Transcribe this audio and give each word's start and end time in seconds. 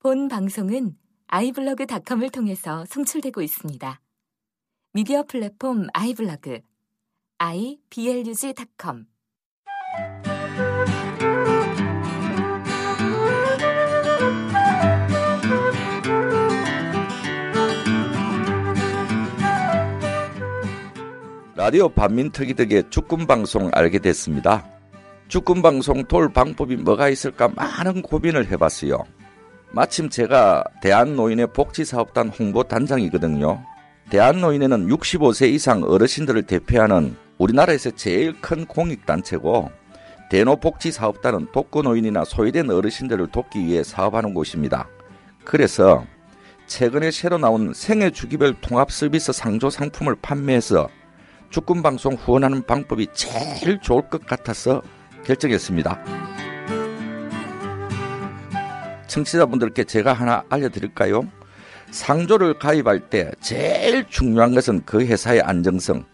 본 0.00 0.28
방송은 0.28 0.96
아이블로그닷컴을 1.26 2.30
통해서 2.30 2.84
송출되고 2.86 3.42
있습니다. 3.42 4.00
미디어 4.92 5.24
플랫폼 5.24 5.88
아이블로그 5.92 6.60
iblog.com 7.38 9.06
라디오 21.56 21.88
반민특위덕의 21.88 22.90
주권방송 22.90 23.70
알게 23.72 23.98
됐습니다. 23.98 24.64
주권방송 25.26 26.04
돌 26.04 26.32
방법이 26.32 26.76
뭐가 26.76 27.08
있을까 27.08 27.48
많은 27.48 28.02
고민을 28.02 28.48
해봤어요. 28.52 29.17
마침 29.70 30.08
제가 30.08 30.64
대한노인의 30.82 31.48
복지사업단 31.52 32.28
홍보단장이거든요. 32.28 33.62
대한노인회는 34.10 34.88
65세 34.88 35.50
이상 35.52 35.82
어르신들을 35.82 36.44
대표하는 36.44 37.16
우리나라에서 37.36 37.90
제일 37.90 38.40
큰 38.40 38.64
공익단체고 38.64 39.70
대노복지사업단은 40.30 41.48
독거노인이나 41.52 42.24
소외된 42.24 42.70
어르신들을 42.70 43.28
돕기 43.28 43.64
위해 43.64 43.82
사업하는 43.82 44.34
곳입니다. 44.34 44.88
그래서 45.44 46.04
최근에 46.66 47.10
새로 47.10 47.38
나온 47.38 47.72
생애주기별 47.74 48.60
통합서비스 48.60 49.32
상조 49.32 49.70
상품을 49.70 50.16
판매해서 50.20 50.88
주권방송 51.50 52.14
후원하는 52.14 52.62
방법이 52.66 53.08
제일 53.14 53.80
좋을 53.80 54.08
것 54.10 54.26
같아서 54.26 54.82
결정했습니다. 55.24 56.27
청취자분들께 59.08 59.84
제가 59.84 60.12
하나 60.12 60.44
알려드릴까요? 60.48 61.22
상조를 61.90 62.58
가입할 62.58 63.08
때 63.10 63.32
제일 63.40 64.06
중요한 64.08 64.54
것은 64.54 64.84
그 64.84 65.00
회사의 65.00 65.40
안정성, 65.40 66.04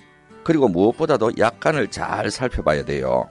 그리고 0.45 0.69
무엇보다도 0.69 1.33
약관을 1.39 1.89
잘 1.89 2.31
살펴봐야 2.31 2.85
돼요. 2.85 3.29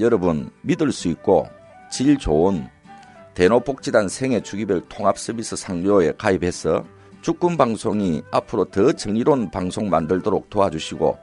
여러분, 0.00 0.50
믿을 0.62 0.90
수 0.90 1.08
있고 1.08 1.48
질 1.90 2.18
좋은 2.18 2.68
대노복지단 3.34 4.08
생애 4.08 4.40
주기별 4.40 4.82
통합 4.88 5.18
서비스 5.18 5.56
상조에 5.56 6.12
가입해서 6.18 6.84
주권 7.20 7.56
방송이 7.56 8.22
앞으로 8.30 8.64
더 8.66 8.92
정의로운 8.92 9.50
방송 9.50 9.88
만들도록 9.88 10.50
도와주시고 10.50 11.18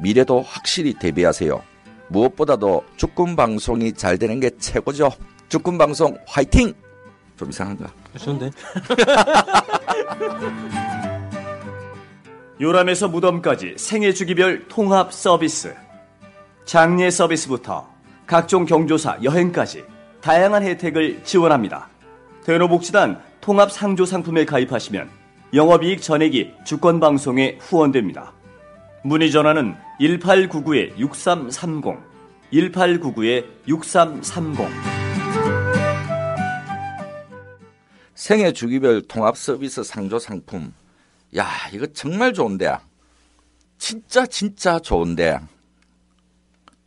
미래도 0.00 0.42
확실히 0.42 0.94
대비하세요. 0.94 1.62
무엇보다도 2.08 2.84
주권 2.96 3.36
방송이 3.36 3.92
잘 3.92 4.18
되는 4.18 4.38
게 4.38 4.50
최고죠. 4.58 5.10
주권 5.48 5.78
방송 5.78 6.18
화이팅! 6.26 6.74
좀 7.36 7.50
이상한가? 7.50 7.92
좋은데? 8.18 8.50
요람에서 12.60 13.08
무덤까지 13.08 13.74
생애 13.76 14.12
주기별 14.12 14.68
통합 14.68 15.12
서비스. 15.12 15.74
장례 16.64 17.10
서비스부터 17.10 17.88
각종 18.26 18.64
경조사, 18.64 19.18
여행까지 19.22 19.84
다양한 20.20 20.62
혜택을 20.62 21.22
지원합니다. 21.22 21.88
대노복지단 22.44 23.20
통합 23.40 23.70
상조 23.70 24.06
상품에 24.06 24.44
가입하시면 24.44 25.08
영업이익 25.54 26.02
전액이 26.02 26.54
주권 26.64 26.98
방송에 26.98 27.58
후원됩니다. 27.60 28.32
문의 29.04 29.30
전화는 29.30 29.76
1899-6330, 30.00 31.96
1899-6330. 32.52 35.05
생애 38.26 38.52
주기별 38.52 39.02
통합 39.02 39.36
서비스 39.36 39.84
상조 39.84 40.18
상품. 40.18 40.74
야, 41.36 41.46
이거 41.72 41.86
정말 41.92 42.34
좋은데. 42.34 42.76
진짜 43.78 44.26
진짜 44.26 44.80
좋은데. 44.80 45.38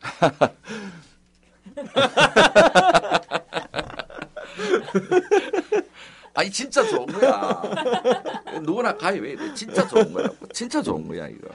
아니 6.36 6.52
진짜 6.52 6.86
좋은 6.86 7.06
거야. 7.06 7.62
누구나 8.62 8.98
가입해야 8.98 9.38
돼. 9.38 9.54
진짜 9.54 9.88
좋은 9.88 10.12
거야. 10.12 10.28
진짜 10.52 10.82
좋은 10.82 11.08
거야 11.08 11.30
이거. 11.30 11.48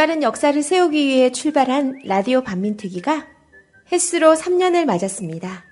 올바른 0.00 0.22
역사를 0.22 0.62
세우기 0.62 0.96
위해 0.96 1.30
출발한 1.30 2.00
라디오 2.06 2.42
반민특위가 2.42 3.26
횟수로 3.92 4.32
3년을 4.32 4.86
맞았습니다. 4.86 5.66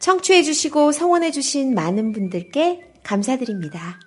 청취해주시고 0.00 0.92
성원해주신 0.92 1.74
많은 1.74 2.12
분들께 2.12 2.80
감사드립니다. 3.02 4.00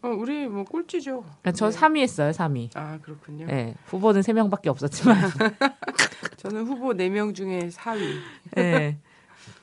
어, 0.07 0.11
우리 0.11 0.47
뭐 0.47 0.65
꼴찌죠. 0.65 1.23
그러니까 1.23 1.53
저 1.53 1.71
네. 1.71 1.77
3위 1.77 1.99
했어요, 1.99 2.31
3위. 2.31 2.71
아, 2.75 2.99
그렇군요. 3.03 3.47
네. 3.47 3.75
후보는 3.87 4.21
3명밖에 4.21 4.69
없었지만. 4.69 5.17
저는 6.39 6.65
후보 6.67 6.93
4명 6.95 7.35
중에 7.35 7.69
4위. 7.69 8.21
네. 8.55 8.99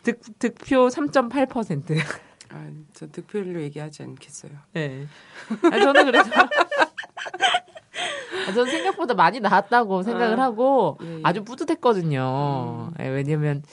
득, 0.03 0.19
득표 0.37 0.87
3.8%. 0.87 1.97
아, 2.49 2.69
저 2.93 3.07
득표율로 3.07 3.61
얘기하지 3.61 4.03
않겠어요. 4.03 4.51
네. 4.73 5.07
아, 5.71 5.79
저는 5.79 6.05
그래서 6.05 6.29
아, 8.47 8.51
저는 8.53 8.69
생각보다 8.69 9.13
많이 9.13 9.39
나왔다고 9.39 10.03
생각을 10.03 10.39
아, 10.39 10.43
하고 10.43 10.97
예, 11.03 11.17
예. 11.17 11.21
아주 11.23 11.43
뿌듯했거든요. 11.45 12.91
예, 12.99 13.07
왜냐면 13.07 13.63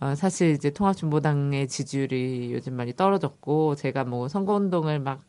어, 0.00 0.14
사실 0.14 0.52
이제 0.52 0.70
통합진보당의 0.70 1.68
지지율이 1.68 2.52
요즘 2.52 2.74
많이 2.74 2.94
떨어졌고 2.94 3.74
제가 3.76 4.04
뭐 4.04 4.28
선거운동을 4.28 4.98
막 5.00 5.20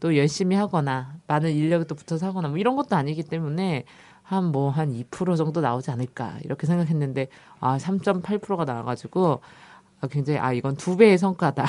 또 0.00 0.16
열심히 0.16 0.56
하거나 0.56 1.14
많은 1.26 1.52
인력이 1.52 1.86
또 1.86 1.94
붙어서 1.94 2.26
하거나 2.26 2.48
뭐 2.48 2.58
이런 2.58 2.74
것도 2.76 2.96
아니기 2.96 3.22
때문에 3.22 3.84
한 4.22 4.44
뭐 4.52 4.72
한2% 4.72 5.36
정도 5.36 5.60
나오지 5.60 5.90
않을까 5.90 6.38
이렇게 6.44 6.66
생각했는데 6.66 7.28
아 7.58 7.78
3.8%가 7.78 8.64
나와가지고 8.64 9.40
아, 10.00 10.06
굉장히 10.06 10.38
아 10.38 10.52
이건 10.52 10.76
두 10.76 10.96
배의 10.96 11.18
성과다. 11.18 11.66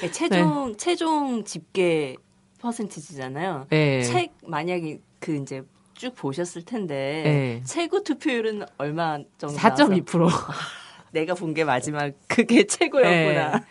네, 0.00 0.10
최종 0.10 0.76
최종 0.76 1.44
집계 1.44 2.16
퍼센티지잖아요. 2.60 3.66
네. 3.70 4.02
책 4.02 4.32
만약에 4.44 5.00
그 5.20 5.36
이제 5.36 5.62
쭉 5.94 6.14
보셨을 6.16 6.64
텐데 6.64 7.22
네. 7.24 7.62
최고 7.64 8.02
투표율은 8.02 8.64
얼마 8.76 9.18
정도 9.38 9.56
나왔어? 9.56 9.86
4.2%. 9.86 10.28
내가 11.16 11.32
본 11.34 11.54
게 11.54 11.64
마지막 11.64 12.12
그게 12.28 12.66
최고였구나. 12.68 13.62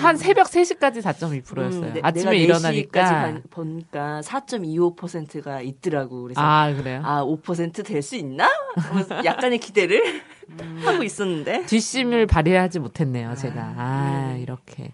한 0.00 0.16
새벽 0.16 0.46
3시까지 0.46 1.02
4.2%였어요. 1.02 1.82
음, 1.82 1.92
네, 1.92 2.00
아침에 2.02 2.30
내가 2.30 2.32
일어나니까. 2.32 3.02
4시까지 3.02 3.50
보니까 3.50 4.20
4.25%가 4.22 5.60
있더라고. 5.60 6.22
그래서 6.22 6.40
아, 6.40 6.72
그래요? 6.74 7.02
아, 7.04 7.22
5%될 7.22 8.00
수 8.00 8.16
있나? 8.16 8.48
약간의 9.24 9.58
기대를 9.58 10.22
하고 10.84 11.02
있었는데. 11.02 11.66
뒷심을 11.66 12.26
발휘하지 12.26 12.78
못했네요, 12.80 13.34
제가. 13.34 13.74
아, 13.76 14.36
이렇게. 14.40 14.92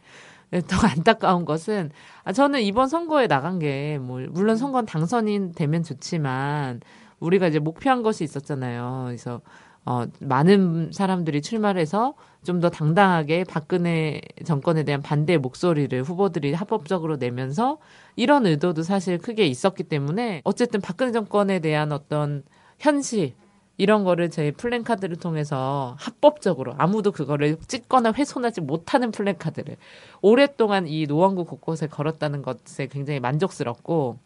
더 0.67 0.77
안타까운 0.87 1.45
것은, 1.45 1.91
아, 2.25 2.33
저는 2.33 2.63
이번 2.63 2.89
선거에 2.89 3.27
나간 3.29 3.59
게, 3.61 3.99
뭐, 4.01 4.21
물론 4.31 4.57
선거는 4.57 4.87
당선이 4.87 5.53
되면 5.53 5.83
좋지만, 5.85 6.81
우리가 7.21 7.47
이제 7.47 7.59
목표한 7.61 8.03
것이 8.03 8.25
있었잖아요. 8.25 9.05
그래서, 9.07 9.41
어, 9.87 10.05
많은 10.21 10.91
사람들이 10.93 11.43
출마를 11.43 11.81
해서 11.81 12.15
좀 12.45 12.61
더 12.61 12.71
당당하게 12.71 13.45
박근혜 13.45 14.21
정권에 14.45 14.85
대한 14.85 15.03
반대 15.03 15.39
목소리를 15.39 16.03
후보들이 16.03 16.53
합법적으로 16.53 17.17
내면서 17.17 17.79
이런 18.17 18.47
의도도 18.47 18.83
사실 18.83 19.19
크게 19.19 19.47
있었기 19.47 19.85
때문에 19.85 20.43
어쨌든 20.45 20.81
박근혜 20.81 21.11
정권에 21.11 21.59
대한 21.61 21.91
어떤 21.91 22.45
현실, 22.79 23.35
이런 23.77 24.05
거를 24.05 24.31
제 24.31 24.53
플랜카드를 24.53 25.17
통해서 25.17 25.97
합법적으로 25.99 26.75
아무도 26.79 27.11
그거를 27.11 27.57
찍거나 27.67 28.13
훼손하지 28.13 28.61
못하는 28.61 29.11
플랜카드를 29.11 29.77
오랫동안 30.23 30.87
이 30.87 31.07
노원구 31.07 31.45
곳곳에 31.45 31.89
걸었다는 31.89 32.43
것에 32.43 32.87
굉장히 32.87 33.19
만족스럽고 33.19 34.19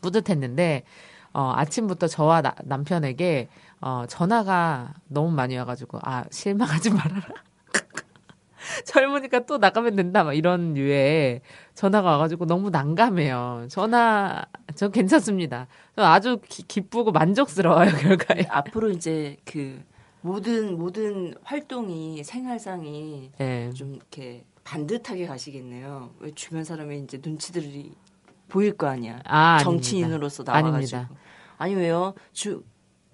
뿌듯했는데 0.00 0.84
어, 1.34 1.52
아침부터 1.56 2.06
저와 2.08 2.42
나- 2.42 2.54
남편에게 2.62 3.48
어, 3.80 4.04
전화가 4.08 4.94
너무 5.08 5.30
많이 5.32 5.56
와가지고 5.56 5.98
아 6.02 6.24
실망하지 6.30 6.90
말아라. 6.90 7.22
젊으니까 8.86 9.40
또 9.40 9.58
나가면 9.58 9.96
된다 9.96 10.22
막 10.24 10.34
이런 10.34 10.74
류의 10.74 11.40
전화가 11.74 12.10
와가지고 12.12 12.46
너무 12.46 12.70
난감해요. 12.70 13.66
전화 13.68 14.44
저 14.74 14.88
괜찮습니다. 14.88 15.66
저 15.96 16.02
아주 16.04 16.38
기, 16.48 16.62
기쁘고 16.62 17.12
만족스러워요 17.12 17.90
결과에. 17.98 18.46
앞으로 18.48 18.90
이제 18.90 19.36
그 19.44 19.82
모든 20.20 20.78
모든 20.78 21.34
활동이 21.42 22.22
생활상이 22.22 23.32
네. 23.38 23.70
좀 23.72 23.94
이렇게 23.94 24.44
반듯하게 24.64 25.26
가시겠네요. 25.26 26.10
왜 26.20 26.30
주변 26.34 26.62
사람의 26.62 27.00
이제 27.00 27.18
눈치들이 27.22 27.92
보일 28.52 28.76
거 28.76 28.86
아니야. 28.86 29.18
아, 29.24 29.58
정치인으로서. 29.62 30.42
나와가지고. 30.42 30.76
아닙니다. 30.98 31.08
아니 31.56 31.74
왜요? 31.74 32.12
주 32.32 32.62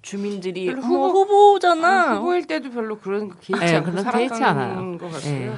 주민들이 0.02 0.68
후보, 0.68 1.08
후보- 1.10 1.22
후보잖아. 1.24 2.16
후보일 2.18 2.46
때도 2.48 2.70
별로 2.70 2.98
그런 2.98 3.28
거 3.28 3.36
개의치 3.38 3.64
네, 3.64 3.76
않고 3.76 4.44
않아요. 4.44 4.98
것 4.98 5.10
같고요. 5.12 5.50
네. 5.50 5.52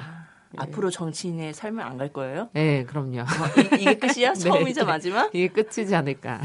앞으로 0.59 0.91
정치인의 0.91 1.55
삶을 1.55 1.82
안 1.82 1.97
갈 1.97 2.12
거예요? 2.12 2.49
네, 2.53 2.85
그럼요. 2.85 3.23
이, 3.79 3.85
게 3.85 3.99
끝이야? 3.99 4.35
처음이자 4.75 4.81
네. 4.82 4.87
마지막? 4.87 5.35
이게 5.35 5.49
끝이지 5.49 5.94
않을까. 5.94 6.41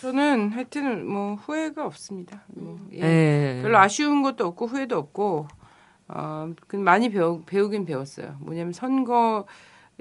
저는 0.00 0.50
하여튼 0.52 1.06
뭐 1.06 1.34
후회가 1.34 1.84
없습니다. 1.86 2.44
뭐, 2.54 2.78
예. 2.92 3.00
네. 3.00 3.58
별로 3.62 3.78
아쉬운 3.78 4.22
것도 4.22 4.46
없고 4.46 4.66
후회도 4.68 4.96
없고 4.96 5.48
어, 6.08 6.52
그 6.68 6.76
많이 6.76 7.10
배우, 7.10 7.42
배우긴 7.44 7.84
배웠어요. 7.84 8.36
뭐냐면 8.40 8.72
선거 8.72 9.44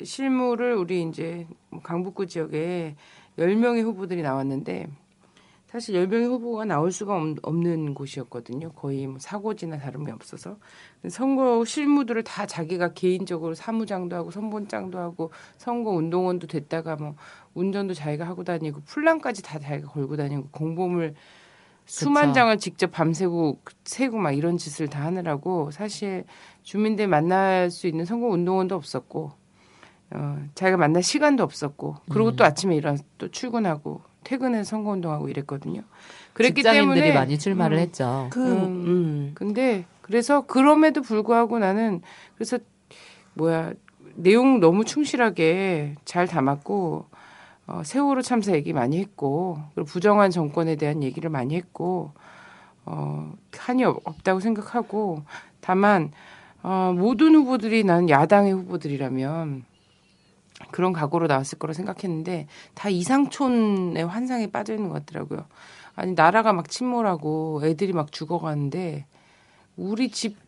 실무를 0.04 0.74
우리 0.74 1.04
이제 1.04 1.48
뭐 1.70 1.82
강북구 1.82 2.28
지역에 2.28 2.96
10명의 3.38 3.84
후보들이 3.84 4.22
나왔는데 4.22 4.88
사실 5.68 5.96
10명의 5.96 6.28
후보가 6.30 6.64
나올 6.66 6.92
수가 6.92 7.16
없- 7.18 7.38
없는 7.42 7.96
곳이었거든요. 7.96 8.72
거의 8.74 9.08
뭐 9.08 9.18
사고지나 9.20 9.78
다름이 9.78 10.10
없어서. 10.12 10.58
선거 11.10 11.66
실무들을 11.66 12.24
다 12.24 12.46
자기가 12.46 12.94
개인적으로 12.94 13.56
사무장도 13.56 14.16
하고 14.16 14.32
선본장도 14.32 14.98
하고 14.98 15.32
선거 15.58 15.92
운동원도 15.92 16.48
됐다가 16.48 16.96
뭐 16.96 17.16
운전도 17.56 17.94
자기가 17.94 18.26
하고 18.26 18.44
다니고 18.46 18.82
플란까지 18.86 19.44
다 19.44 19.60
자기가 19.60 19.90
걸고 19.90 20.16
다니고 20.16 20.48
공보물 20.52 21.14
수만. 21.86 22.34
장을 22.34 22.58
직접 22.58 22.92
밤새고 22.92 23.60
세고 23.84 24.18
막 24.18 24.32
이런 24.32 24.58
짓을 24.58 24.88
다 24.88 25.04
하느라고 25.06 25.72
사실 25.72 26.24
주민들 26.64 27.08
만날 27.08 27.70
수 27.70 27.88
있는 27.88 28.06
선거 28.06 28.28
운동원도 28.28 28.76
없었고 28.76 29.34
어, 30.12 30.38
자기가 30.56 30.78
만날 30.78 31.04
시간도 31.04 31.44
없었고 31.44 31.98
그리고 32.12 32.30
음. 32.30 32.36
또 32.36 32.46
아침에 32.46 32.76
일어나서 32.76 33.04
또 33.18 33.30
출근하고 33.30 34.02
퇴근해서 34.24 34.64
선거 34.70 34.92
운동하고 34.92 35.30
이랬거든요. 35.30 35.82
그랬기 36.34 36.62
직장인들이 36.64 37.02
때문에 37.02 37.14
많이 37.14 37.38
출마를 37.40 37.78
음, 37.78 37.82
했죠. 37.82 38.28
그, 38.32 38.40
음. 38.46 38.64
음. 38.88 39.32
근데 39.36 39.86
그래서 40.02 40.46
그럼에도 40.46 41.02
불구하고 41.02 41.60
나는 41.60 42.02
그래서 42.36 42.58
뭐야 43.34 43.74
내용 44.16 44.60
너무 44.60 44.86
충실하게 44.86 45.96
잘 46.06 46.28
담았고 46.28 47.06
어, 47.68 47.82
세월호 47.84 48.22
참사 48.22 48.54
얘기 48.54 48.74
많이 48.74 49.00
했고 49.00 49.58
그리고 49.74 49.88
부정한 49.88 50.30
정권에 50.32 50.76
대한 50.76 51.02
얘기를 51.04 51.30
많이 51.30 51.56
했고 51.56 52.12
어, 52.86 53.34
한이 53.58 53.84
없- 53.84 54.02
없다고 54.08 54.40
생각하고 54.40 55.24
다만 55.62 56.12
어, 56.62 56.94
모든 56.96 57.36
후보들이 57.36 57.84
나는 57.84 58.10
야당의 58.10 58.54
후보들이라면 58.54 59.64
그런 60.72 60.94
각오로 60.94 61.28
나왔을 61.28 61.60
거라 61.60 61.74
생각했는데 61.74 62.48
다 62.74 62.90
이상촌의 62.90 64.06
환상에 64.06 64.48
빠져 64.48 64.74
있는 64.74 64.90
것 64.90 65.06
같더라고요. 65.06 65.46
아니 65.96 66.14
나라가 66.14 66.54
막 66.54 66.70
침몰하고 66.70 67.62
애들이 67.64 67.94
막 67.94 68.12
죽어가는데 68.12 69.06
우리 69.76 70.10
집 70.10 70.46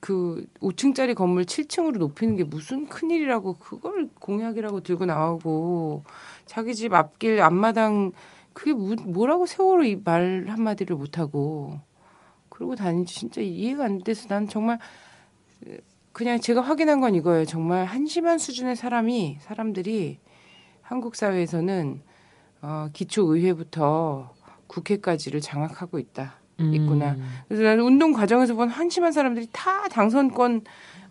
그 0.00 0.46
5층짜리 0.60 1.14
건물 1.14 1.44
7층으로 1.44 1.98
높이는 1.98 2.36
게 2.36 2.44
무슨 2.44 2.86
큰일이라고 2.86 3.54
그걸 3.54 4.08
공약이라고 4.20 4.80
들고 4.80 5.06
나오고 5.06 6.04
자기 6.46 6.74
집 6.74 6.94
앞길 6.94 7.40
앞마당 7.40 8.12
그게 8.52 8.72
뭐, 8.72 8.94
뭐라고 8.96 9.46
세월호 9.46 9.84
이 9.84 9.96
말 10.04 10.46
한마디를 10.48 10.96
못하고 10.96 11.80
그러고 12.48 12.74
다니지 12.76 13.14
진짜 13.14 13.40
이해가 13.40 13.84
안 13.84 13.98
돼서 14.02 14.28
난 14.28 14.48
정말 14.48 14.78
그냥 16.18 16.40
제가 16.40 16.60
확인한 16.60 17.00
건 17.00 17.14
이거예요. 17.14 17.44
정말 17.44 17.84
한심한 17.84 18.38
수준의 18.38 18.74
사람이 18.74 19.36
사람들이 19.40 20.18
한국 20.82 21.14
사회에서는 21.14 22.00
어, 22.60 22.88
기초 22.92 23.32
의회부터 23.32 24.34
국회까지를 24.66 25.40
장악하고 25.40 26.00
있다. 26.00 26.34
있구나. 26.58 27.12
음. 27.12 27.24
그래서 27.46 27.62
나는 27.62 27.84
운동 27.84 28.12
과정에서 28.12 28.54
본 28.54 28.68
한심한 28.68 29.12
사람들이 29.12 29.46
다 29.52 29.86
당선권 29.86 30.62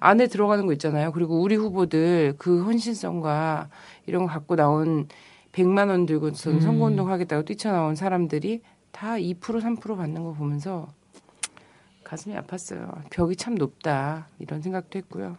안에 0.01 0.27
들어가는 0.27 0.65
거 0.65 0.73
있잖아요. 0.73 1.13
그리고 1.13 1.39
우리 1.39 1.55
후보들 1.55 2.33
그 2.37 2.65
헌신성과 2.65 3.69
이런 4.07 4.23
거 4.25 4.33
갖고 4.33 4.57
나온 4.57 5.07
100만 5.53 5.87
원 5.87 6.05
들고서 6.05 6.49
음. 6.49 6.59
선거운동 6.59 7.09
하겠다고 7.09 7.45
뛰쳐나온 7.45 7.95
사람들이 7.95 8.59
다 8.91 9.13
2% 9.13 9.39
3% 9.39 9.95
받는 9.95 10.21
거 10.21 10.33
보면서 10.33 10.89
가슴이 12.07 12.35
아팠어요. 12.37 13.09
벽이 13.09 13.35
참 13.35 13.55
높다 13.55 14.29
이런 14.39 14.61
생각도 14.61 14.97
했고요. 14.97 15.37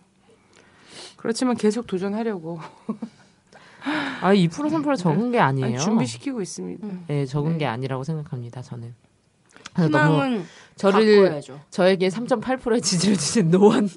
그렇지만 1.16 1.56
계속 1.56 1.86
도전하려고 1.86 2.60
아, 4.20 4.34
2% 4.34 4.50
3% 4.50 4.98
적은 4.98 5.30
게 5.30 5.38
아니에요. 5.38 5.66
아니, 5.66 5.78
준비시키고 5.78 6.42
있습니다. 6.42 6.86
네, 7.06 7.24
적은 7.24 7.52
네. 7.52 7.58
게 7.58 7.66
아니라고 7.66 8.04
생각합니다, 8.04 8.60
저는. 8.60 8.94
희망은 9.78 10.44
저를 10.76 11.24
바꿔야죠. 11.24 11.60
저에게 11.70 12.08
3.8%의 12.08 12.82
지지를 12.82 13.16
주신 13.16 13.50
노원 13.50 13.88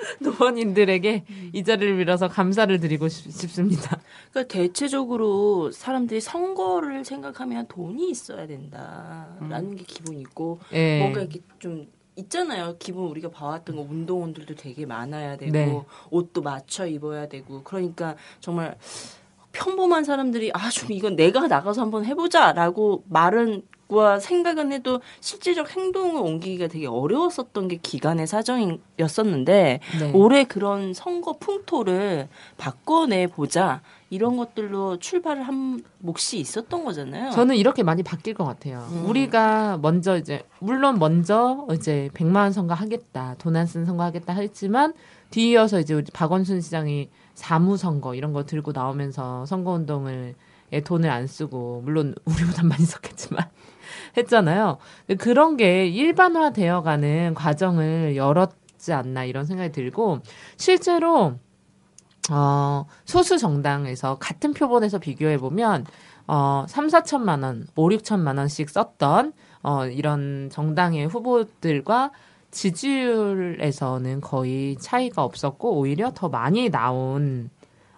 노원인들에게 0.20 1.24
이 1.52 1.64
자리를 1.64 1.96
빌어서 1.96 2.28
감사를 2.28 2.78
드리고 2.80 3.08
싶, 3.08 3.30
싶습니다. 3.32 4.00
그러니까 4.30 4.52
대체적으로 4.52 5.70
사람들이 5.72 6.20
선거를 6.20 7.04
생각하면 7.04 7.66
돈이 7.68 8.10
있어야 8.10 8.46
된다라는 8.46 9.76
게 9.76 9.84
기본이 9.84 10.20
있고 10.22 10.60
예. 10.72 10.98
뭔가 11.00 11.20
이렇게 11.20 11.40
좀 11.58 11.86
있잖아요. 12.16 12.76
기본 12.78 13.08
우리가 13.10 13.30
봐왔던 13.30 13.76
거 13.76 13.82
운동원들도 13.82 14.54
되게 14.54 14.86
많아야 14.86 15.36
되고 15.36 15.52
네. 15.52 15.82
옷도 16.10 16.40
맞춰 16.42 16.86
입어야 16.86 17.28
되고 17.28 17.62
그러니까 17.62 18.16
정말 18.40 18.76
평범한 19.52 20.04
사람들이 20.04 20.50
아 20.54 20.70
좀 20.70 20.92
이건 20.92 21.16
내가 21.16 21.46
나가서 21.46 21.80
한번 21.82 22.04
해보자라고 22.04 23.04
말은 23.08 23.62
과 23.88 24.18
생각은 24.18 24.72
해도 24.72 25.00
실질적 25.20 25.76
행동을 25.76 26.20
옮기기가 26.20 26.66
되게 26.66 26.88
어려웠었던 26.88 27.68
게 27.68 27.76
기간의 27.76 28.26
사정이었었는데 28.26 29.80
네. 30.00 30.12
올해 30.12 30.42
그런 30.42 30.92
선거 30.92 31.34
풍토를 31.34 32.28
바꿔내 32.56 33.28
보자 33.28 33.82
이런 34.10 34.36
것들로 34.36 34.98
출발을 34.98 35.44
한 35.44 35.84
몫이 35.98 36.40
있었던 36.40 36.84
거잖아요. 36.84 37.30
저는 37.30 37.54
이렇게 37.54 37.84
많이 37.84 38.02
바뀔 38.02 38.34
것 38.34 38.44
같아요. 38.44 38.84
음. 38.90 39.06
우리가 39.08 39.78
먼저 39.80 40.16
이제 40.16 40.42
물론 40.58 40.98
먼저 40.98 41.64
이제 41.72 42.10
100만 42.14 42.36
원 42.36 42.52
선거 42.52 42.74
하겠다, 42.74 43.36
돈안쓴 43.38 43.86
선거 43.86 44.02
하겠다 44.02 44.32
했지만 44.32 44.94
뒤이어서 45.30 45.78
이제 45.78 46.02
박원순 46.12 46.60
시장이 46.60 47.08
사무 47.34 47.76
선거 47.76 48.16
이런 48.16 48.32
거 48.32 48.44
들고 48.44 48.72
나오면서 48.72 49.46
선거 49.46 49.72
운동을 49.72 50.34
에 50.72 50.80
돈을 50.80 51.08
안 51.08 51.28
쓰고 51.28 51.82
물론 51.84 52.14
우리보다 52.24 52.64
많이 52.66 52.84
썼겠지만 52.84 53.48
했잖아요. 54.16 54.78
그런 55.18 55.56
게 55.56 55.86
일반화되어가는 55.86 57.34
과정을 57.34 58.16
열었지 58.16 58.92
않나 58.92 59.24
이런 59.24 59.44
생각이 59.44 59.72
들고 59.72 60.20
실제로 60.56 61.34
어, 62.30 62.86
소수 63.04 63.38
정당에서 63.38 64.18
같은 64.18 64.52
표본에서 64.52 64.98
비교해 64.98 65.38
보면 65.38 65.86
어, 66.26 66.64
3, 66.68 66.88
4천만 66.88 67.44
원, 67.44 67.66
5, 67.76 67.88
6천만 67.90 68.38
원씩 68.38 68.68
썼던 68.68 69.32
어, 69.62 69.86
이런 69.86 70.48
정당의 70.50 71.06
후보들과 71.06 72.10
지지율에서는 72.50 74.20
거의 74.20 74.76
차이가 74.80 75.22
없었고 75.22 75.78
오히려 75.78 76.12
더 76.14 76.28
많이 76.28 76.70
나온 76.70 77.50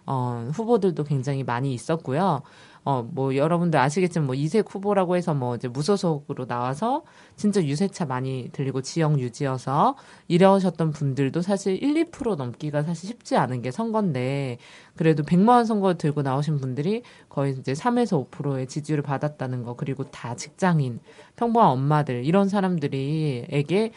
어, 0.05 0.49
후보들도 0.53 1.05
굉장히 1.05 1.45
많이 1.45 1.73
있었고요. 1.75 2.43
어, 2.89 3.03
뭐, 3.03 3.37
여러분들 3.37 3.79
아시겠지만, 3.79 4.25
뭐, 4.25 4.35
이색 4.35 4.75
후보라고 4.75 5.15
해서 5.17 5.35
뭐, 5.35 5.55
이제 5.57 5.69
무소속으로 5.69 6.47
나와서, 6.47 7.03
진짜 7.37 7.63
유세차 7.63 8.07
많이 8.07 8.49
들리고, 8.53 8.81
지역 8.81 9.19
유지여서, 9.19 9.95
이러셨던 10.29 10.93
분들도 10.93 11.43
사실 11.43 11.83
1, 11.83 12.11
2% 12.11 12.37
넘기가 12.37 12.83
사실 12.83 13.11
쉽지 13.11 13.37
않은 13.37 13.61
게 13.61 13.71
선거인데, 13.71 14.57
그래도 14.97 15.23
100만원 15.23 15.67
선거 15.67 15.99
들고 15.99 16.23
나오신 16.23 16.61
분들이 16.61 17.03
거의 17.29 17.59
이제 17.59 17.75
3에서 17.75 18.31
5%의 18.31 18.67
지지율을 18.67 19.03
받았다는 19.03 19.65
거, 19.65 19.77
그리고 19.77 20.05
다 20.05 20.35
직장인, 20.35 21.01
평범한 21.37 21.71
엄마들, 21.73 22.25
이런 22.25 22.49
사람들이 22.49 23.49
에게 23.51 23.93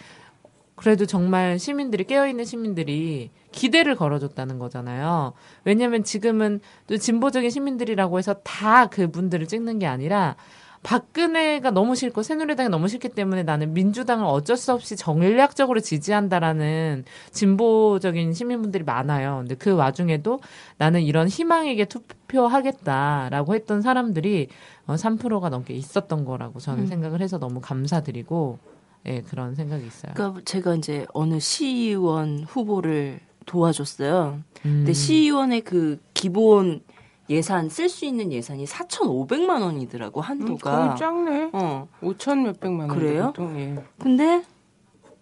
그래도 0.82 1.06
정말 1.06 1.60
시민들이 1.60 2.04
깨어있는 2.06 2.44
시민들이 2.44 3.30
기대를 3.52 3.96
걸어줬다는 3.96 4.58
거잖아요. 4.58 5.34
왜냐하면 5.64 6.04
지금은 6.04 6.60
또 6.88 6.98
진보적인 6.98 7.52
시민들이라고 7.52 8.18
해서 8.18 8.34
다 8.44 8.88
그분들을 8.88 9.46
찍는 9.46 9.78
게 9.78 9.86
아니라 9.86 10.36
박근혜가 10.82 11.70
너무 11.70 11.94
싫고 11.94 12.24
새누리당이 12.24 12.70
너무 12.70 12.88
싫기 12.88 13.10
때문에 13.10 13.44
나는 13.44 13.76
민주당을 13.76 14.26
어쩔 14.26 14.58
수 14.58 14.74
없이 14.74 14.96
전략적으로 14.96 15.82
지지한다라는 15.82 17.06
진보적인 17.30 18.34
시민분들이 18.34 18.84
많아요. 18.84 19.38
근데 19.42 19.54
그 19.54 19.76
와중에도 19.76 20.40
나는 20.80 21.02
이런 21.02 21.28
희망에게 21.28 21.86
투표하겠다라고 21.86 23.54
했던 23.54 23.84
사람들이 23.84 24.48
어, 24.88 24.96
3%가 24.96 25.50
넘게 25.50 25.76
있었던 25.76 26.26
거라고 26.26 26.60
저는 26.60 26.86
음. 26.86 26.88
생각을 26.88 27.22
해서 27.22 27.38
너무 27.38 27.62
감사드리고 27.62 28.58
예, 29.06 29.22
그런 29.22 29.56
생각이 29.56 29.86
있어요. 29.86 30.14
그러니까 30.16 30.42
제가 30.46 30.76
이제 30.76 31.06
어느 31.14 31.40
시의원 31.40 32.44
후보를 32.48 33.20
도와줬어요. 33.46 34.40
음. 34.40 34.44
근데 34.64 34.94
시의원의 34.94 35.62
그 35.62 36.00
기본 36.14 36.82
예산 37.30 37.70
쓸 37.70 37.88
수 37.90 38.06
있는 38.06 38.32
예산이 38.32 38.66
4,500만 38.66 39.62
원이더라고 39.62 40.20
음, 40.20 40.24
한도가. 40.24 40.88
거의 40.88 40.98
작네. 40.98 41.50
어. 41.54 41.88
5천 42.02 42.44
몇백만 42.44 42.90
원. 42.90 42.98
그래요? 43.00 43.28
보통, 43.28 43.58
예. 43.60 43.84
근데 43.98 44.44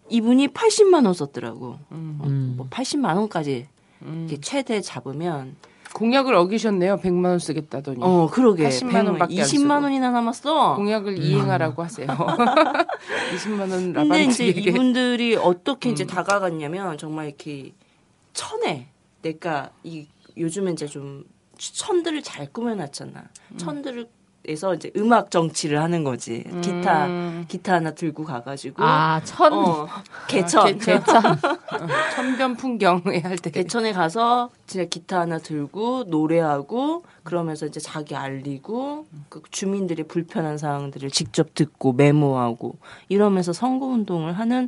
이분이 0.10 0.48
80만 0.50 1.06
원 1.06 1.14
썼더라고. 1.14 1.78
음. 1.92 2.20
음. 2.24 2.54
뭐 2.58 2.68
80만 2.70 3.16
원까지 3.16 3.68
음. 4.02 4.26
이렇게 4.28 4.42
최대 4.42 4.82
잡으면 4.82 5.56
공약을 6.00 6.34
어기셨네요. 6.34 6.98
100만 6.98 7.26
원 7.26 7.40
쓰겠다더니. 7.40 7.98
어 8.02 8.30
그러게 8.32 8.70
80만 8.70 8.90
100만 8.92 9.06
원밖에 9.08 9.42
안 9.42 9.46
20만 9.46 9.48
쓰고. 9.48 9.74
원이나 9.84 10.12
남았어. 10.12 10.76
공약을 10.76 11.20
이행하라고 11.20 11.84
하세요. 11.84 12.08
20만 13.36 13.60
원 13.60 13.70
근데 13.70 14.00
라반지 14.00 14.48
이제 14.48 14.62
이분들이 14.62 15.36
어떻게 15.36 15.90
이제 15.90 16.06
음. 16.06 16.08
다가갔냐면 16.08 16.98
정말 16.98 17.28
이렇게 17.28 17.74
천에 18.34 18.88
내가 19.22 19.72
이 19.84 20.08
요즘에 20.38 20.72
이제 20.72 20.88
좀 20.88 21.26
천들을 21.58 22.24
잘 22.24 22.52
꾸며놨잖아. 22.54 23.24
음. 23.52 23.58
천들을 23.58 24.08
에서 24.50 24.74
이제 24.74 24.92
음악 24.98 25.30
정치를 25.30 25.80
하는 25.80 26.04
거지. 26.04 26.44
기타 26.62 27.06
음. 27.06 27.46
기타 27.48 27.76
하나 27.76 27.92
들고 27.92 28.24
가가지고 28.24 28.84
아, 28.84 29.22
천. 29.24 29.54
어 29.54 29.88
개천 30.28 30.80
개천. 30.80 31.22
천변 32.16 32.56
풍경에 32.56 33.20
할 33.20 33.38
때. 33.38 33.52
개천에 33.52 33.94
가서 33.94 34.50
진짜 34.66 34.86
기타 34.86 35.20
하나 35.20 35.38
들고 35.38 36.06
노래하고 36.08 37.04
그러면서 37.22 37.68
이제 37.68 37.80
자기 37.80 38.16
알리고 38.16 39.06
그 39.30 39.44
주민들의 39.52 40.08
불편한 40.08 40.58
사항들을 40.58 41.12
직접 41.12 41.54
듣고 41.54 41.94
메모하고 41.94 42.78
이러면서 43.08 43.54
선거 43.54 43.86
운동을 43.86 44.34
하는 44.34 44.68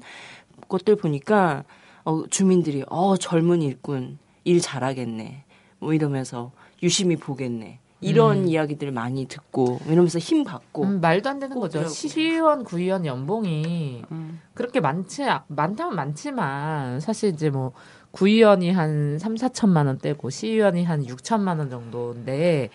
것들 0.68 0.96
보니까 0.96 1.64
어, 2.06 2.24
주민들이 2.30 2.84
어 2.88 3.18
젊은 3.18 3.64
일꾼 3.64 4.20
일 4.44 4.62
잘하겠네 4.62 5.44
뭐 5.80 5.94
이러면서 5.96 6.52
유심히 6.84 7.16
보겠네 7.16 7.80
이런 8.02 8.48
이야기들을 8.48 8.92
많이 8.92 9.28
듣고 9.28 9.80
이러면서 9.86 10.18
힘 10.18 10.44
받고 10.44 10.84
음, 10.84 11.02
말도 11.02 11.30
안 11.30 11.40
되는 11.40 11.60
거죠. 11.60 11.88
시의원, 11.88 12.64
구의원 12.64 13.06
연봉이 13.06 14.04
음. 14.12 14.42
그렇게 14.54 14.80
많지, 14.80 15.24
많다면 15.48 15.96
많지만, 15.96 17.00
사실 17.00 17.30
이제 17.30 17.50
뭐, 17.50 17.72
구의원이 18.12 18.72
한 18.72 19.18
3, 19.20 19.36
4천만 19.36 19.86
원 19.86 19.98
떼고, 19.98 20.30
시의원이 20.30 20.84
한 20.84 21.06
6천만 21.06 21.60
원 21.60 21.70
정도인데, 21.70 22.70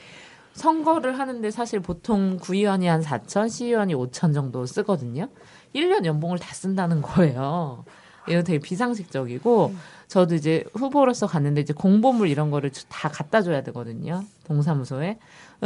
선거를 0.54 1.18
하는데 1.18 1.50
사실 1.50 1.80
보통 1.80 2.38
구의원이 2.40 2.86
한 2.86 3.02
4천, 3.02 3.50
시의원이 3.50 3.94
5천 3.94 4.32
정도 4.32 4.64
쓰거든요. 4.64 5.28
1년 5.74 6.06
연봉을 6.06 6.38
다 6.38 6.54
쓴다는 6.54 7.02
거예요. 7.02 7.84
이거 8.28 8.42
되게 8.42 8.58
비상식적이고, 8.58 9.74
저도 10.08 10.34
이제 10.36 10.64
후보로서 10.74 11.26
갔는데 11.26 11.60
이제 11.62 11.72
공보물 11.72 12.28
이런 12.28 12.50
거를 12.50 12.70
다 12.88 13.08
갖다 13.08 13.42
줘야 13.42 13.62
되거든요. 13.64 14.22
동사무소에. 14.44 15.18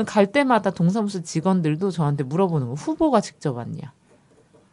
갈 0.07 0.31
때마다 0.33 0.71
동사무소 0.71 1.23
직원들도 1.23 1.90
저한테 1.90 2.25
물어보는 2.25 2.69
거 2.69 2.75
후보가 2.75 3.21
직접 3.21 3.57
왔냐. 3.57 3.93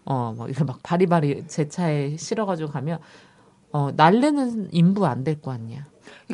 어, 0.06 0.34
막 0.38 0.48
이렇게 0.50 0.63
막 0.63 0.79
바리바리 0.84 1.46
제 1.48 1.67
차에 1.67 2.15
실어가지고 2.17 2.72
가면 2.72 3.00
어, 3.72 3.89
날래는 3.96 4.70
인부 4.72 5.06
안 5.06 5.24
될 5.25 5.41
거 5.41 5.51
아니야. 5.51 5.86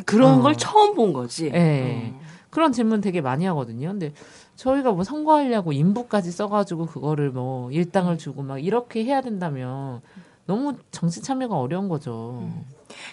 그런 0.06 0.38
어. 0.38 0.42
걸 0.42 0.54
처음 0.56 0.94
본 0.94 1.12
거지. 1.12 1.50
예. 1.52 2.12
어. 2.14 2.20
그런 2.50 2.72
질문 2.72 3.00
되게 3.00 3.20
많이 3.20 3.44
하거든요. 3.46 3.88
근데 3.88 4.12
저희가 4.54 4.92
뭐 4.92 5.02
선거하려고 5.02 5.72
인부까지 5.72 6.30
써가지고 6.30 6.86
그거를 6.86 7.30
뭐 7.32 7.72
일당을 7.72 8.16
주고 8.18 8.42
막 8.42 8.62
이렇게 8.64 9.02
해야 9.04 9.20
된다면 9.20 10.00
너무 10.46 10.74
정치 10.90 11.22
참여가 11.22 11.56
어려운 11.56 11.88
거죠. 11.88 12.48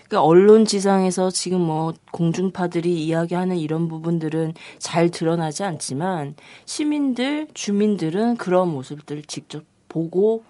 그러니까 0.05 0.23
언론 0.23 0.65
지상에서 0.65 1.31
지금 1.31 1.61
뭐 1.61 1.93
공중파들이 2.11 3.05
이야기하는 3.05 3.57
이런 3.57 3.87
부분들은 3.87 4.53
잘 4.79 5.09
드러나지 5.09 5.63
않지만 5.63 6.35
시민들, 6.65 7.47
주민들은 7.53 8.37
그런 8.37 8.69
모습들을 8.69 9.23
직접 9.23 9.63
보고 9.87 10.43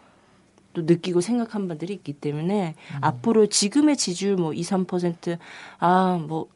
또 0.73 0.83
느끼고 0.83 1.21
생각한 1.21 1.67
바들이 1.67 1.93
있기 1.93 2.13
때문에 2.13 2.75
앞으로 3.01 3.47
지금의 3.47 3.97
지지율 3.97 4.35
뭐 4.37 4.53
2, 4.53 4.61
3% 4.61 5.37
아, 5.79 6.19
뭐 6.27 6.47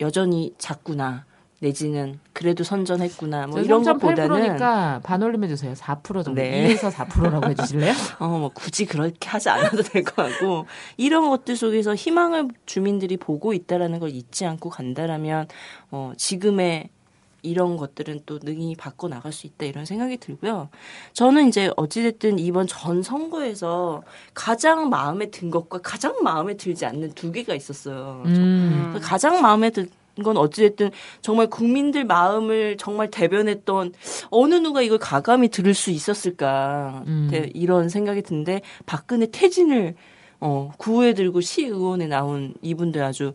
여전히 0.00 0.54
작구나. 0.58 1.24
내지는 1.64 2.18
그래도 2.34 2.62
선전했구나. 2.62 3.46
뭐 3.46 3.60
이런 3.60 3.82
것보다는 3.82 4.36
3.8%니까 4.36 5.00
반올림 5.02 5.42
해 5.44 5.48
주세요. 5.48 5.72
4% 5.72 6.24
정도. 6.24 6.34
네. 6.34 6.74
2에서 6.74 6.90
4%라고 6.92 7.48
해주실래요? 7.50 7.92
어, 8.18 8.28
뭐 8.28 8.50
굳이 8.52 8.84
그렇게 8.84 9.28
하지 9.28 9.48
않아도 9.48 9.82
될 9.82 10.04
것 10.04 10.14
같고 10.16 10.66
이런 10.98 11.30
것들 11.30 11.56
속에서 11.56 11.94
희망을 11.94 12.48
주민들이 12.66 13.16
보고 13.16 13.54
있다라는 13.54 13.98
걸 13.98 14.10
잊지 14.10 14.44
않고 14.44 14.68
간다라면 14.68 15.48
어, 15.90 16.12
지금의 16.18 16.90
이런 17.40 17.76
것들은 17.76 18.20
또 18.26 18.38
능히 18.42 18.74
바꿔 18.74 19.06
나갈 19.08 19.30
수 19.32 19.46
있다 19.46 19.66
이런 19.66 19.84
생각이 19.84 20.16
들고요. 20.18 20.68
저는 21.12 21.48
이제 21.48 21.70
어찌됐든 21.76 22.38
이번 22.38 22.66
전 22.66 23.02
선거에서 23.02 24.02
가장 24.32 24.88
마음에 24.90 25.30
든 25.30 25.50
것과 25.50 25.80
가장 25.82 26.16
마음에 26.22 26.56
들지 26.56 26.84
않는 26.86 27.12
두 27.12 27.32
개가 27.32 27.54
있었어요. 27.54 28.22
음. 28.26 28.98
가장 29.02 29.42
마음에 29.42 29.68
들, 29.70 29.88
건 30.22 30.36
어찌됐든 30.36 30.90
정말 31.22 31.48
국민들 31.48 32.04
마음을 32.04 32.76
정말 32.76 33.10
대변했던 33.10 33.92
어느 34.30 34.54
누가 34.54 34.80
이걸 34.82 34.98
가감히 34.98 35.48
들을 35.48 35.74
수 35.74 35.90
있었을까 35.90 37.02
음. 37.08 37.28
대- 37.30 37.50
이런 37.54 37.88
생각이 37.88 38.22
드는데 38.22 38.60
박근혜 38.86 39.26
퇴진을 39.26 39.94
어, 40.40 40.70
구호에 40.78 41.14
들고 41.14 41.40
시의원에 41.40 42.06
나온 42.06 42.54
이분들 42.62 43.02
아주 43.02 43.32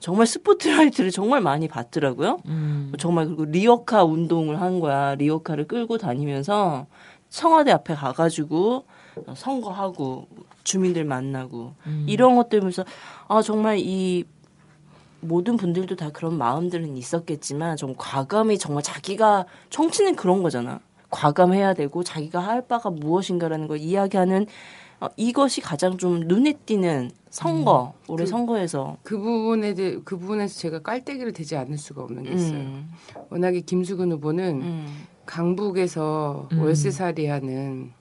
정말 0.00 0.26
스포트라이트를 0.26 1.10
정말 1.10 1.40
많이 1.40 1.66
받더라고요. 1.66 2.40
음. 2.46 2.92
정말 2.98 3.26
그리고 3.26 3.44
리어카 3.46 4.04
운동을 4.04 4.60
한 4.60 4.80
거야. 4.80 5.14
리어카를 5.14 5.66
끌고 5.66 5.98
다니면서 5.98 6.86
청와대 7.30 7.72
앞에 7.72 7.94
가가지고 7.94 8.84
선거하고 9.34 10.26
주민들 10.64 11.04
만나고 11.04 11.72
음. 11.86 12.04
이런 12.08 12.36
것들 12.36 12.60
보면서 12.60 12.84
아 13.28 13.42
정말 13.42 13.78
이 13.78 14.24
모든 15.20 15.56
분들도 15.56 15.96
다 15.96 16.10
그런 16.12 16.36
마음들은 16.38 16.96
있었겠지만 16.96 17.76
좀 17.76 17.94
과감히 17.96 18.58
정말 18.58 18.82
자기가 18.82 19.46
정치는 19.70 20.16
그런 20.16 20.42
거잖아. 20.42 20.80
과감해야 21.10 21.74
되고 21.74 22.04
자기가 22.04 22.38
할 22.40 22.66
바가 22.66 22.90
무엇인가라는 22.90 23.66
걸 23.66 23.78
이야기하는 23.78 24.46
어, 25.00 25.06
이것이 25.16 25.60
가장 25.60 25.96
좀 25.96 26.20
눈에 26.20 26.54
띄는 26.66 27.12
선거 27.30 27.94
올해 28.08 28.24
그- 28.24 28.30
선거에서 28.30 28.96
그 29.04 29.16
부분에 29.16 29.74
대해 29.74 29.96
그 30.04 30.18
부분에서 30.18 30.58
제가 30.58 30.80
깔때기를 30.80 31.32
대지 31.32 31.56
않을 31.56 31.78
수가 31.78 32.02
없는 32.02 32.24
게 32.24 32.32
있어요. 32.32 32.58
음, 32.58 32.90
워낙에 33.30 33.60
김수근 33.60 34.10
후보는 34.12 34.60
음, 34.60 35.04
강북에서 35.24 36.48
음. 36.52 36.62
월세살이하는 36.62 37.92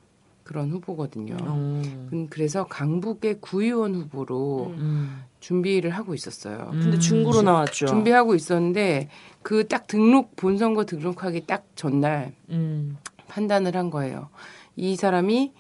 그런 0.48 0.72
후보거든요. 0.72 1.36
어. 1.42 1.82
음, 2.14 2.28
그래서 2.30 2.66
강북의 2.66 3.40
구의원 3.42 3.94
후보로 3.96 4.74
음. 4.78 5.24
준비를 5.42 5.90
하고 5.92 6.14
있었어요. 6.16 6.70
근데 6.72 6.98
음. 6.98 7.00
중구로 7.00 7.42
나왔죠. 7.42 7.86
준비하고 7.86 8.34
있었는데 8.34 9.10
그 9.44 9.68
딱 9.68 9.88
등록 9.88 10.36
본선거 10.38 10.86
등록하기 10.86 11.46
딱 11.46 11.66
전날 11.76 12.34
음. 12.50 12.98
판단을 13.28 13.76
한 13.76 13.90
거예요. 13.90 14.30
이 14.78 14.96
사람이 14.96 15.52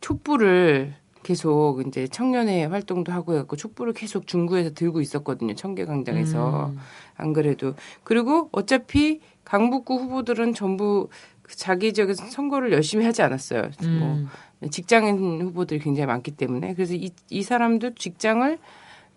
촛불을 0.00 0.94
계속 1.22 1.80
이제 1.86 2.06
청년회 2.08 2.64
활동도 2.64 3.12
하고 3.12 3.32
해갖고 3.34 3.56
촛불을 3.56 3.92
계속 3.94 4.26
중구에서 4.26 4.74
들고 4.74 5.00
있었거든요. 5.00 5.54
청계광장에서 5.54 6.66
음. 6.66 6.78
안 7.16 7.32
그래도 7.32 7.74
그리고 8.02 8.48
어차피 8.52 9.20
강북구 9.44 9.94
후보들은 9.96 10.54
전부 10.54 11.08
그 11.08 11.33
자기 11.48 11.92
지역에서 11.92 12.26
선거를 12.26 12.72
열심히 12.72 13.04
하지 13.04 13.22
않았어요. 13.22 13.62
뭐 13.82 14.14
음. 14.14 14.28
직장인 14.70 15.42
후보들이 15.42 15.80
굉장히 15.80 16.06
많기 16.06 16.30
때문에 16.30 16.74
그래서 16.74 16.94
이, 16.94 17.10
이 17.30 17.42
사람도 17.42 17.94
직장을 17.94 18.58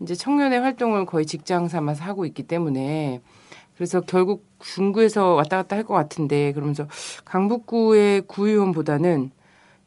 이제 0.02 0.14
청년의 0.14 0.60
활동을 0.60 1.06
거의 1.06 1.26
직장 1.26 1.68
삼아서 1.68 2.04
하고 2.04 2.26
있기 2.26 2.44
때문에 2.44 3.22
그래서 3.76 4.02
결국 4.02 4.46
중구에서 4.60 5.34
왔다 5.36 5.58
갔다 5.58 5.76
할 5.76 5.84
것 5.84 5.94
같은데 5.94 6.52
그러면서 6.54 6.88
강북구의 7.26 8.24
구의원보다는 8.28 9.32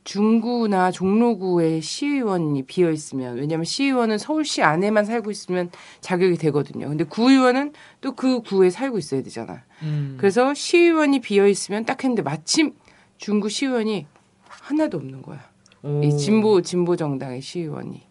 중구나 0.04 0.90
종로구의 0.90 1.82
시의원이 1.82 2.62
비어 2.64 2.90
있으면 2.90 3.36
왜냐하면 3.36 3.64
시의원은 3.64 4.18
서울시 4.18 4.62
안에만 4.62 5.04
살고 5.04 5.30
있으면 5.30 5.70
자격이 6.00 6.36
되거든요. 6.38 6.88
근데 6.88 7.04
구의원은 7.04 7.72
또 8.00 8.12
그 8.12 8.42
구에 8.42 8.70
살고 8.70 8.98
있어야 8.98 9.22
되잖아. 9.22 9.62
음. 9.82 10.16
그래서 10.18 10.52
시의원이 10.54 11.20
비어 11.20 11.46
있으면 11.46 11.84
딱 11.84 12.02
했는데 12.02 12.22
마침 12.22 12.74
중구 13.18 13.48
시의원이 13.48 14.06
하나도 14.48 14.98
없는 14.98 15.22
거야. 15.22 15.40
오. 15.82 16.02
이 16.02 16.16
진보 16.16 16.60
진보 16.62 16.96
정당의 16.96 17.40
시의원이. 17.40 18.02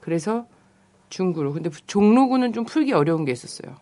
그래서 0.00 0.46
중구로. 1.10 1.52
근데 1.52 1.70
종로구는 1.86 2.52
좀 2.52 2.64
풀기 2.64 2.92
어려운 2.92 3.24
게 3.24 3.32
있었어요. 3.32 3.76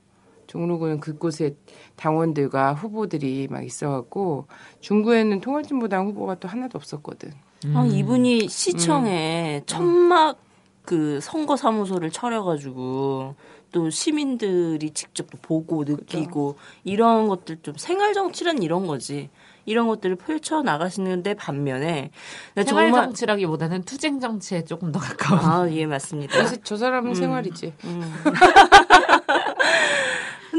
종로구는 0.52 1.00
그곳에 1.00 1.56
당원들과 1.96 2.74
후보들이 2.74 3.48
막 3.50 3.64
있어갖고 3.64 4.46
중구에는 4.80 5.40
통합진보당 5.40 6.08
후보가 6.08 6.34
또 6.36 6.46
하나도 6.48 6.76
없었거든. 6.76 7.32
음. 7.64 7.74
아, 7.76 7.86
이분이 7.86 8.48
시청에 8.50 9.62
천막 9.64 10.36
그 10.84 11.20
선거 11.22 11.56
사무소를 11.56 12.10
차려가지고 12.10 13.34
또 13.72 13.88
시민들이 13.88 14.90
직접 14.90 15.30
또 15.30 15.38
보고 15.40 15.84
느끼고 15.84 16.56
이런 16.84 17.28
것들 17.28 17.58
좀 17.62 17.74
생활 17.78 18.12
정치란 18.12 18.62
이런 18.62 18.86
거지. 18.86 19.30
이런 19.64 19.86
것들을 19.86 20.16
펼쳐 20.16 20.60
나가시는데 20.60 21.34
반면에 21.34 22.10
나 22.56 22.64
생활 22.64 22.90
정치라기보다는 22.92 23.84
투쟁 23.84 24.18
정치에 24.18 24.64
조금 24.64 24.90
더 24.92 24.98
가까운. 24.98 25.40
아 25.40 25.70
예 25.72 25.86
맞습니다. 25.86 26.34
그래서 26.34 26.56
저 26.64 26.76
사람은 26.76 27.14
생활이지. 27.14 27.72
음. 27.84 28.12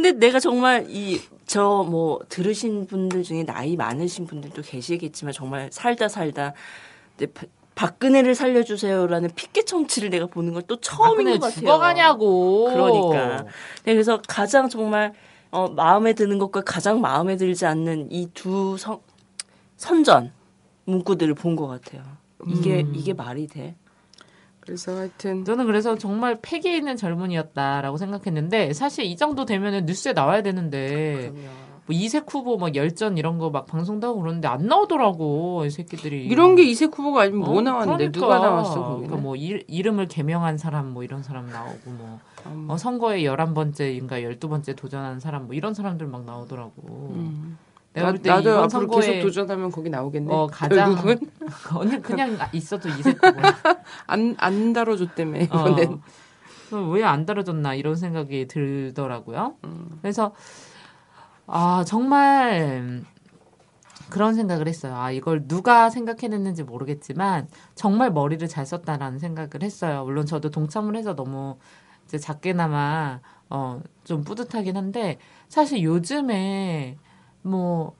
근데 0.03 0.11
내가 0.27 0.39
정말 0.39 0.85
이 0.89 1.21
저 1.45 1.83
뭐 1.83 2.19
들으신 2.29 2.87
분들 2.87 3.23
중에 3.23 3.43
나이 3.43 3.75
많으신 3.75 4.25
분들도 4.25 4.61
계시겠지만 4.61 5.33
정말 5.33 5.69
살다 5.71 6.07
살다 6.07 6.53
박근혜를 7.75 8.33
살려주세요라는 8.33 9.31
피켓 9.35 9.67
정치를 9.67 10.09
내가 10.09 10.25
보는 10.25 10.53
건또 10.53 10.77
처음인 10.77 11.25
것 11.25 11.39
같아요. 11.41 11.59
죽어가냐고. 11.59 12.69
그러니까. 12.71 13.43
네, 13.83 13.93
그래서 13.93 14.21
가장 14.27 14.69
정말 14.69 15.13
어, 15.51 15.67
마음에 15.67 16.13
드는 16.13 16.39
것과 16.39 16.61
가장 16.61 17.01
마음에 17.01 17.35
들지 17.35 17.65
않는 17.65 18.07
이 18.11 18.27
두 18.33 18.77
선전 19.77 20.31
문구들을 20.85 21.33
본 21.35 21.55
것 21.55 21.67
같아요. 21.67 22.03
이게 22.47 22.81
음. 22.83 22.93
이게 22.95 23.13
말이 23.13 23.47
돼? 23.47 23.75
그래서 24.65 24.95
하여튼 24.95 25.43
저는 25.43 25.65
그래서 25.65 25.97
정말 25.97 26.39
패기에 26.41 26.77
있는 26.77 26.95
젊은이였다라고 26.95 27.97
생각했는데 27.97 28.73
사실 28.73 29.03
이 29.05 29.15
정도 29.17 29.45
되면은 29.45 29.85
뉴스에 29.85 30.13
나와야 30.13 30.41
되는데 30.41 31.33
뭐 31.85 31.93
이색 31.93 32.33
후보 32.33 32.55
막 32.57 32.73
열전 32.75 33.17
이런 33.17 33.37
거 33.39 33.49
막 33.49 33.65
방송도 33.65 34.07
하고 34.07 34.21
그러는데 34.21 34.47
안 34.47 34.67
나오더라고 34.67 35.65
이 35.65 35.69
새끼들이 35.69 36.25
이런 36.27 36.55
게 36.55 36.63
이색 36.63 36.97
후보가 36.97 37.23
아니면 37.23 37.41
뭐 37.41 37.57
어, 37.57 37.61
나왔는데 37.61 38.09
그러니까. 38.09 38.19
누가 38.19 38.39
나왔어 38.39 38.73
거기는? 38.75 39.07
그러니까 39.07 39.17
뭐 39.17 39.35
일, 39.35 39.65
이름을 39.67 40.07
개명한 40.07 40.57
사람 40.57 40.93
뭐 40.93 41.03
이런 41.03 41.23
사람 41.23 41.49
나오고 41.49 41.91
뭐 41.91 42.19
음. 42.45 42.67
어, 42.69 42.77
선거에 42.77 43.23
11번째인가 43.23 44.11
12번째 44.39 44.77
도전하는 44.77 45.19
사람 45.19 45.45
뭐 45.47 45.55
이런 45.55 45.73
사람들 45.73 46.07
막 46.07 46.23
나오더라고. 46.23 46.71
음. 47.15 47.57
내가 47.93 48.07
나, 48.07 48.11
볼때 48.13 48.29
나도 48.29 48.41
이번 48.41 48.53
앞으로 48.63 48.69
선거에 48.69 49.07
계속 49.13 49.21
도전하면 49.27 49.71
거기 49.71 49.89
나오겠네. 49.89 50.33
어, 50.33 50.47
가장 50.47 50.95
결국은 50.95 51.19
언니 51.75 52.01
그냥 52.01 52.37
있어도 52.51 52.89
이색 52.89 53.23
후보야. 53.23 53.55
안, 54.07 54.35
안 54.39 54.73
다뤄줬다며 54.73 55.39
어. 55.39 55.43
이번엔. 55.43 56.01
왜안 56.91 57.25
다뤄졌나 57.27 57.75
이런 57.75 57.95
생각이 57.95 58.47
들더라고요. 58.47 59.55
음. 59.65 59.99
그래서 60.01 60.33
아 61.45 61.83
정말 61.85 63.03
그런 64.09 64.33
생각을 64.33 64.67
했어요. 64.67 64.95
아 64.95 65.11
이걸 65.11 65.47
누가 65.47 65.91
생각해냈는지 65.91 66.63
모르겠지만 66.63 67.47
정말 67.75 68.11
머리를 68.11 68.47
잘 68.47 68.65
썼다라는 68.65 69.19
생각을 69.19 69.61
했어요. 69.61 70.03
물론 70.03 70.25
저도 70.25 70.49
동참을 70.49 70.95
해서 70.95 71.15
너무 71.15 71.57
이제 72.05 72.17
작게나마 72.17 73.19
어 73.49 73.81
좀 74.03 74.23
뿌듯하긴 74.23 74.75
한데 74.77 75.17
사실 75.47 75.81
요즘에 75.83 76.97
뭐 77.43 77.95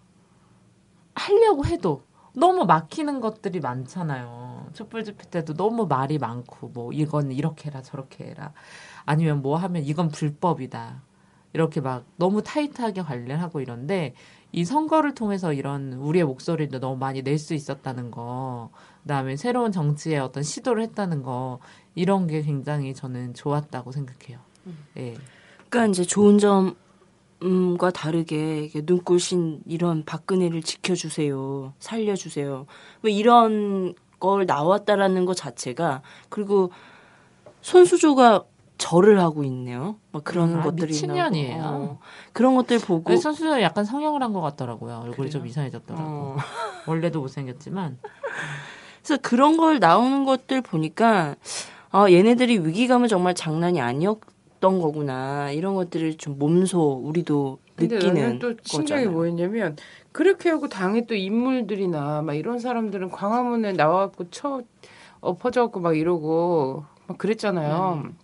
하려고 1.15 1.65
해도 1.65 2.03
너무 2.35 2.65
막히는 2.65 3.21
것들이 3.21 3.59
많잖아요. 3.59 4.69
촛불 4.73 5.03
집회 5.03 5.29
때도 5.29 5.53
너무 5.53 5.85
말이 5.85 6.17
많고 6.17 6.69
뭐 6.69 6.91
이건 6.91 7.31
이렇게 7.31 7.69
해라 7.69 7.81
저렇게 7.83 8.25
해라 8.25 8.53
아니면 9.05 9.41
뭐 9.43 9.55
하면 9.57 9.83
이건 9.83 10.09
불법이다 10.09 11.03
이렇게 11.53 11.81
막 11.81 12.05
너무 12.15 12.41
타이트하게 12.41 13.03
관리하고 13.03 13.61
이런데 13.61 14.15
이 14.51 14.65
선거를 14.65 15.13
통해서 15.13 15.53
이런 15.53 15.93
우리의 15.93 16.25
목소리도 16.25 16.79
너무 16.79 16.97
많이 16.97 17.21
낼 17.21 17.37
수 17.37 17.53
있었다는 17.53 18.09
거 18.09 18.71
그다음에 19.03 19.35
새로운 19.35 19.71
정치의 19.71 20.19
어떤 20.19 20.41
시도를 20.41 20.81
했다는 20.83 21.21
거 21.21 21.59
이런 21.93 22.25
게 22.25 22.41
굉장히 22.41 22.95
저는 22.95 23.35
좋았다고 23.35 23.91
생각해요. 23.91 24.39
예. 24.97 25.15
그러니까 25.69 25.91
이제 25.91 26.03
좋은 26.03 26.39
점 26.39 26.75
과 27.77 27.91
다르게 27.91 28.69
눈꽃인 28.85 29.61
이런 29.67 30.05
박근혜를 30.05 30.61
지켜주세요, 30.61 31.73
살려주세요. 31.79 32.65
뭐 33.01 33.09
이런 33.09 33.93
걸 34.19 34.45
나왔다라는 34.45 35.25
것 35.25 35.35
자체가 35.35 36.01
그리고 36.29 36.71
손수조가 37.61 38.45
절을 38.77 39.19
하고 39.19 39.43
있네요. 39.43 39.97
막 40.11 40.23
그런 40.23 40.59
아, 40.59 40.63
것들이 40.63 40.87
미친년이에요. 40.87 41.63
어, 41.63 41.99
그런 42.33 42.55
것들 42.55 42.79
보고 42.79 43.15
선수가 43.15 43.61
약간 43.61 43.85
성형을 43.85 44.21
한 44.21 44.33
것 44.33 44.41
같더라고요. 44.41 45.01
얼굴이 45.05 45.29
좀 45.29 45.41
그래요? 45.41 45.49
이상해졌더라고. 45.51 46.03
어. 46.05 46.37
원래도 46.87 47.19
못생겼지만 47.21 47.97
그래서 49.03 49.21
그런 49.21 49.57
걸 49.57 49.79
나오는 49.79 50.23
것들 50.25 50.61
보니까 50.61 51.35
아 51.91 52.09
얘네들이 52.09 52.59
위기감은 52.59 53.07
정말 53.07 53.33
장난이 53.35 53.79
아니었 53.79 54.19
던 54.63 54.79
거구나 54.79 55.51
이런 55.51 55.75
것들을 55.75 56.15
좀 56.15 56.39
몸소 56.39 57.01
우리도 57.03 57.59
느끼는 57.77 58.39
또 58.39 58.53
신기한 58.63 59.03
게. 59.03 59.09
뭐였냐면 59.09 59.75
그렇게 60.13 60.49
하고 60.49 60.69
당의 60.69 61.05
또 61.05 61.15
인물들이나 61.15 62.21
막 62.21 62.33
이런 62.33 62.59
사람들은 62.59 63.09
광화문에 63.11 63.73
나와갖고 63.73 64.29
쳐 64.29 64.61
엎어져갖고 65.19 65.81
막 65.81 65.97
이러고 65.97 66.85
막 67.07 67.17
그랬잖아요. 67.17 68.03
음. 68.05 68.17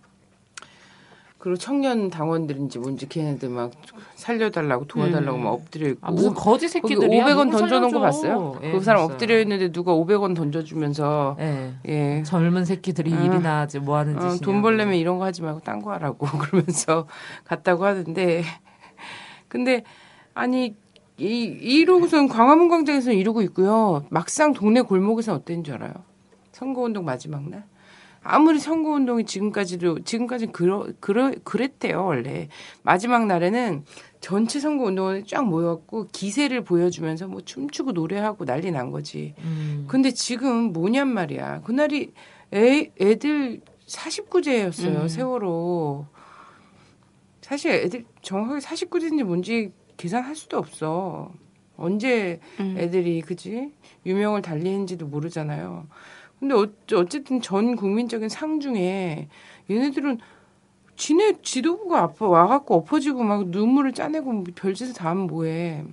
그리고 1.40 1.56
청년 1.56 2.10
당원들인지 2.10 2.78
뭔지 2.78 3.08
걔네들 3.08 3.48
막 3.48 3.72
살려달라고 4.14 4.84
도와달라고 4.86 5.38
음. 5.38 5.44
막 5.44 5.50
엎드려 5.54 5.88
있고 5.88 6.06
아, 6.06 6.10
무슨 6.10 6.34
거지 6.34 6.44
거기 6.44 6.68
새끼들이야. 6.68 7.24
500원 7.24 7.46
누구 7.46 7.58
던져놓은 7.60 7.90
거. 7.92 8.00
봤어요? 8.00 8.60
예, 8.62 8.72
그 8.72 8.80
사람 8.80 9.00
봤어요. 9.00 9.14
엎드려 9.14 9.40
있는데 9.40 9.72
누가 9.72 9.94
500원 9.94 10.36
던져주면서 10.36 11.36
예. 11.40 11.72
예. 11.88 12.22
젊은 12.24 12.66
새끼들이 12.66 13.14
어. 13.14 13.16
일이나 13.16 13.60
하지 13.60 13.78
뭐 13.78 13.96
하는 13.96 14.18
어, 14.18 14.20
짓이냐. 14.20 14.38
돈 14.44 14.60
벌려면 14.60 14.96
이런 14.96 15.18
거 15.18 15.24
하지 15.24 15.40
말고 15.40 15.60
딴 15.60 15.80
거 15.80 15.92
하라고 15.92 16.26
그러면서 16.36 17.06
갔다고 17.44 17.86
하는데 17.86 18.44
근데 19.48 19.82
아니 20.34 20.76
이 21.16 21.24
이러고선 21.26 22.28
광화문 22.28 22.68
광장에서는 22.68 23.16
이러고 23.16 23.40
있고요. 23.42 24.04
막상 24.10 24.52
동네 24.52 24.82
골목에서 24.82 25.32
어땠는 25.32 25.64
줄 25.64 25.76
알아요? 25.76 25.94
선거운동 26.52 27.06
마지막 27.06 27.48
날. 27.48 27.64
아무리 28.22 28.58
선거 28.58 28.90
운동이 28.90 29.24
지금까지도 29.24 30.04
지금까지는 30.04 30.52
그러, 30.52 30.86
그러 31.00 31.32
그랬대요 31.42 32.04
원래 32.04 32.48
마지막 32.82 33.26
날에는 33.26 33.84
전체 34.20 34.60
선거 34.60 34.84
운동원에 34.84 35.24
쫙 35.26 35.42
모여갖고 35.42 36.08
기세를 36.12 36.62
보여주면서 36.62 37.26
뭐 37.26 37.40
춤추고 37.40 37.92
노래하고 37.92 38.44
난리 38.44 38.70
난 38.70 38.90
거지. 38.90 39.34
음. 39.38 39.86
근데 39.88 40.10
지금 40.10 40.72
뭐냔 40.72 41.08
말이야. 41.08 41.62
그날이 41.62 42.12
애, 42.52 42.90
애들 43.00 43.60
49제였어요, 43.86 45.02
음. 45.02 45.08
세월호. 45.08 46.06
사실 47.40 47.72
애들 47.72 48.04
정확하게 48.20 48.60
49제인지 48.60 49.24
뭔지 49.24 49.72
계산할 49.96 50.36
수도 50.36 50.58
없어. 50.58 51.32
언제 51.76 52.40
음. 52.60 52.76
애들이, 52.78 53.22
그지? 53.22 53.72
유명을 54.04 54.42
달리는지도 54.42 55.06
모르잖아요. 55.06 55.86
근데 56.40 56.54
어, 56.54 56.66
어쨌든 56.94 57.40
전 57.42 57.76
국민적인 57.76 58.28
상 58.28 58.60
중에 58.60 59.28
얘네들은 59.70 60.18
지네 60.96 61.40
지도부가 61.42 62.00
아파 62.00 62.26
와갖고 62.26 62.74
엎어지고 62.74 63.22
막 63.22 63.48
눈물을 63.48 63.92
짜내고 63.92 64.32
뭐 64.32 64.44
별짓을 64.54 64.92
다 64.94 65.10
하면 65.10 65.26
뭐해. 65.26 65.84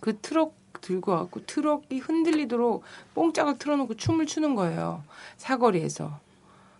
그 0.00 0.18
트럭 0.20 0.54
들고 0.80 1.10
와갖고 1.12 1.44
트럭이 1.46 1.98
흔들리도록 1.98 2.82
뽕짝을 3.14 3.58
틀어놓고 3.58 3.94
춤을 3.94 4.26
추는 4.26 4.54
거예요. 4.54 5.02
사거리에서. 5.36 6.20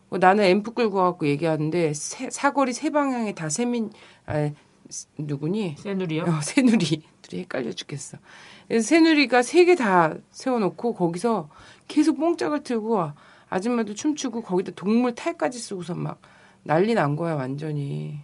뭐 0.09 0.18
나는 0.18 0.44
앰프 0.44 0.72
끌고 0.72 0.96
와갖고 0.98 1.26
얘기하는데 1.26 1.92
세- 1.92 2.31
사거리 2.31 2.72
세 2.72 2.90
방향에 2.90 3.35
다 3.35 3.48
세민 3.50 3.90
아 4.26 4.50
누구니? 5.18 5.74
새누리요? 5.78 6.22
어, 6.22 6.40
새누리. 6.42 7.02
둘이 7.20 7.42
헷갈려 7.42 7.72
죽겠어. 7.72 8.16
그래서 8.68 8.87
새누리가 8.87 9.42
세 9.42 9.64
개 9.64 9.74
다 9.74 10.14
세워놓고 10.31 10.94
거기서 10.94 11.48
계속 11.88 12.18
뽕짝을 12.18 12.62
틀고 12.62 13.11
아줌마도 13.48 13.94
춤추고 13.94 14.42
거기다 14.42 14.72
동물 14.76 15.14
탈까지 15.14 15.59
쓰고서 15.59 15.94
막 15.94 16.20
난리 16.64 16.94
난 16.94 17.16
거야 17.16 17.35
완전히. 17.35 18.20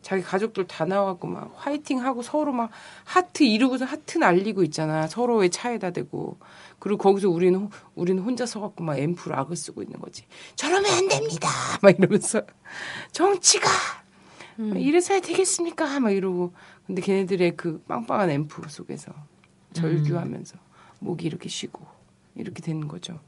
자기 0.00 0.22
가족들 0.22 0.68
다 0.68 0.84
나와갖고 0.84 1.26
막 1.26 1.52
화이팅 1.56 2.00
하고 2.04 2.22
서로 2.22 2.52
막 2.52 2.70
하트 3.04 3.42
이루고서 3.42 3.84
하트 3.84 4.18
날리고 4.18 4.62
있잖아. 4.62 5.08
서로의 5.08 5.50
차에다 5.50 5.90
대고. 5.90 6.38
그리고 6.78 6.98
거기서 6.98 7.28
우리는, 7.28 7.58
호- 7.60 7.70
우리는 7.96 8.22
혼자 8.22 8.46
서갖고 8.46 8.84
막 8.84 8.96
앰프 8.96 9.28
악을 9.28 9.56
쓰고 9.56 9.82
있는 9.82 9.98
거지. 10.00 10.24
저러면 10.54 10.92
안 10.92 11.08
됩니다! 11.08 11.48
막 11.82 11.98
이러면서. 11.98 12.42
정치가! 13.10 13.68
막 14.56 14.80
이래서야 14.80 15.20
되겠습니까? 15.20 15.98
막 15.98 16.10
이러고. 16.12 16.52
근데 16.86 17.02
걔네들의 17.02 17.56
그 17.56 17.82
빵빵한 17.88 18.30
앰프 18.30 18.62
속에서 18.68 19.12
절규하면서 19.80 20.56
목이 21.00 21.26
이렇게 21.26 21.48
쉬고 21.48 21.84
이렇게 22.34 22.62
되는 22.62 22.88
거죠. 22.88 23.18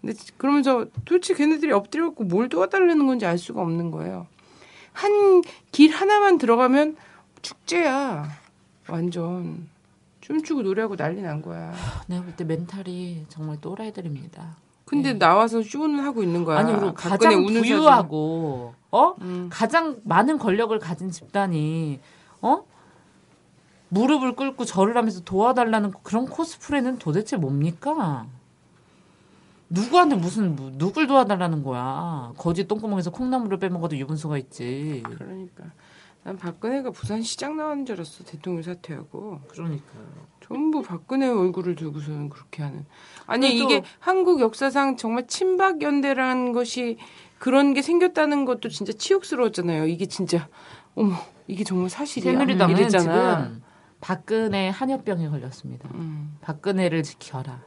근데 0.00 0.14
그러면서 0.36 0.86
도대체 1.04 1.34
걔네들이 1.34 1.72
엎드려갖고 1.72 2.24
뭘 2.24 2.48
도와달라는 2.48 3.06
건지 3.06 3.24
알 3.26 3.38
수가 3.38 3.60
없는 3.62 3.90
거예요. 3.90 4.26
한 4.92 5.42
길 5.72 5.90
하나만 5.92 6.38
들어가면 6.38 6.96
축제야. 7.42 8.28
완전. 8.88 9.66
춤추고 10.20 10.62
노래하고 10.62 10.96
난리 10.96 11.20
난 11.20 11.42
거야. 11.42 11.74
내가 12.06 12.22
볼 12.22 12.36
때 12.36 12.44
멘탈이 12.44 13.26
정말 13.28 13.60
또라이들입니다. 13.60 14.56
근데 14.86 15.14
나와서 15.14 15.62
쇼는 15.62 15.98
하고 16.00 16.22
있는 16.22 16.44
거야. 16.44 16.58
아니 16.58 16.72
그리고 16.72 16.94
가장 16.94 17.44
부유하고 17.46 18.74
어 18.90 19.14
음. 19.20 19.48
가장 19.50 19.98
많은 20.04 20.38
권력을 20.38 20.78
가진 20.78 21.10
집단이 21.10 21.98
어 22.40 22.64
무릎을 23.94 24.34
꿇고 24.34 24.64
절을 24.64 24.96
하면서 24.96 25.20
도와달라는 25.20 25.92
그런 26.02 26.26
코스프레는 26.26 26.98
도대체 26.98 27.36
뭡니까? 27.36 28.26
누구한테 29.70 30.16
무슨 30.16 30.56
뭐, 30.56 30.72
누굴 30.74 31.06
도와달라는 31.06 31.62
거야? 31.62 32.32
거지 32.36 32.66
똥구멍에서 32.66 33.10
콩나물을 33.12 33.58
빼먹어도 33.58 33.96
유분수가 33.96 34.36
있지. 34.38 35.02
그러니까. 35.04 35.64
난 36.24 36.36
박근혜가 36.36 36.90
부산시장 36.90 37.56
나왔는 37.56 37.86
줄 37.86 37.96
알았어. 37.96 38.24
대통령 38.24 38.62
사퇴하고. 38.62 39.40
그러니까요. 39.48 40.04
전부 40.42 40.82
박근혜 40.82 41.28
얼굴을 41.28 41.76
들고서는 41.76 42.30
그렇게 42.30 42.62
하는. 42.62 42.84
아니 43.26 43.56
이게 43.56 43.82
한국 43.98 44.40
역사상 44.40 44.96
정말 44.96 45.26
친박 45.26 45.82
연대라는 45.82 46.52
것이 46.52 46.98
그런 47.38 47.74
게 47.74 47.82
생겼다는 47.82 48.44
것도 48.44 48.68
진짜 48.70 48.92
치욕스러웠잖아요. 48.92 49.86
이게 49.86 50.06
진짜 50.06 50.48
어머 50.94 51.14
이게 51.46 51.62
정말 51.62 51.90
사실이야. 51.90 52.32
새누리당은. 52.32 52.88
지금 52.88 53.63
박근혜 54.04 54.68
한여병에 54.68 55.30
걸렸습니다. 55.30 55.88
음. 55.94 56.36
박근혜를 56.42 57.02
지켜라. 57.02 57.62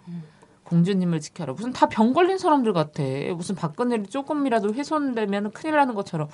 공주님을 0.66 1.20
지켜라. 1.20 1.54
무슨 1.54 1.74
다 1.74 1.88
병 1.88 2.14
걸린 2.14 2.38
사람들 2.38 2.74
같아. 2.74 3.02
무슨 3.36 3.56
박근혜를 3.56 4.06
조금이라도 4.06 4.72
훼손되면 4.76 5.52
큰일 5.52 5.76
나는 5.78 5.96
것처럼. 5.96 6.28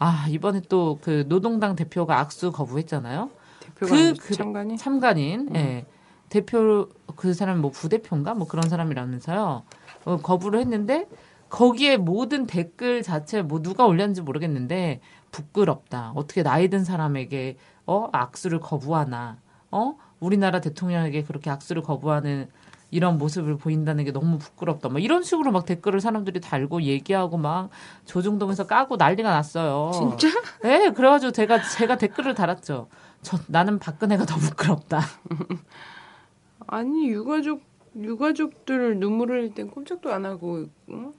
아, 0.00 0.26
이번에 0.28 0.62
또 0.68 0.98
그 1.00 1.24
노동당 1.28 1.76
대표가 1.76 2.18
악수 2.18 2.50
거부했잖아요. 2.50 3.30
대표가 3.60 3.94
그- 3.94 4.14
그- 4.14 4.34
참관이. 4.34 4.76
참관인, 4.76 5.48
음. 5.50 5.54
예. 5.56 5.86
대표, 6.30 6.88
그 7.14 7.32
사람 7.32 7.60
뭐 7.60 7.70
부대표인가? 7.70 8.34
뭐 8.34 8.48
그런 8.48 8.68
사람이라면서요. 8.68 9.62
어, 10.04 10.16
거부를 10.16 10.58
했는데, 10.60 11.06
거기에 11.48 11.96
모든 11.96 12.46
댓글 12.46 13.02
자체 13.02 13.42
뭐 13.42 13.62
누가 13.62 13.86
올렸는지 13.86 14.20
모르겠는데, 14.22 15.00
부끄럽다. 15.30 16.12
어떻게 16.14 16.42
나이 16.42 16.68
든 16.68 16.84
사람에게, 16.84 17.56
어, 17.86 18.08
악수를 18.12 18.60
거부하나. 18.60 19.38
어? 19.70 19.96
우리나라 20.20 20.60
대통령에게 20.60 21.22
그렇게 21.24 21.50
악수를 21.50 21.82
거부하는 21.82 22.48
이런 22.90 23.18
모습을 23.18 23.56
보인다는 23.58 24.04
게 24.04 24.12
너무 24.12 24.38
부끄럽다. 24.38 24.88
막 24.88 25.02
이런 25.02 25.22
식으로 25.22 25.52
막 25.52 25.66
댓글을 25.66 26.00
사람들이 26.00 26.40
달고 26.40 26.82
얘기하고 26.82 27.36
막 27.36 27.68
조중동에서 28.06 28.66
까고 28.66 28.96
난리가 28.96 29.30
났어요. 29.30 29.90
진짜? 29.94 30.28
네, 30.62 30.90
그래가지고 30.90 31.32
제가 31.32 31.62
제가 31.62 31.98
댓글을 31.98 32.34
달았죠. 32.34 32.88
저 33.20 33.38
나는 33.48 33.78
박근혜가 33.78 34.24
더 34.24 34.36
부끄럽다. 34.36 35.00
아니 36.66 37.08
유가족 37.08 37.62
유가족들 37.96 38.98
눈물 38.98 39.30
흘릴 39.30 39.54
땐 39.54 39.70
꼼짝도 39.70 40.12
안 40.12 40.24
하고 40.24 40.66
응? 40.90 41.12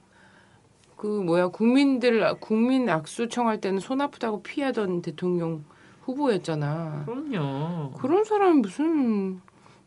그 1.00 1.08
뭐야 1.08 1.48
국민들 1.48 2.36
국민 2.42 2.90
악수 2.90 3.30
청할 3.30 3.62
때는 3.62 3.80
손 3.80 4.02
아프다고 4.02 4.44
피하던 4.44 5.02
대통령 5.02 5.64
후보였잖아. 6.04 7.04
그럼요. 7.06 7.94
그런 7.94 8.26
사람이 8.26 8.60
무슨 8.60 9.40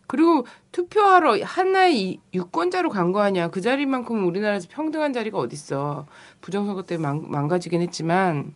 그리고 0.06 0.46
투표하러 0.72 1.42
하나의 1.44 2.00
이- 2.00 2.20
유권자로 2.32 2.88
간 2.88 3.12
거 3.12 3.20
아니야. 3.20 3.48
그 3.48 3.60
자리만큼 3.60 4.26
우리나라에서 4.26 4.68
평등한 4.70 5.12
자리가 5.12 5.36
어딨어. 5.38 6.06
부정선거 6.40 6.84
때 6.84 6.96
망, 6.96 7.30
망가지긴 7.30 7.82
했지만 7.82 8.54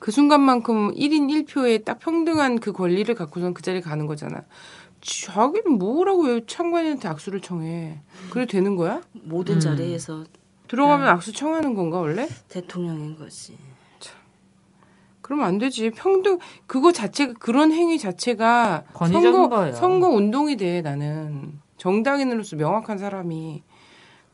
그 0.00 0.10
순간만큼 0.10 0.92
1인 0.94 1.46
1표에 1.46 1.84
딱 1.84 2.00
평등한 2.00 2.58
그 2.58 2.72
권리를 2.72 3.14
갖고선 3.14 3.54
그 3.54 3.62
자리에 3.62 3.80
가는 3.80 4.06
거잖아. 4.06 4.42
자기는 5.00 5.78
뭐라고 5.78 6.24
왜 6.24 6.40
참관인한테 6.46 7.06
악수를 7.06 7.40
청해. 7.42 8.00
그래도 8.30 8.50
되는 8.50 8.74
거야? 8.74 9.02
모든 9.12 9.54
음. 9.56 9.60
자리에서 9.60 10.24
들어가면 10.74 11.08
악수 11.08 11.32
청하는 11.32 11.74
건가 11.74 11.98
원래? 11.98 12.28
대통령인 12.48 13.16
거지. 13.16 13.56
그러면 15.20 15.46
안 15.46 15.58
되지. 15.58 15.90
평등 15.90 16.38
그거 16.66 16.92
자체가 16.92 17.32
그런 17.38 17.72
행위 17.72 17.98
자체가 17.98 18.84
선거 19.22 19.48
거예요. 19.48 19.72
선거 19.74 20.08
운동이 20.08 20.56
돼 20.56 20.82
나는 20.82 21.58
정당인으로서 21.78 22.56
명확한 22.56 22.98
사람이. 22.98 23.62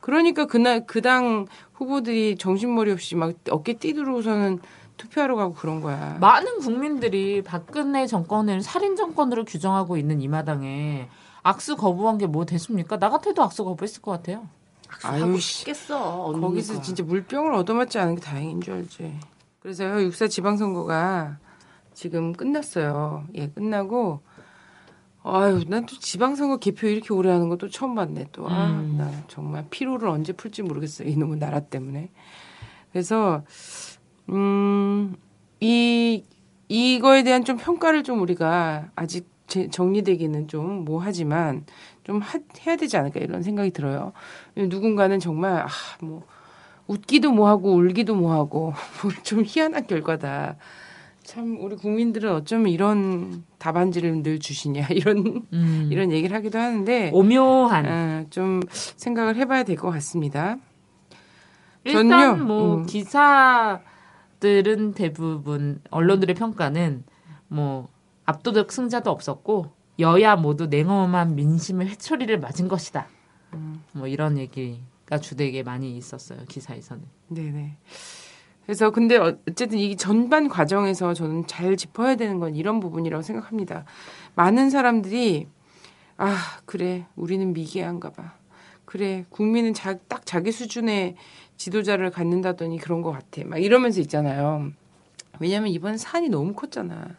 그러니까 0.00 0.46
그날 0.46 0.86
그 0.86 1.00
당 1.00 1.46
후보들이 1.74 2.36
정신머리 2.36 2.90
없이 2.90 3.14
막 3.14 3.34
어깨 3.50 3.74
띠들어서는 3.74 4.58
투표하러 4.96 5.36
가고 5.36 5.54
그런 5.54 5.80
거야. 5.80 6.16
많은 6.20 6.58
국민들이 6.58 7.42
박근혜 7.42 8.06
정권을 8.06 8.60
살인 8.62 8.96
정권으로 8.96 9.44
규정하고 9.44 9.96
있는 9.96 10.20
이 10.20 10.26
마당에 10.28 11.08
악수 11.42 11.76
거부한 11.76 12.18
게 12.18 12.26
뭐 12.26 12.44
됐습니까? 12.44 12.98
나 12.98 13.10
같아도 13.10 13.42
악수 13.42 13.64
거부했을 13.64 14.02
것 14.02 14.10
같아요. 14.10 14.48
아유 15.04 15.22
하고. 15.24 15.38
싶겠어. 15.38 16.32
거기서 16.40 16.72
언니가. 16.74 16.82
진짜 16.82 17.02
물병을 17.04 17.52
얻어맞지 17.54 17.98
않은 17.98 18.16
게 18.16 18.20
다행인 18.20 18.60
줄 18.60 18.74
알지. 18.74 19.18
그래서요, 19.60 20.02
육사 20.02 20.26
지방선거가 20.28 21.38
지금 21.94 22.32
끝났어요. 22.32 23.24
예, 23.34 23.48
끝나고, 23.48 24.20
아유, 25.22 25.62
난 25.68 25.84
또 25.84 25.98
지방선거 25.98 26.56
개표 26.58 26.86
이렇게 26.86 27.12
오래 27.12 27.30
하는 27.30 27.48
것도 27.50 27.68
처음 27.68 27.94
봤네, 27.94 28.26
또. 28.32 28.48
아, 28.48 28.70
음. 28.70 28.94
나 28.96 29.10
정말 29.28 29.66
피로를 29.70 30.08
언제 30.08 30.32
풀지 30.32 30.62
모르겠어요. 30.62 31.08
이놈의 31.08 31.38
나라 31.38 31.60
때문에. 31.60 32.10
그래서, 32.92 33.42
음, 34.30 35.14
이 35.60 36.24
이거에 36.68 37.22
대한 37.22 37.44
좀 37.44 37.56
평가를 37.56 38.02
좀 38.04 38.20
우리가 38.22 38.90
아직 38.94 39.28
제- 39.46 39.68
정리되기는 39.68 40.46
좀 40.48 40.84
뭐하지만 40.84 41.64
좀 42.04 42.20
하- 42.20 42.38
해야 42.66 42.76
되지 42.76 42.96
않을까 42.96 43.20
이런 43.20 43.42
생각이 43.42 43.70
들어요. 43.70 44.12
누군가는 44.56 45.18
정말 45.20 45.62
아 45.62 45.68
뭐 46.02 46.22
웃기도 46.86 47.30
뭐하고 47.32 47.74
울기도 47.74 48.14
뭐하고 48.16 48.72
뭐 49.02 49.12
좀 49.22 49.42
희한한 49.46 49.86
결과다. 49.86 50.56
참 51.22 51.58
우리 51.60 51.76
국민들은 51.76 52.32
어쩌면 52.32 52.68
이런 52.68 53.44
답안지를 53.58 54.22
늘 54.24 54.40
주시냐 54.40 54.88
이런 54.90 55.44
음. 55.52 55.88
이런 55.92 56.10
얘기를 56.10 56.34
하기도 56.36 56.58
하는데 56.58 57.10
오묘한. 57.12 57.86
어, 57.86 58.24
좀 58.30 58.60
생각을 58.70 59.36
해봐야 59.36 59.62
될 59.62 59.76
것 59.76 59.90
같습니다. 59.92 60.56
일단 61.84 62.08
전요, 62.08 62.36
뭐 62.44 62.76
음. 62.78 62.86
기사들은 62.86 63.80
대부분 64.94 65.80
언론들의 65.90 66.34
평가는 66.34 67.04
뭐 67.48 67.88
압도적 68.24 68.72
승자도 68.72 69.10
없었고 69.10 69.72
여야 70.00 70.36
모두 70.36 70.66
냉엄한 70.66 71.34
민심의 71.36 71.88
회초리를 71.88 72.38
맞은 72.40 72.68
것이다. 72.68 73.06
음. 73.54 73.82
뭐 73.92 74.06
이런 74.06 74.38
얘기가 74.38 75.18
주되게 75.20 75.62
많이 75.62 75.96
있었어요 75.96 76.40
기사에서는. 76.48 77.02
네네. 77.28 77.76
그래서 78.64 78.90
근데 78.90 79.16
어- 79.16 79.36
어쨌든 79.48 79.78
이 79.78 79.96
전반 79.96 80.48
과정에서 80.48 81.12
저는 81.14 81.46
잘 81.46 81.76
짚어야 81.76 82.16
되는 82.16 82.38
건 82.38 82.54
이런 82.54 82.78
부분이라고 82.80 83.22
생각합니다. 83.22 83.84
많은 84.36 84.70
사람들이 84.70 85.48
아 86.16 86.36
그래 86.66 87.06
우리는 87.16 87.52
미개한가 87.52 88.10
봐. 88.10 88.34
그래 88.84 89.24
국민은 89.30 89.72
자, 89.74 89.98
딱 90.08 90.26
자기 90.26 90.52
수준의 90.52 91.16
지도자를 91.56 92.10
갖는다더니 92.10 92.78
그런 92.78 93.02
것 93.02 93.12
같아. 93.12 93.42
막 93.46 93.58
이러면서 93.58 94.00
있잖아요. 94.00 94.70
왜냐하면 95.38 95.70
이번 95.70 95.96
산이 95.96 96.28
너무 96.28 96.52
컸잖아. 96.54 97.16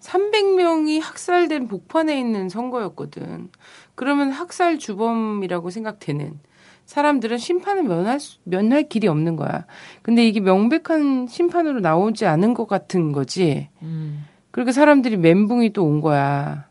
300명이 0.00 1.00
학살된 1.00 1.68
복판에 1.68 2.18
있는 2.18 2.48
선거였거든. 2.48 3.50
그러면 3.94 4.30
학살 4.30 4.78
주범이라고 4.78 5.70
생각되는 5.70 6.38
사람들은 6.86 7.36
심판을 7.38 7.82
면할, 7.82 8.18
수- 8.20 8.38
면할 8.44 8.88
길이 8.88 9.08
없는 9.08 9.36
거야. 9.36 9.66
근데 10.02 10.26
이게 10.26 10.40
명백한 10.40 11.26
심판으로 11.28 11.80
나오지 11.80 12.24
않은 12.26 12.54
것 12.54 12.66
같은 12.66 13.12
거지. 13.12 13.68
음. 13.82 14.24
그러니까 14.50 14.72
사람들이 14.72 15.16
멘붕이 15.18 15.72
또 15.72 15.84
온 15.84 16.00
거야. 16.00 16.66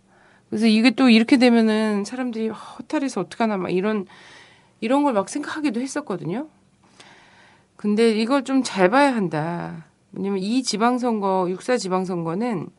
그래서 0.50 0.66
이게 0.66 0.92
또 0.92 1.10
이렇게 1.10 1.38
되면은 1.38 2.06
사람들이 2.06 2.48
허탈해서 2.50 3.22
어떡하나 3.22 3.58
막 3.58 3.70
이런, 3.70 4.06
이런 4.80 5.04
걸 5.04 5.14
막 5.14 5.30
생각하기도 5.30 5.82
했었거든요. 5.82 6.48
근데 7.76 8.12
이걸 8.12 8.44
좀 8.44 8.64
잘 8.64 8.90
봐야 8.90 9.14
한다. 9.16 9.86
왜냐면 10.14 10.40
이 10.40 10.64
지방선거, 10.64 11.48
육사 11.50 11.78
지방선거는 11.78 12.70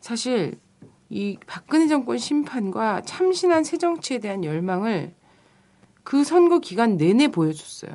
사실 0.00 0.58
이 1.08 1.36
박근혜 1.46 1.86
정권 1.86 2.18
심판과 2.18 3.02
참신한 3.02 3.64
새 3.64 3.76
정치에 3.76 4.18
대한 4.18 4.44
열망을 4.44 5.14
그 6.02 6.24
선거 6.24 6.58
기간 6.58 6.96
내내 6.96 7.28
보여줬어요. 7.28 7.92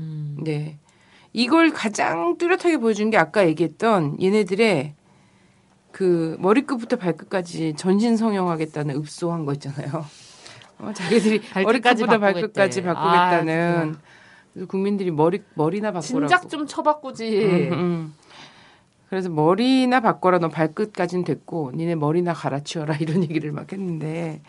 음. 0.00 0.36
네. 0.42 0.78
이걸 1.32 1.70
가장 1.70 2.36
뚜렷하게 2.38 2.78
보여준 2.78 3.10
게 3.10 3.16
아까 3.16 3.46
얘기했던 3.46 4.22
얘네들의 4.22 4.94
그 5.92 6.36
머리끝부터 6.40 6.96
발끝까지 6.96 7.74
전신 7.76 8.16
성형하겠다는 8.16 8.96
읍소한 8.96 9.44
거 9.44 9.52
있잖아요. 9.54 10.04
어, 10.78 10.92
자기들이 10.92 11.40
머리끝부터. 11.54 12.18
발끝까지 12.18 12.80
아, 12.82 12.94
바꾸겠다는 12.94 13.96
그래서 14.52 14.68
국민들이 14.68 15.10
머리 15.10 15.42
머리나 15.54 15.92
바꾸라고. 15.92 16.26
진작 16.26 16.48
좀 16.48 16.66
쳐바꾸지. 16.66 17.44
음, 17.44 17.72
음. 17.72 18.14
그래서 19.08 19.28
머리나 19.28 20.00
바꿔라 20.00 20.38
너 20.38 20.48
발끝까지는 20.48 21.24
됐고 21.24 21.72
니네 21.74 21.94
머리나 21.94 22.32
갈아치워라 22.32 22.96
이런 23.00 23.22
얘기를 23.22 23.52
막 23.52 23.72
했는데 23.72 24.42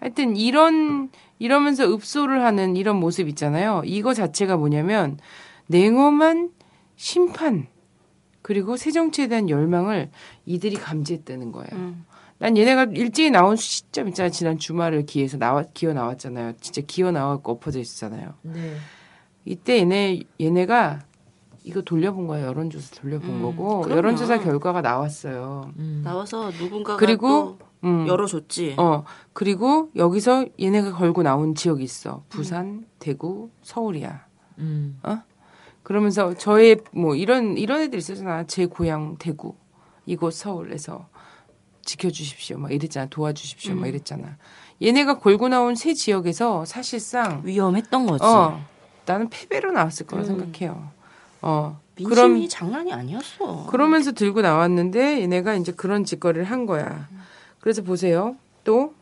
하여튼 0.00 0.36
이런 0.36 1.10
이러면서 1.38 1.92
읍소를 1.92 2.44
하는 2.44 2.76
이런 2.76 2.96
모습 2.96 3.28
있잖아요. 3.28 3.82
이거 3.84 4.14
자체가 4.14 4.56
뭐냐면 4.56 5.18
냉엄한 5.66 6.50
심판 6.96 7.66
그리고 8.42 8.76
새 8.76 8.90
정치에 8.90 9.26
대한 9.26 9.50
열망을 9.50 10.10
이들이 10.46 10.76
감지했다는 10.76 11.52
거예요. 11.52 11.68
음. 11.72 12.04
난 12.38 12.56
얘네가 12.56 12.84
일찍이 12.92 13.30
나온 13.30 13.56
시점 13.56 14.08
있잖아요. 14.08 14.30
지난 14.30 14.58
주말을 14.58 15.06
기해서 15.06 15.38
나와 15.38 15.64
기어 15.74 15.92
나왔잖아요. 15.92 16.54
진짜 16.60 16.80
기어 16.86 17.10
나왔고 17.10 17.52
엎어져 17.52 17.80
있었잖아요. 17.80 18.34
네. 18.42 18.76
이때 19.44 19.78
얘네 19.78 20.22
얘네가 20.40 21.00
이거 21.64 21.82
돌려본 21.82 22.26
거예요. 22.26 22.46
여론조사 22.46 23.00
돌려본 23.00 23.28
음, 23.30 23.42
거고 23.42 23.80
그럼요. 23.82 23.96
여론조사 23.98 24.40
결과가 24.40 24.80
나왔어요. 24.80 25.72
음. 25.78 26.02
나와서 26.04 26.50
누군가가 26.50 26.96
그리고, 26.98 27.28
또 27.28 27.58
음. 27.84 28.06
열어줬지. 28.06 28.76
어 28.78 29.04
그리고 29.32 29.90
여기서 29.96 30.46
얘네가 30.60 30.92
걸고 30.92 31.22
나온 31.22 31.54
지역이 31.54 31.82
있어. 31.84 32.24
부산, 32.28 32.86
대구, 32.98 33.50
서울이야. 33.62 34.26
음. 34.58 35.00
그러면서 35.82 36.34
저의 36.34 36.78
뭐 36.92 37.14
이런 37.14 37.56
이런 37.56 37.80
애들 37.80 37.98
있었잖아. 37.98 38.44
제 38.46 38.66
고향 38.66 39.16
대구, 39.18 39.54
이곳 40.06 40.34
서울에서 40.34 41.08
지켜주십시오. 41.84 42.58
막 42.58 42.72
이랬잖아. 42.72 43.06
도와주십시오. 43.08 43.74
막 43.74 43.82
음. 43.82 43.86
이랬잖아. 43.86 44.36
얘네가 44.82 45.18
걸고 45.18 45.48
나온 45.48 45.74
세 45.74 45.94
지역에서 45.94 46.64
사실상 46.64 47.42
위험했던 47.44 48.06
거지. 48.06 48.24
어 48.24 48.60
나는 49.06 49.30
패배로 49.30 49.72
나왔을 49.72 50.06
거라 50.06 50.22
음. 50.22 50.26
생각해요. 50.26 50.97
어 51.42 51.80
민심이 51.96 52.14
그럼 52.14 52.48
장난이 52.48 52.92
아니었어. 52.92 53.66
그러면서 53.66 54.12
들고 54.12 54.40
나왔는데 54.42 55.22
얘네가 55.22 55.54
이제 55.54 55.72
그런 55.72 56.04
짓거리를 56.04 56.44
한 56.44 56.66
거야. 56.66 57.08
그래서 57.60 57.82
보세요. 57.82 58.36
또, 58.64 58.94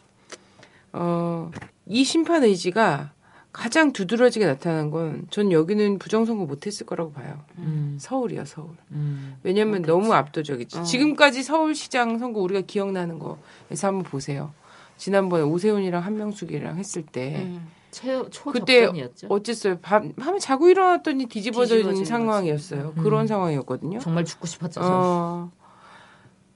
어, 0.92 1.50
이 1.86 2.04
심판 2.04 2.42
의지가 2.44 3.10
가장 3.52 3.92
두드러지게 3.92 4.44
나타난 4.46 4.90
건 4.90 5.26
전 5.30 5.50
여기는 5.52 5.98
부정선거 5.98 6.44
못했을 6.46 6.86
거라고 6.86 7.12
봐요. 7.12 7.40
음. 7.58 7.96
서울이요, 8.00 8.44
서울. 8.44 8.68
음. 8.92 9.36
왜냐면 9.42 9.82
그렇겠지. 9.82 9.90
너무 9.90 10.14
압도적이지. 10.14 10.78
어. 10.78 10.82
지금까지 10.82 11.42
서울시장 11.42 12.18
선거 12.18 12.40
우리가 12.40 12.62
기억나는 12.62 13.18
거에서 13.18 13.88
한번 13.88 14.02
보세요. 14.04 14.52
지난번에 14.96 15.42
오세훈이랑 15.44 16.02
한명숙이랑 16.02 16.78
했을 16.78 17.02
때 17.04 17.42
음. 17.44 17.66
최, 17.96 18.18
그때 18.18 18.28
초접전이었죠. 18.30 19.26
어쨌어요. 19.30 19.78
밤, 19.80 20.12
밤에 20.12 20.38
자고 20.38 20.68
일어났더니 20.68 21.26
뒤집어져 21.26 21.76
있는 21.76 21.94
뒤집어진 21.94 22.04
상황이었어요. 22.04 22.88
거지. 22.90 23.00
그런 23.00 23.22
음. 23.22 23.26
상황이었거든요. 23.26 24.00
정말 24.00 24.26
죽고 24.26 24.46
싶었죠. 24.46 24.82
저. 24.82 24.86
어, 24.86 25.50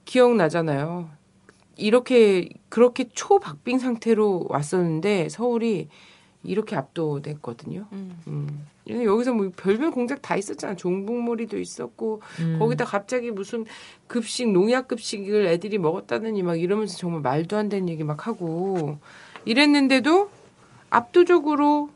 기억나잖아요. 0.05 1.09
이렇게 1.77 2.47
그렇게 2.69 3.09
초박빙 3.11 3.79
상태로 3.79 4.45
왔었는데 4.49 5.29
서울이 5.29 5.87
이렇게 6.43 6.75
압도됐거든요. 6.75 7.87
음. 7.91 8.19
음. 8.27 8.67
여기서 8.87 9.33
뭐 9.33 9.49
별별 9.55 9.89
공작 9.89 10.21
다 10.21 10.35
있었잖아. 10.35 10.75
종북몰이도 10.75 11.57
있었고 11.57 12.21
음. 12.39 12.59
거기다 12.59 12.85
갑자기 12.85 13.31
무슨 13.31 13.65
급식 14.05 14.51
농약 14.51 14.87
급식을 14.87 15.47
애들이 15.47 15.79
먹었다느니 15.79 16.43
막 16.43 16.59
이러면서 16.59 16.97
정말 16.97 17.21
말도 17.21 17.57
안 17.57 17.67
되는 17.67 17.89
얘기 17.89 18.03
막 18.03 18.27
하고 18.27 18.99
이랬는데도 19.45 20.29
압도적으로 20.91 21.89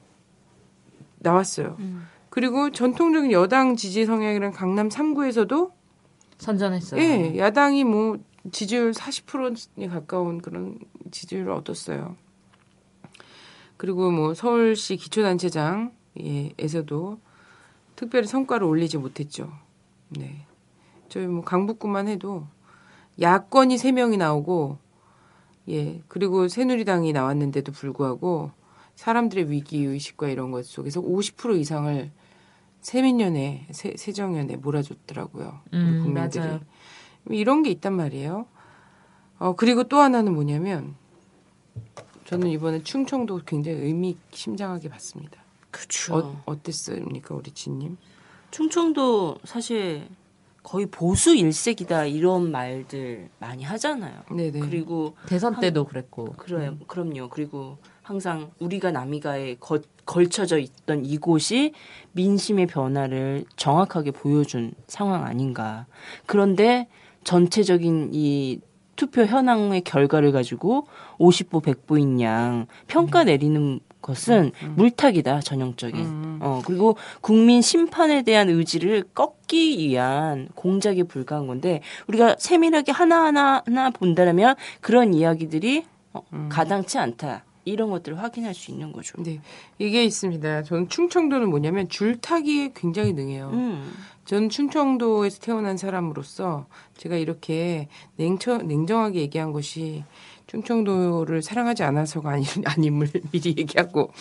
나왔어요. 1.19 1.75
음. 1.79 2.07
그리고 2.29 2.71
전통적인 2.71 3.31
여당 3.31 3.75
지지 3.75 4.05
성향이란 4.05 4.51
강남 4.51 4.89
3구에서도 4.89 5.71
선전했어요. 6.37 6.99
예, 7.01 7.37
야당이 7.37 7.83
뭐 7.83 8.17
지지율 8.51 8.91
40%에 8.91 9.87
가까운 9.87 10.41
그런 10.41 10.79
지지율을 11.11 11.51
얻었어요. 11.51 12.15
그리고 13.77 14.11
뭐 14.11 14.33
서울시 14.33 14.97
기초단체장 14.97 15.93
예, 16.21 16.51
에서도 16.57 17.19
특별히 17.95 18.27
성과를 18.27 18.65
올리지 18.65 18.97
못했죠. 18.97 19.51
네. 20.09 20.45
저희 21.09 21.27
뭐 21.27 21.43
강북구만 21.43 22.07
해도 22.07 22.47
야권이 23.19 23.75
3명이 23.77 24.17
나오고 24.17 24.77
예, 25.69 26.01
그리고 26.07 26.47
새누리당이 26.47 27.13
나왔는데도 27.13 27.71
불구하고 27.71 28.51
사람들의 28.95 29.51
위기 29.51 29.83
의식과 29.83 30.29
이런 30.29 30.51
것 30.51 30.65
속에서 30.65 31.01
50% 31.01 31.59
이상을 31.59 32.11
세민연에 32.81 33.67
세, 33.71 33.93
세정연에 33.97 34.57
몰아줬더라고요. 34.57 35.61
우리 35.71 35.77
음, 35.79 36.03
국민들이. 36.03 36.43
맞아요. 36.43 36.59
이런 37.29 37.63
게 37.63 37.71
있단 37.71 37.93
말이에요. 37.93 38.45
어, 39.39 39.55
그리고 39.55 39.83
또 39.83 39.97
하나는 39.97 40.33
뭐냐면 40.33 40.95
저는 42.25 42.49
이번에 42.49 42.83
충청도 42.83 43.41
굉장히 43.45 43.79
의미 43.79 44.17
심장하게 44.31 44.89
봤습니다. 44.89 45.43
그쵸. 45.71 46.15
어, 46.15 46.43
어땠습니까, 46.45 47.35
우리 47.35 47.51
진님? 47.51 47.97
충청도 48.51 49.39
사실 49.43 50.07
거의 50.63 50.85
보수 50.87 51.35
일색이다 51.35 52.05
이런 52.05 52.51
말들 52.51 53.29
많이 53.39 53.63
하잖아요. 53.63 54.21
네네. 54.31 54.59
그리고 54.61 55.15
대선 55.27 55.59
때도 55.59 55.85
그랬고. 55.85 56.33
그래요. 56.33 56.77
그럼요. 56.87 57.29
그리고 57.29 57.77
항상 58.05 58.51
우리가 58.59 58.91
남이가에 58.91 59.55
거, 59.59 59.79
걸쳐져 60.05 60.59
있던 60.59 61.05
이곳이 61.05 61.73
민심의 62.11 62.67
변화를 62.67 63.45
정확하게 63.55 64.11
보여준 64.11 64.73
상황 64.85 65.23
아닌가. 65.23 65.87
그런데 66.27 66.87
전체적인 67.23 68.11
이 68.13 68.59
투표 68.95 69.25
현황의 69.25 69.81
결과를 69.81 70.31
가지고 70.31 70.85
50보 71.17 71.63
100보인 71.63 72.21
양 72.21 72.67
평가 72.85 73.23
내리는 73.23 73.79
것은 74.03 74.51
물타기다 74.75 75.39
전형적인. 75.39 76.37
어 76.41 76.61
그리고 76.63 76.97
국민 77.21 77.63
심판에 77.63 78.21
대한 78.21 78.49
의지를 78.49 79.03
꺾기 79.15 79.79
위한 79.79 80.49
공작에 80.53 81.01
불과한 81.01 81.47
건데 81.47 81.81
우리가 82.07 82.35
세밀하게 82.37 82.91
하나 82.91 83.23
하나 83.23 83.63
하나 83.65 83.89
본다면 83.89 84.55
그런 84.79 85.15
이야기들이 85.15 85.85
어, 86.13 86.21
가당치 86.49 86.99
않다. 86.99 87.44
이런 87.65 87.89
것들을 87.89 88.19
확인할 88.19 88.53
수 88.53 88.71
있는 88.71 88.91
거죠. 88.91 89.21
네. 89.21 89.41
이게 89.79 90.03
있습니다. 90.03 90.63
저는 90.63 90.87
충청도는 90.87 91.49
뭐냐면 91.49 91.89
줄타기에 91.89 92.71
굉장히 92.75 93.13
능해요. 93.13 93.49
음. 93.51 93.91
저는 94.25 94.49
충청도에서 94.49 95.39
태어난 95.39 95.75
사람으로서 95.75 96.67
제가 96.97 97.15
이렇게 97.15 97.87
냉처, 98.15 98.59
냉정하게 98.59 99.19
얘기한 99.21 99.51
것이 99.51 100.03
충청도를 100.47 101.41
사랑하지 101.41 101.83
않아서가 101.83 102.31
아니, 102.31 102.45
아님을 102.65 103.09
미리 103.31 103.55
얘기하고 103.57 104.11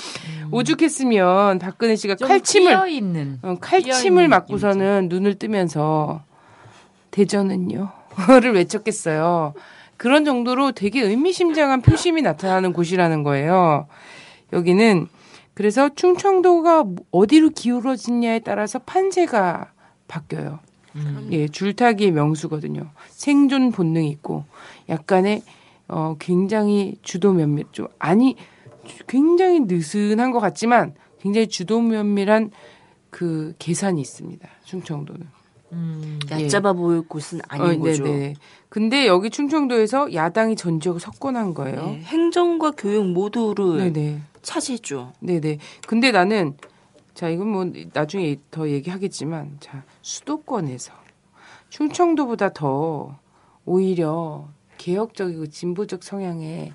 오죽했으면 0.50 1.58
박근혜 1.58 1.96
씨가 1.96 2.16
좀 2.16 2.28
칼침을 2.28 2.90
있는 2.90 3.38
어, 3.42 3.56
칼침을 3.60 4.28
맞고서는 4.28 5.08
눈을 5.10 5.38
뜨면서 5.38 6.22
대전은요?를 7.10 8.52
외쳤겠어요. 8.54 9.54
그런 9.96 10.24
정도로 10.24 10.72
되게 10.72 11.00
의미심장한 11.02 11.82
표심이 11.82 12.22
나타나는 12.22 12.72
곳이라는 12.72 13.22
거예요. 13.22 13.86
여기는 14.52 15.08
그래서 15.54 15.88
충청도가 15.94 16.84
어디로 17.10 17.50
기울어지냐에 17.50 18.40
따라서 18.40 18.78
판세가 18.80 19.72
바뀌어요. 20.08 20.58
예, 21.32 21.48
줄타기의 21.48 22.12
명수거든요. 22.12 22.88
생존 23.08 23.72
본능이 23.72 24.08
있고 24.10 24.44
약간의 24.88 25.42
어 25.88 26.16
굉장히 26.18 26.96
주도 27.02 27.32
면밀 27.32 27.66
좀 27.72 27.88
아니 27.98 28.36
굉장히 29.06 29.60
느슨한 29.60 30.30
것 30.30 30.40
같지만 30.40 30.94
굉장히 31.20 31.48
주도 31.48 31.80
면밀한 31.80 32.50
그 33.10 33.54
계산이 33.58 34.00
있습니다. 34.00 34.48
충청도는. 34.64 35.43
음, 35.74 36.18
얕잡아 36.30 36.72
보일 36.72 37.02
곳은 37.02 37.40
아닌 37.48 37.80
어, 37.80 37.84
거죠. 37.84 38.04
네네. 38.04 38.34
근데 38.68 39.06
여기 39.06 39.30
충청도에서 39.30 40.14
야당이 40.14 40.56
전 40.56 40.80
지역을 40.80 41.00
석권한 41.00 41.54
거예요. 41.54 41.76
네, 41.76 42.00
행정과 42.02 42.72
교육 42.72 43.06
모두를 43.06 43.92
네네. 43.92 44.20
차지했죠. 44.42 45.12
네네. 45.20 45.58
근데 45.86 46.10
나는 46.10 46.56
자 47.14 47.28
이건 47.28 47.48
뭐 47.48 47.70
나중에 47.92 48.36
더 48.50 48.68
얘기하겠지만 48.68 49.58
자 49.60 49.84
수도권에서 50.02 50.92
충청도보다 51.68 52.52
더 52.52 53.18
오히려 53.64 54.48
개혁적이고 54.78 55.46
진보적 55.46 56.02
성향의 56.02 56.72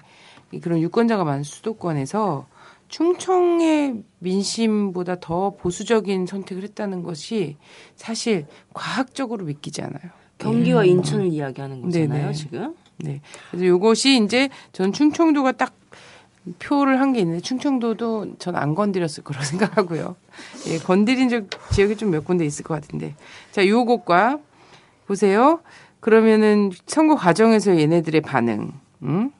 이 0.52 0.60
그런 0.60 0.80
유권자가 0.80 1.24
많은 1.24 1.44
수도권에서 1.44 2.48
충청의 2.90 4.04
민심보다 4.20 5.20
더 5.20 5.52
보수적인 5.52 6.26
선택을 6.26 6.64
했다는 6.64 7.04
것이 7.04 7.56
사실 7.96 8.46
과학적으로 8.74 9.46
믿기지 9.46 9.82
않아요. 9.82 10.12
경기와 10.38 10.84
인천을 10.86 11.28
이야기하는 11.28 11.82
거잖아요, 11.82 12.10
네네. 12.22 12.34
지금. 12.34 12.76
네. 12.98 13.22
그래서 13.50 13.66
요것이 13.66 14.22
이제 14.24 14.50
전 14.74 14.92
충청도가 14.92 15.54
딱 15.54 15.74
표를 16.60 17.00
한 17.00 17.14
게 17.14 17.20
있는데 17.20 17.42
충청도도 17.42 18.38
전 18.40 18.56
안 18.56 18.74
건드렸을 18.74 19.24
거라고 19.24 19.46
생각하고요. 19.46 20.16
예, 20.68 20.78
건드린 20.80 21.30
적 21.30 21.48
지역이 21.72 21.96
좀 21.98 22.10
몇 22.12 22.26
군데 22.26 22.46
있을 22.46 22.64
것 22.64 22.74
같은데. 22.74 23.16
자, 23.52 23.66
요것과 23.68 24.40
보세요. 25.06 25.62
그러면은 26.00 26.72
선거 26.88 27.16
과정에서 27.16 27.78
얘네들의 27.78 28.22
반응. 28.22 28.72
음? 29.04 29.32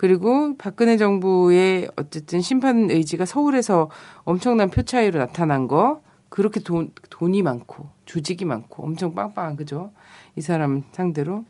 그리고 0.00 0.56
박근혜 0.56 0.96
정부의 0.96 1.90
어쨌든 1.94 2.40
심판 2.40 2.90
의지가 2.90 3.26
서울에서 3.26 3.90
엄청난 4.24 4.70
표 4.70 4.82
차이로 4.82 5.18
나타난 5.18 5.68
거. 5.68 6.00
그렇게 6.30 6.60
돈, 6.60 6.90
돈이 7.10 7.42
많고 7.42 7.90
조직이 8.06 8.46
많고 8.46 8.82
엄청 8.82 9.14
빵빵한 9.14 9.56
그죠? 9.56 9.92
이 10.36 10.40
사람 10.40 10.84
상대로 10.92 11.44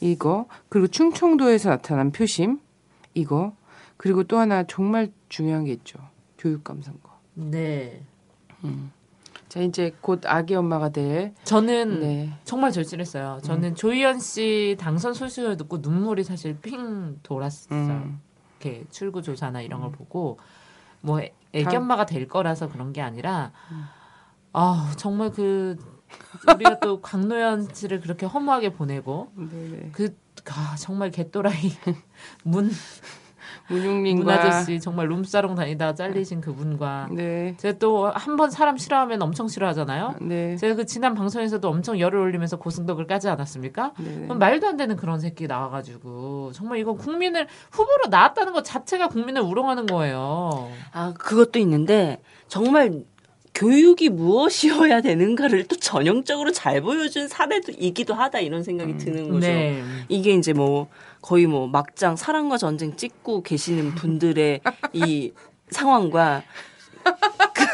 이거 0.00 0.48
그리고 0.68 0.88
충청도에서 0.88 1.70
나타난 1.70 2.10
표심 2.10 2.58
이거 3.14 3.54
그리고 3.96 4.24
또 4.24 4.38
하나 4.38 4.64
정말 4.64 5.12
중요한 5.28 5.62
게 5.62 5.70
있죠. 5.74 6.00
교육감 6.38 6.82
선거. 6.82 7.10
네. 7.34 8.02
자 9.54 9.60
이제 9.60 9.94
곧 10.00 10.20
아기 10.26 10.56
엄마가 10.56 10.88
될 10.88 11.32
저는 11.44 12.00
네. 12.00 12.32
정말 12.42 12.72
절실했어요. 12.72 13.38
저는 13.44 13.76
조희연 13.76 14.18
씨 14.18 14.76
당선 14.80 15.14
소식을 15.14 15.56
듣고 15.58 15.78
눈물이 15.78 16.24
사실 16.24 16.58
핑 16.60 17.20
돌았어요. 17.22 17.78
음. 17.78 18.20
이렇게 18.58 18.84
출구 18.90 19.22
조사나 19.22 19.62
이런 19.62 19.80
걸 19.80 19.92
보고 19.92 20.40
뭐 21.02 21.20
애- 21.20 21.32
애기 21.52 21.76
엄마가 21.76 22.04
될 22.04 22.26
거라서 22.26 22.68
그런 22.68 22.92
게 22.92 23.00
아니라 23.00 23.52
아 24.52 24.92
정말 24.96 25.30
그 25.30 25.76
우리가 26.52 26.80
또 26.80 27.00
강노연 27.00 27.68
씨를 27.74 28.00
그렇게 28.00 28.26
허무하게 28.26 28.72
보내고 28.72 29.30
네네. 29.36 29.90
그 29.92 30.16
아, 30.50 30.74
정말 30.76 31.12
개또라이 31.12 31.54
문 32.42 32.72
문용민과 33.68 34.24
문 34.24 34.30
아저씨 34.34 34.78
정말 34.80 35.08
룸사롱 35.08 35.54
다니다가 35.54 35.94
잘리신 35.94 36.40
그분과 36.40 37.08
네. 37.12 37.54
제가 37.58 37.78
또 37.78 38.10
한 38.14 38.36
번 38.36 38.50
사람 38.50 38.76
싫어하면 38.76 39.22
엄청 39.22 39.48
싫어하잖아요. 39.48 40.16
네. 40.20 40.56
제가 40.56 40.74
그 40.74 40.86
지난 40.86 41.14
방송에서도 41.14 41.66
엄청 41.68 41.98
열을 41.98 42.18
올리면서 42.18 42.56
고승덕을 42.58 43.06
까지 43.06 43.28
않았습니까? 43.28 43.92
네. 43.98 44.26
말도 44.34 44.66
안 44.66 44.76
되는 44.76 44.96
그런 44.96 45.20
새끼 45.20 45.46
나와가지고 45.46 46.52
정말 46.52 46.78
이거 46.78 46.94
국민을 46.94 47.46
후보로 47.70 48.08
나왔다는 48.10 48.52
것 48.52 48.64
자체가 48.64 49.08
국민을 49.08 49.42
우롱하는 49.42 49.86
거예요. 49.86 50.70
아, 50.92 51.12
그것도 51.16 51.58
있는데 51.60 52.20
정말 52.48 53.02
교육이 53.54 54.08
무엇이어야 54.08 55.00
되는가를 55.00 55.68
또 55.68 55.76
전형적으로 55.76 56.50
잘 56.50 56.80
보여준 56.80 57.28
사례이기도 57.28 58.12
하다 58.12 58.40
이런 58.40 58.64
생각이 58.64 58.96
드는 58.96 59.28
거죠. 59.28 59.46
네. 59.46 59.80
이게 60.08 60.34
이제 60.34 60.52
뭐 60.52 60.88
거의 61.24 61.46
뭐 61.46 61.66
막장 61.66 62.16
사랑과 62.16 62.58
전쟁 62.58 62.96
찍고 62.96 63.42
계시는 63.44 63.94
분들의 63.94 64.60
이 64.92 65.32
상황과 65.70 66.42
그- 67.54 67.64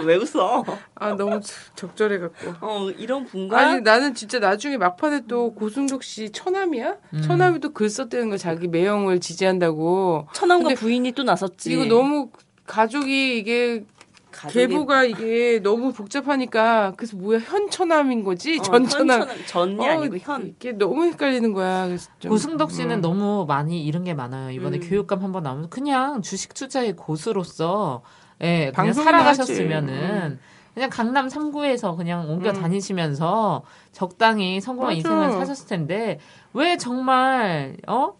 왜 0.06 0.16
웃어? 0.16 0.64
아 0.94 1.12
너무 1.14 1.40
적절해 1.76 2.18
갖고. 2.18 2.54
어 2.62 2.90
이런 2.96 3.26
분과 3.26 3.58
아니 3.58 3.80
나는 3.82 4.14
진짜 4.14 4.38
나중에 4.38 4.78
막판에 4.78 5.22
또 5.28 5.52
고승덕 5.54 6.02
씨 6.02 6.30
처남이야? 6.30 6.96
처남이 7.22 7.60
또 7.60 7.74
글 7.74 7.90
썼다는 7.90 8.30
거 8.30 8.38
자기 8.38 8.68
매형을 8.68 9.20
지지한다고. 9.20 10.28
처남과 10.32 10.74
부인이 10.76 11.12
또 11.12 11.24
나섰지. 11.24 11.72
이거 11.74 11.84
너무 11.84 12.30
가족이 12.66 13.36
이게 13.38 13.84
가족이- 14.32 14.52
계보가 14.52 15.04
이게 15.04 15.60
너무 15.62 15.92
복잡하니까 15.92 16.94
그래서 16.96 17.16
뭐야 17.16 17.38
현 17.40 17.70
처남인 17.70 18.24
거지 18.24 18.58
어, 18.58 18.62
전 18.62 18.86
처남 18.88 19.20
현 19.22 19.46
전이 19.46 19.78
어, 19.80 19.90
아니고 19.92 20.16
현. 20.18 20.46
이게 20.48 20.72
너무 20.72 21.04
헷갈리는 21.04 21.52
거야. 21.52 21.86
그래서 21.86 22.10
좀, 22.18 22.30
고승덕 22.30 22.70
씨는 22.72 22.96
음. 22.96 23.00
너무 23.00 23.44
많이 23.46 23.84
잃은 23.84 24.04
게 24.04 24.14
많아요. 24.14 24.50
이번에 24.50 24.78
음. 24.78 24.82
교육감 24.88 25.22
한번 25.22 25.42
나오면 25.42 25.70
그냥 25.70 26.22
주식 26.22 26.54
투자의 26.54 26.94
고수로서 26.96 28.02
예, 28.40 28.72
그냥 28.74 28.92
살아가셨으면은. 28.92 29.94
음. 29.94 30.40
그냥 30.74 30.88
강남 30.88 31.28
3구에서 31.28 31.98
그냥 31.98 32.30
옮겨 32.30 32.50
다니시면서 32.54 33.62
적당히 33.92 34.58
성공한 34.58 34.96
맞아. 34.96 34.96
인생을 34.96 35.32
사셨을 35.32 35.68
텐데 35.68 36.18
왜 36.54 36.78
정말 36.78 37.76
어? 37.86 38.14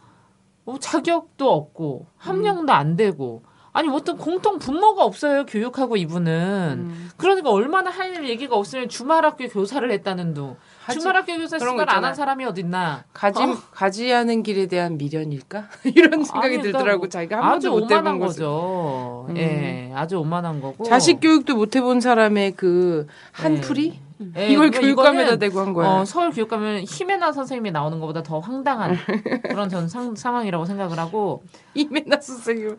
어, 0.67 0.79
자격도 0.79 1.51
없고 1.51 2.07
함량도 2.19 2.71
안 2.75 2.95
되고 2.95 3.43
아니 3.75 3.89
어떤 3.89 4.19
공통 4.19 4.59
분모가 4.59 5.03
없어요 5.03 5.47
교육하고 5.47 5.97
이분은 5.97 6.77
음. 6.79 7.11
그러니까 7.17 7.51
얼마나 7.51 7.91
할 7.91 8.29
얘기가 8.29 8.55
없으면 8.55 8.89
주말학교 8.89 9.49
교사를 9.49 9.91
했다는 9.91 10.35
둥. 10.35 10.57
주말학교 10.91 11.39
교사 11.39 11.57
그런 11.59 11.77
거 11.77 11.83
시간 11.83 11.89
안 11.89 11.95
있잖아. 11.95 12.07
한 12.09 12.15
사람이 12.15 12.45
어딨나 12.45 13.05
가지 13.13 13.41
가지 13.73 14.11
하는 14.11 14.43
길에 14.43 14.67
대한 14.67 14.99
미련일까 14.99 15.69
이런 15.95 16.25
생각이 16.25 16.47
아니, 16.47 16.57
그러니까 16.59 16.63
들더라고 16.79 16.99
뭐 16.99 17.09
자기가 17.09 17.37
한 17.37 17.51
번도 17.61 17.71
못 17.71 17.91
해본 17.91 18.19
거죠. 18.19 19.27
음. 19.31 19.37
예, 19.39 19.93
아주 19.95 20.19
오만한 20.19 20.61
거고. 20.61 20.85
자식 20.85 21.21
교육도 21.21 21.57
못 21.57 21.75
해본 21.75 22.01
사람의 22.01 22.53
그 22.57 23.07
네. 23.09 23.15
한풀이 23.33 24.01
예, 24.37 24.49
이걸 24.49 24.71
교육감에다 24.71 25.37
대고 25.37 25.61
한 25.61 25.73
거야. 25.73 25.89
어, 25.89 26.05
서울 26.05 26.31
교육감은 26.31 26.85
히메나 26.87 27.33
선생님이 27.33 27.71
나오는 27.71 27.99
것보다 28.01 28.23
더 28.23 28.39
황당한 28.39 28.97
그런 29.49 29.69
전 29.69 29.89
상, 29.89 30.15
상황이라고 30.15 30.65
생각을 30.65 30.99
하고 30.99 31.43
이메나 31.75 32.21
선생님. 32.21 32.79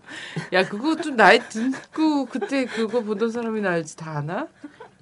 야, 0.53 0.67
그거 0.67 0.95
좀 0.95 1.15
나이 1.15 1.39
듣고 1.39 2.25
그때 2.25 2.65
그거 2.65 3.01
보던 3.01 3.31
사람이 3.31 3.61
나 3.61 3.71
알지 3.71 3.97
다 3.97 4.17
아나? 4.17 4.47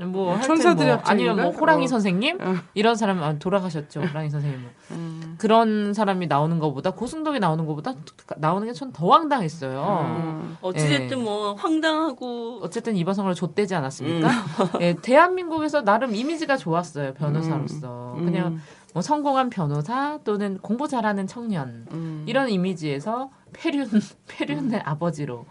뭐 0.08 0.32
하여튼 0.34 0.48
천사들의 0.48 0.96
뭐? 0.96 1.04
아니면 1.06 1.42
뭐 1.42 1.52
호랑이 1.52 1.86
어. 1.86 1.88
선생님 1.88 2.38
어. 2.42 2.56
이런 2.74 2.96
사람 2.96 3.22
아, 3.24 3.38
돌아가셨죠 3.40 4.02
호랑이 4.02 4.30
선생님 4.30 4.68
음. 4.92 5.36
그런 5.38 5.94
사람이 5.94 6.28
나오는 6.28 6.60
것보다 6.60 6.92
고승덕이 6.92 7.40
나오는 7.40 7.66
것보다 7.66 7.96
나오는 8.38 8.68
게 8.68 8.74
전 8.74 8.92
더 8.94 9.10
황당했어요. 9.12 10.06
음. 10.18 10.58
어찌됐든 10.62 11.20
예. 11.20 11.22
뭐 11.22 11.54
황당하고 11.54 12.60
어쨌든 12.62 12.96
이번성으로 12.96 13.34
좆되지 13.34 13.76
않았습니까? 13.76 14.30
예, 14.82 14.94
대한민국에서 15.02 15.82
나름 15.84 16.14
이미지가 16.16 16.58
좋았어요 16.58 17.14
변호사로서 17.14 18.16
음. 18.18 18.26
그냥 18.26 18.60
뭐 18.94 19.02
성공한 19.02 19.50
변호사 19.50 20.20
또는 20.24 20.58
공부 20.62 20.88
잘하는 20.88 21.28
청년 21.28 21.88
음. 21.92 22.26
이런 22.28 22.50
이미지에서 22.50 23.30
폐륜 23.54 23.88
폐륜의 24.28 24.82
아버지로 24.84 25.46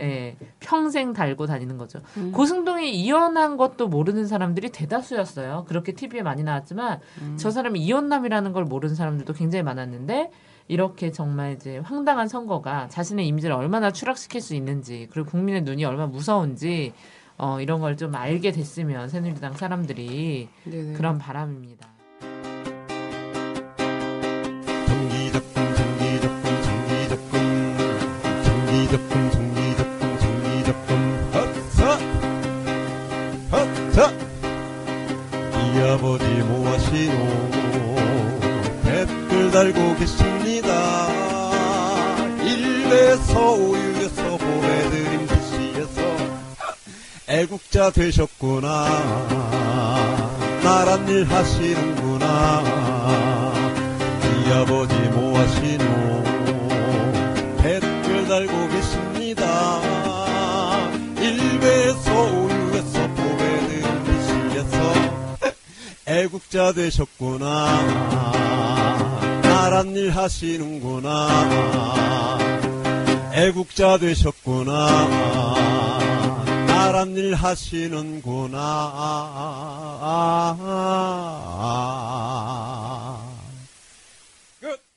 예, 0.00 0.36
평생 0.60 1.12
달고 1.12 1.46
다니는 1.46 1.78
거죠. 1.78 2.00
음. 2.16 2.32
고승동이 2.32 2.90
이혼한 2.94 3.56
것도 3.56 3.88
모르는 3.88 4.26
사람들이 4.26 4.70
대다수였어요. 4.70 5.64
그렇게 5.68 5.92
TV에 5.92 6.22
많이 6.22 6.42
나왔지만 6.42 7.00
음. 7.22 7.36
저 7.38 7.50
사람이 7.50 7.80
이혼남이라는 7.80 8.52
걸 8.52 8.64
모르는 8.64 8.94
사람들도 8.94 9.32
굉장히 9.34 9.62
많았는데 9.62 10.30
이렇게 10.68 11.12
정말 11.12 11.52
이제 11.54 11.78
황당한 11.78 12.28
선거가 12.28 12.88
자신의 12.88 13.26
이미지를 13.26 13.54
얼마나 13.54 13.90
추락시킬 13.90 14.40
수 14.40 14.54
있는지 14.54 15.08
그리고 15.10 15.30
국민의 15.30 15.62
눈이 15.62 15.84
얼마나 15.84 16.08
무서운지 16.08 16.92
어, 17.38 17.60
이런 17.60 17.80
걸 17.80 17.96
좀 17.96 18.14
알게 18.14 18.50
됐으면 18.52 19.08
새누리당 19.08 19.54
사람들이 19.54 20.48
네네. 20.64 20.92
그런 20.94 21.18
바람입니다. 21.18 21.88
되셨구나. 47.90 48.88
나란 50.62 51.08
일 51.08 51.24
하시는구나. 51.24 52.62
이 54.22 54.52
아버지 54.52 54.94
뭐하시노. 54.94 56.24
댓글 57.58 58.28
달고 58.28 58.68
계십니다. 58.68 59.80
일베에서 61.20 62.22
우유에서 62.24 63.08
보배는 63.08 64.04
미시에서 64.04 64.76
애국자 66.06 66.72
되셨구나. 66.72 67.82
나란 69.42 69.96
일 69.96 70.10
하시는구나. 70.10 71.68
애국자 73.38 73.98
되셨구나 73.98 75.27
일 77.18 77.34
하시는구나 77.34 78.46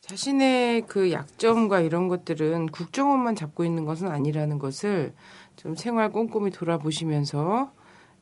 자신의 0.01 0.83
그 0.87 1.11
약점과 1.11 1.79
이런 1.81 2.07
것들은 2.07 2.67
국정원만 2.67 3.35
잡고 3.35 3.65
있는 3.65 3.85
것은 3.85 4.07
아니라는 4.09 4.59
것을 4.59 5.13
좀 5.55 5.75
생활 5.75 6.11
꼼꼼히 6.11 6.51
돌아보시면서 6.51 7.71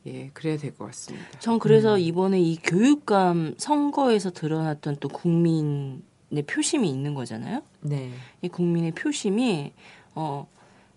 예 0.06 0.30
그래야 0.32 0.56
될 0.56 0.74
것 0.74 0.86
같습니다. 0.86 1.26
전 1.40 1.58
그래서 1.58 1.98
이번에 1.98 2.40
이 2.40 2.56
교육감 2.56 3.56
선거에서 3.58 4.30
드러났던 4.30 4.96
또 5.00 5.08
국민의 5.08 6.00
표심이 6.46 6.88
있는 6.88 7.12
거잖아요. 7.14 7.60
네. 7.82 8.10
이 8.40 8.48
국민의 8.48 8.92
표심이 8.92 9.74
어 10.14 10.48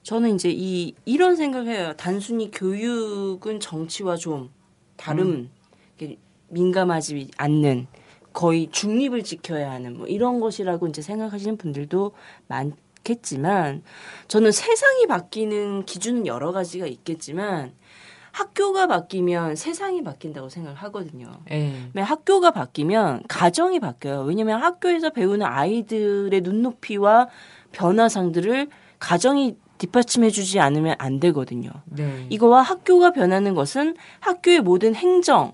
저는 0.04 0.36
이제 0.36 0.51
이 0.51 0.93
이런 1.06 1.36
생각을 1.36 1.74
해요. 1.74 1.93
단순히 1.97 2.51
교육은 2.51 3.60
정치와 3.60 4.18
좀 4.18 4.51
다름 4.97 5.49
이렇게 5.97 6.18
민감하지 6.49 7.32
않는 7.38 7.88
거의 8.34 8.70
중립을 8.72 9.24
지켜야 9.24 9.72
하는 9.72 9.97
뭐 9.97 10.08
이런 10.08 10.39
것이라고 10.39 10.88
이제 10.88 11.01
생각하시는 11.01 11.58
분들도 11.58 12.12
많겠지만 12.47 13.84
저는 14.28 14.51
세상이 14.51 15.08
바뀌는 15.08 15.86
기준은 15.86 16.28
여러 16.28 16.51
가지가 16.51 16.86
있겠지만 16.88 17.74
학교가 18.32 18.88
바뀌면 18.88 19.56
세상이 19.56 20.04
바뀐다고 20.04 20.49
생각을 20.49 20.76
하거든요. 20.80 21.32
예. 21.51 21.72
네, 21.93 22.01
학교가 22.01 22.49
바뀌면 22.49 23.24
가정이 23.28 23.80
바뀌어요. 23.80 24.24
왜냐하면 24.24 24.62
학교에서 24.62 25.12
배우는 25.12 25.45
아이들의 25.45 26.41
눈높이와 26.41 27.30
변화상들을 27.74 28.70
가정이 28.97 29.58
뒷받침해주지 29.84 30.59
않으면 30.59 30.95
안 30.97 31.19
되거든요. 31.19 31.71
네. 31.86 32.25
이거와 32.29 32.61
학교가 32.61 33.11
변하는 33.11 33.53
것은 33.53 33.95
학교의 34.19 34.61
모든 34.61 34.95
행정 34.95 35.53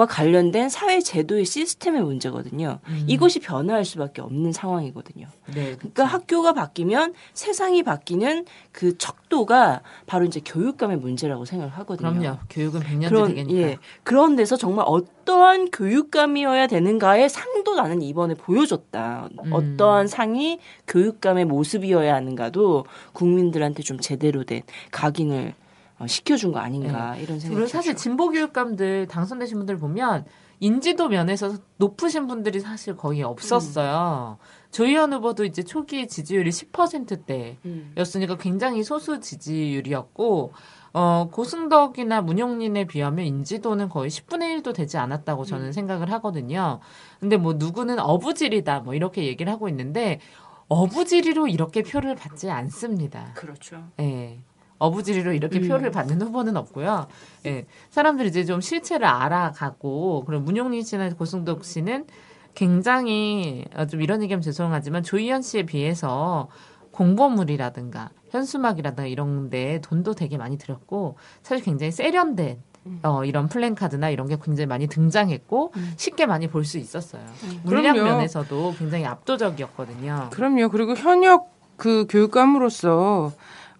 과 0.00 0.06
관련된 0.06 0.70
사회 0.70 0.98
제도의 0.98 1.44
시스템의 1.44 2.00
문제거든요. 2.00 2.78
음. 2.88 3.04
이것이 3.06 3.38
변화할 3.38 3.84
수밖에 3.84 4.22
없는 4.22 4.50
상황이거든요. 4.50 5.26
네. 5.54 5.76
그러니까 5.76 6.06
학교가 6.06 6.54
바뀌면 6.54 7.12
세상이 7.34 7.82
바뀌는 7.82 8.46
그 8.72 8.96
척도가 8.96 9.82
바로 10.06 10.24
이제 10.24 10.40
교육감의 10.42 10.96
문제라고 10.96 11.44
생각을 11.44 11.74
하거든요. 11.74 12.18
그럼요. 12.18 12.38
교육은 12.48 12.80
100년 12.80 13.00
뒤 13.02 13.08
그런 13.08 13.28
되겠니까. 13.28 13.60
예 13.60 13.78
그런 14.02 14.36
데서 14.36 14.56
정말 14.56 14.86
어떠한 14.88 15.70
교육감이어야 15.70 16.66
되는가의 16.66 17.28
상도 17.28 17.74
나는 17.74 18.00
이번에 18.00 18.32
보여줬다. 18.32 19.28
음. 19.44 19.52
어떠한 19.52 20.06
상이 20.06 20.60
교육감의 20.86 21.44
모습이어야 21.44 22.14
하는가도 22.14 22.86
국민들한테 23.12 23.82
좀 23.82 24.00
제대로 24.00 24.44
된 24.44 24.62
각인을 24.92 25.48
어, 25.48 25.69
시켜준 26.06 26.52
거 26.52 26.58
아닌가 26.58 27.16
이런 27.16 27.38
생각이 27.38 27.54
그리고 27.54 27.66
사실 27.66 27.94
들죠. 27.94 28.02
진보 28.02 28.30
교육감들 28.30 29.06
당선되신 29.08 29.58
분들 29.58 29.78
보면 29.78 30.24
인지도 30.60 31.08
면에서 31.08 31.54
높으신 31.78 32.26
분들이 32.26 32.60
사실 32.60 32.96
거의 32.96 33.22
없었어요. 33.22 34.38
조희연 34.70 35.12
후보도 35.14 35.44
이제 35.44 35.62
초기 35.62 36.06
지지율이 36.06 36.50
10%대였으니까 36.50 38.34
음. 38.34 38.38
굉장히 38.38 38.84
소수 38.84 39.20
지지율이었고 39.20 40.52
어, 40.92 41.28
고승덕이나 41.32 42.20
문용린에 42.20 42.84
비하면 42.86 43.24
인지도는 43.24 43.88
거의 43.88 44.10
10분의 44.10 44.60
1도 44.60 44.74
되지 44.74 44.98
않았다고 44.98 45.44
저는 45.44 45.66
음. 45.68 45.72
생각을 45.72 46.12
하거든요. 46.12 46.80
근데 47.20 47.36
뭐 47.36 47.54
누구는 47.54 47.98
어부질이다 47.98 48.80
뭐 48.80 48.94
이렇게 48.94 49.24
얘기를 49.24 49.50
하고 49.52 49.68
있는데 49.68 50.20
어부지리로 50.68 51.48
이렇게 51.48 51.82
표를 51.82 52.14
받지 52.14 52.50
않습니다. 52.50 53.32
그렇죠. 53.34 53.84
예. 53.98 54.38
어부지리로 54.80 55.32
이렇게 55.34 55.60
음. 55.60 55.68
표를 55.68 55.90
받는 55.92 56.20
후보는 56.22 56.56
없고요. 56.56 57.06
예. 57.46 57.66
사람들이 57.90 58.28
이제 58.30 58.44
좀 58.44 58.60
실체를 58.60 59.06
알아가고, 59.06 60.24
그리고 60.26 60.42
문용린 60.42 60.82
씨나 60.82 61.10
고승덕 61.10 61.64
씨는 61.64 62.06
굉장히, 62.54 63.64
어, 63.76 63.86
좀 63.86 64.02
이런 64.02 64.22
얘기하면 64.22 64.42
죄송하지만 64.42 65.02
조희연 65.04 65.42
씨에 65.42 65.62
비해서 65.64 66.48
공보물이라든가 66.90 68.10
현수막이라든가 68.30 69.06
이런 69.06 69.50
데 69.50 69.80
돈도 69.82 70.14
되게 70.14 70.36
많이 70.36 70.58
들였고, 70.58 71.16
사실 71.42 71.64
굉장히 71.64 71.92
세련된 71.92 72.58
어, 73.02 73.24
이런 73.26 73.46
플랜카드나 73.48 74.08
이런 74.08 74.26
게 74.26 74.38
굉장히 74.42 74.66
많이 74.66 74.86
등장했고, 74.86 75.72
쉽게 75.96 76.24
많이 76.24 76.48
볼 76.48 76.64
수 76.64 76.78
있었어요. 76.78 77.22
물량 77.62 77.94
그럼요. 77.94 78.14
면에서도 78.16 78.74
굉장히 78.78 79.04
압도적이었거든요. 79.04 80.30
그럼요. 80.32 80.70
그리고 80.70 80.94
현역 80.94 81.50
그 81.76 82.06
교육감으로서 82.08 83.32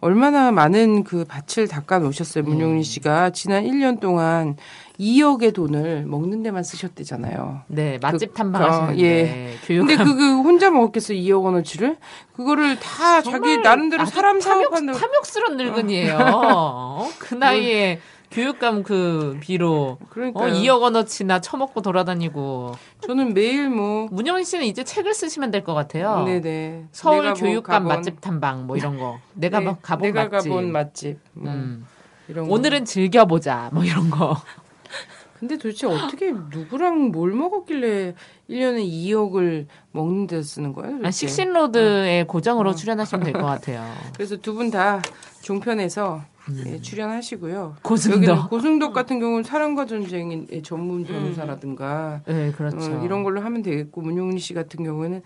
얼마나 0.03 0.51
많은 0.51 1.05
그 1.05 1.25
밭을 1.29 1.69
닦아 1.69 1.99
놓으셨어요. 1.99 2.43
문용린 2.45 2.83
씨가 2.83 3.31
지난 3.31 3.65
1년 3.65 4.01
동안 4.01 4.57
2억의 4.99 5.55
돈을 5.55 6.05
먹는 6.07 6.43
데만 6.43 6.63
쓰셨대잖아요. 6.63 7.63
네, 7.69 7.99
맛집 8.01 8.31
그- 8.31 8.35
탐방하시는데 8.35 8.93
어, 8.93 9.05
예. 9.05 9.55
교육 9.67 9.87
근데 9.87 10.03
그, 10.03 10.15
그 10.17 10.37
혼자 10.43 10.71
먹었겠어요. 10.71 11.19
2억 11.19 11.45
원어치를? 11.45 11.97
그거를 12.35 12.79
다 12.81 13.21
자기 13.23 13.59
나름대로 13.59 14.07
사람 14.07 14.41
사업한다고. 14.41 14.99
탐욕스런 14.99 15.57
늙은이에요. 15.59 16.17
어? 16.45 17.09
그 17.19 17.35
나이에 17.35 18.01
교육감 18.31 18.83
그 18.85 19.37
비로 19.41 19.99
그러니까 20.09 20.41
어, 20.41 20.47
2억 20.47 20.83
원어치나 20.83 21.41
처먹고 21.41 21.83
돌아다니고 21.83 22.73
저는 23.01 23.35
매일 23.35 23.69
뭐 23.69 24.07
문영희 24.11 24.45
씨는 24.45 24.67
이제 24.67 24.85
책을 24.85 25.15
쓰시면 25.15 25.51
될 25.51 25.65
것 25.65 25.75
같아요. 25.75 26.25
네네. 26.25 26.87
서울 26.93 27.25
뭐 27.25 27.35
교육감 27.35 27.85
가본- 27.85 27.89
맛집 27.89 28.21
탐방 28.21 28.67
뭐 28.67 28.77
이런 28.77 28.99
거. 28.99 29.19
내가 29.35 29.59
네, 29.59 29.67
막 29.67 29.83
가본 29.83 30.03
내가 30.13 30.29
맛집. 30.29 30.49
가본 30.51 30.73
맛집. 30.73 31.19
뭐 31.33 31.53
음. 31.53 31.87
이런 32.29 32.47
거. 32.49 32.55
오늘은 32.55 32.85
즐겨보자 32.85 33.71
뭐 33.73 33.83
이런 33.85 34.09
거. 34.11 34.37
근데 35.41 35.57
도대체 35.57 35.87
어떻게 35.87 36.31
누구랑 36.33 37.13
뭘 37.13 37.33
먹었길래 37.33 38.15
1년에 38.51 38.85
2억을 38.87 39.67
먹는 39.93 40.27
데 40.27 40.43
쓰는 40.43 40.73
거예요? 40.75 40.99
아, 41.03 41.11
식신로드의 41.11 42.27
고정으로 42.27 42.71
어. 42.71 42.75
출연하시면 42.75 43.25
될 43.25 43.33
것 43.33 43.45
같아요. 43.47 43.83
그래서 44.15 44.37
두 44.37 44.55
분 44.55 44.71
다 44.71 45.01
종편에서 45.41 46.23
예, 46.67 46.81
출연하시고요. 46.81 47.77
고승덕. 47.83 48.51
고승덕 48.51 48.93
같은 48.93 49.21
경우는 49.21 49.43
사랑과 49.45 49.87
전쟁의 49.87 50.63
전문 50.63 51.05
변호사라든가 51.05 52.23
네, 52.27 52.53
그렇죠. 52.53 52.79
어, 52.99 53.05
이런 53.05 53.23
걸로 53.23 53.41
하면 53.41 53.63
되겠고 53.63 54.01
문용리 54.01 54.39
씨 54.39 54.55
같은 54.55 54.85
경우에는 54.85 55.23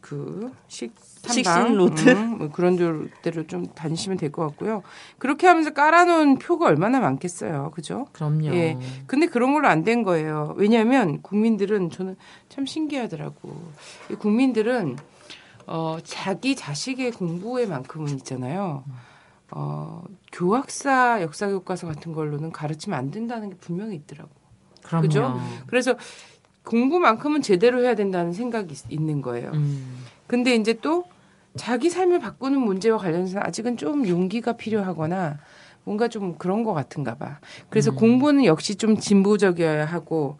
그 0.00 0.50
식, 0.68 0.92
식신로드? 1.28 2.10
음, 2.10 2.38
뭐 2.38 2.48
그런 2.50 2.76
데로 3.22 3.46
좀 3.46 3.66
다니시면 3.66 4.18
될 4.18 4.32
것 4.32 4.42
같고요. 4.48 4.82
그렇게 5.18 5.46
하면서 5.46 5.70
깔아놓은 5.72 6.38
표가 6.38 6.66
얼마나 6.66 6.98
많겠어요, 7.00 7.70
그죠? 7.74 8.06
그럼요. 8.12 8.46
예. 8.54 8.76
근데 9.06 9.26
그런 9.26 9.52
걸로 9.52 9.68
안 9.68 9.84
된 9.84 10.02
거예요. 10.02 10.54
왜냐하면 10.56 11.22
국민들은 11.22 11.90
저는 11.90 12.16
참 12.48 12.66
신기하더라고. 12.66 13.54
이 14.10 14.14
국민들은 14.14 14.96
어, 15.68 15.98
자기 16.04 16.56
자식의 16.56 17.12
공부에만큼은 17.12 18.08
있잖아요. 18.16 18.82
어, 19.50 20.02
교학사 20.32 21.20
역사 21.22 21.48
교과서 21.48 21.86
같은 21.86 22.12
걸로는 22.12 22.52
가르치면 22.52 22.98
안 22.98 23.10
된다는 23.10 23.50
게 23.50 23.56
분명히 23.56 23.94
있더라고. 23.96 24.30
그럼요. 24.82 25.02
그죠? 25.02 25.40
그래서 25.66 25.94
공부만큼은 26.64 27.42
제대로 27.42 27.82
해야 27.82 27.94
된다는 27.94 28.32
생각이 28.32 28.72
있- 28.74 28.90
있는 28.92 29.22
거예요. 29.22 29.50
음. 29.54 30.04
근데 30.26 30.54
이제 30.56 30.72
또 30.74 31.04
자기 31.56 31.88
삶을 31.90 32.18
바꾸는 32.18 32.60
문제와 32.60 32.98
관련해서 32.98 33.38
아직은 33.40 33.76
좀 33.76 34.06
용기가 34.08 34.52
필요하거나 34.56 35.38
뭔가 35.84 36.08
좀 36.08 36.36
그런 36.36 36.64
것 36.64 36.74
같은가 36.74 37.14
봐. 37.16 37.38
그래서 37.70 37.92
공부는 37.94 38.44
역시 38.44 38.74
좀 38.74 38.98
진보적이어야 38.98 39.84
하고, 39.84 40.36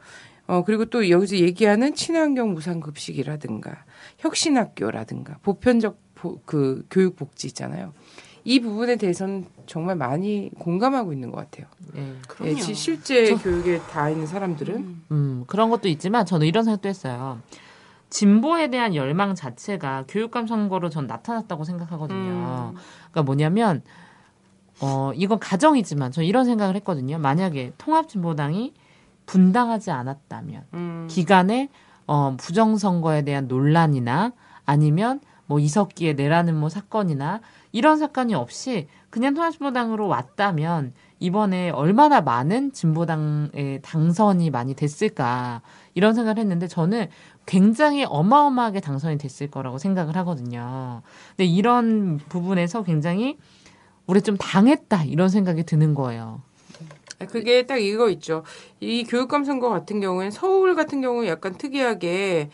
어, 0.49 0.65
그리고 0.65 0.85
또 0.87 1.09
여기서 1.09 1.37
얘기하는 1.37 1.95
친환경 1.95 2.53
무상급식이라든가, 2.55 3.85
혁신학교라든가, 4.19 5.39
보편적 5.43 5.99
보- 6.17 6.41
그 6.45 6.85
교육복지 6.91 7.47
있잖아요. 7.49 7.93
이 8.49 8.61
부분에 8.61 8.95
대해서는 8.95 9.45
정말 9.67 9.97
많이 9.97 10.51
공감하고 10.61 11.13
있는 11.13 11.33
것 11.33 11.39
같아요. 11.39 11.67
예. 11.97 12.15
예, 12.45 12.55
지- 12.55 12.75
실제 12.75 13.27
저- 13.27 13.37
교육에 13.43 13.81
다 13.91 14.09
있는 14.09 14.25
사람들은. 14.25 15.03
음, 15.11 15.45
그런 15.49 15.69
것도 15.69 15.89
있지만 15.89 16.25
저는 16.25 16.47
이런 16.47 16.63
생각도 16.63 16.89
했어요. 16.89 17.41
진보에 18.09 18.71
대한 18.71 18.95
열망 18.95 19.35
자체가 19.35 20.05
교육감 20.07 20.47
선거로 20.47 20.91
전 20.91 21.09
나타났다고 21.09 21.65
생각하거든요. 21.65 22.75
그러니까 23.11 23.23
뭐냐면 23.25 23.83
어 24.81 25.11
이건 25.17 25.41
가정이지만 25.41 26.13
저 26.13 26.23
이런 26.23 26.45
생각을 26.45 26.77
했거든요. 26.77 27.19
만약에 27.19 27.73
통합진보당이 27.79 28.75
분당하지 29.27 29.91
않았다면 29.91 30.63
음. 30.75 31.09
기간에 31.11 31.69
어 32.07 32.37
부정선거에 32.39 33.23
대한 33.23 33.49
논란이나 33.49 34.31
아니면 34.67 35.19
뭐 35.47 35.59
이석기의 35.59 36.15
내라는 36.15 36.55
뭐 36.57 36.69
사건이나 36.69 37.41
이런 37.77 37.99
사건이 37.99 38.35
없이 38.35 38.89
그냥 39.11 39.35
통합진보당으로 39.35 40.09
왔다면 40.09 40.95
이번에 41.21 41.69
얼마나 41.69 42.23
많은 42.23 42.73
진보당의 42.73 43.81
당선이 43.83 44.49
많이 44.49 44.73
됐을까 44.73 45.61
이런 45.93 46.15
생각을 46.15 46.39
했는데 46.39 46.69
저는 46.69 47.09
굉장히 47.45 48.07
어마어마하게 48.09 48.81
당선이 48.81 49.19
됐을 49.19 49.51
거라고 49.51 49.77
생각을 49.77 50.17
하거든요. 50.17 51.03
근데 51.37 51.45
이런 51.45 52.17
부분에서 52.31 52.83
굉장히 52.83 53.37
우리 54.07 54.23
좀 54.23 54.39
당했다 54.39 55.05
이런 55.05 55.29
생각이 55.29 55.65
드는 55.65 55.93
거예요. 55.93 56.41
아, 57.19 57.27
그게 57.27 57.67
딱 57.67 57.77
이거 57.77 58.09
있죠. 58.09 58.43
이 58.81 59.05
교육감 59.05 59.45
선거 59.45 59.69
같은 59.69 60.01
경우엔 60.01 60.31
서울 60.31 60.75
같은 60.75 61.03
경우에 61.03 61.29
약간 61.29 61.59
특이하게 61.59 62.49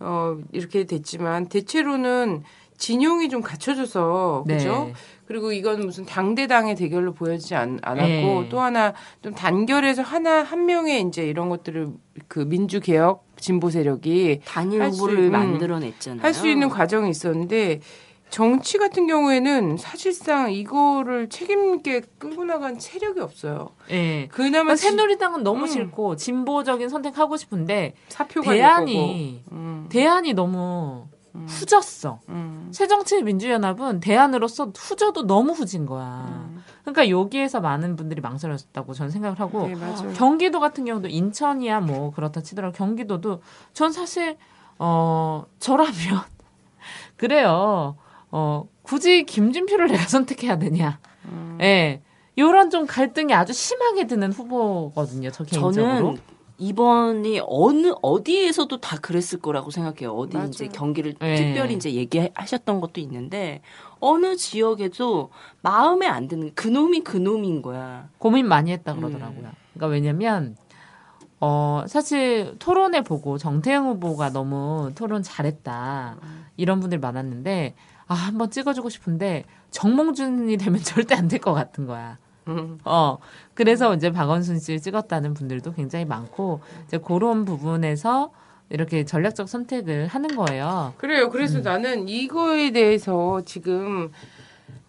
어 0.00 0.36
이렇게 0.52 0.84
됐지만 0.84 1.48
대체로는 1.48 2.42
진용이 2.78 3.28
좀 3.28 3.40
갖춰져서 3.42 4.44
네. 4.46 4.56
그죠? 4.58 4.92
그리고 5.26 5.50
이건 5.52 5.80
무슨 5.80 6.04
당대당의 6.06 6.76
대결로 6.76 7.12
보여지지 7.12 7.54
않, 7.56 7.78
않았고 7.82 8.02
네. 8.42 8.46
또 8.50 8.60
하나 8.60 8.92
좀 9.22 9.34
단결해서 9.34 10.02
하나 10.02 10.42
한 10.42 10.66
명의 10.66 11.02
이제 11.02 11.26
이런 11.26 11.48
것들을 11.48 11.88
그 12.28 12.40
민주 12.48 12.80
개혁 12.80 13.26
진보 13.36 13.68
세력이 13.70 14.42
단일 14.44 14.82
할 14.82 14.92
수- 14.92 15.02
후보를 15.02 15.24
음, 15.26 15.32
만들어냈잖아요. 15.32 16.22
할 16.22 16.32
수 16.32 16.46
있는 16.46 16.68
과정이 16.68 17.10
있었는데 17.10 17.80
정치 18.28 18.76
같은 18.78 19.06
경우에는 19.06 19.76
사실상 19.76 20.52
이거를 20.52 21.28
책임 21.28 21.74
있게 21.76 22.02
끌고 22.18 22.44
나간 22.44 22.78
체력이 22.78 23.20
없어요. 23.20 23.70
예. 23.90 24.26
그나마 24.30 24.48
그러니까 24.64 24.74
지- 24.76 24.82
새누리당은 24.84 25.42
너무 25.44 25.62
음. 25.62 25.66
싫고 25.66 26.16
진보적인 26.16 26.88
선택하고 26.88 27.36
싶은데 27.36 27.94
사표가 28.08 28.48
될 28.50 28.58
대안이. 28.58 29.42
음, 29.52 29.86
대안이 29.90 30.34
너무 30.34 31.06
후졌어. 31.46 32.20
음. 32.28 32.68
새정치민주연합은 32.72 34.00
대안으로서 34.00 34.72
후져도 34.76 35.26
너무 35.26 35.52
후진 35.52 35.86
거야. 35.86 36.26
음. 36.28 36.62
그러니까 36.82 37.08
여기에서 37.10 37.60
많은 37.60 37.96
분들이 37.96 38.20
망설였다고 38.20 38.94
저는 38.94 39.10
생각을 39.10 39.38
하고 39.40 39.66
네. 39.66 39.76
경기도 40.14 40.60
같은 40.60 40.84
경우도 40.84 41.08
인천이야 41.08 41.80
뭐 41.80 42.12
그렇다 42.12 42.40
치더라도 42.42 42.72
경기도도 42.76 43.42
전 43.72 43.92
사실 43.92 44.36
어 44.78 45.44
저라면 45.58 45.94
그래요. 47.16 47.96
어 48.30 48.68
굳이 48.82 49.24
김진표를 49.24 49.88
내가 49.88 50.04
선택해야 50.06 50.58
되냐. 50.58 50.98
음. 51.26 51.58
예. 51.60 52.02
요런 52.38 52.70
좀 52.70 52.86
갈등이 52.86 53.32
아주 53.32 53.52
심하게 53.52 54.06
드는 54.06 54.30
후보거든요. 54.32 55.30
저 55.30 55.42
개인적으로. 55.44 55.72
저는 55.72 56.18
이번이 56.58 57.40
어느 57.46 57.92
어디에서도 58.02 58.80
다 58.80 58.96
그랬을 58.98 59.40
거라고 59.40 59.70
생각해요. 59.70 60.12
어디 60.12 60.36
맞아요. 60.36 60.48
이제 60.48 60.68
경기를 60.68 61.14
네. 61.20 61.34
특별히 61.36 61.74
이제 61.74 61.92
얘기하셨던 61.92 62.80
것도 62.80 63.00
있는데 63.02 63.60
어느 64.00 64.36
지역에도 64.36 65.30
마음에 65.62 66.06
안 66.06 66.28
드는 66.28 66.54
그놈이 66.54 67.00
그놈인 67.00 67.62
거야. 67.62 68.08
고민 68.18 68.48
많이 68.48 68.72
했다 68.72 68.94
그러더라고요. 68.94 69.50
그러니까 69.74 69.86
왜냐면 69.88 70.56
어 71.40 71.84
사실 71.86 72.56
토론회 72.58 73.02
보고 73.02 73.36
정태영 73.36 73.86
후보가 73.88 74.30
너무 74.30 74.92
토론 74.94 75.22
잘했다 75.22 76.16
이런 76.56 76.80
분들 76.80 76.98
많았는데 76.98 77.74
아 78.06 78.14
한번 78.14 78.50
찍어주고 78.50 78.88
싶은데 78.88 79.44
정몽준이 79.70 80.56
되면 80.56 80.80
절대 80.82 81.14
안 81.14 81.28
될 81.28 81.38
것 81.40 81.52
같은 81.52 81.86
거야. 81.86 82.18
음. 82.48 82.78
어 82.84 83.18
그래서 83.54 83.94
이제 83.94 84.10
박원순 84.10 84.58
씨를 84.58 84.80
찍었다는 84.80 85.34
분들도 85.34 85.72
굉장히 85.74 86.04
많고 86.04 86.60
이제 86.86 86.98
그런 86.98 87.44
부분에서 87.44 88.30
이렇게 88.70 89.04
전략적 89.04 89.48
선택을 89.48 90.06
하는 90.08 90.34
거예요. 90.36 90.94
그래요. 90.98 91.24
음. 91.26 91.30
그래서 91.30 91.60
나는 91.60 92.08
이거에 92.08 92.70
대해서 92.72 93.40
지금 93.44 94.10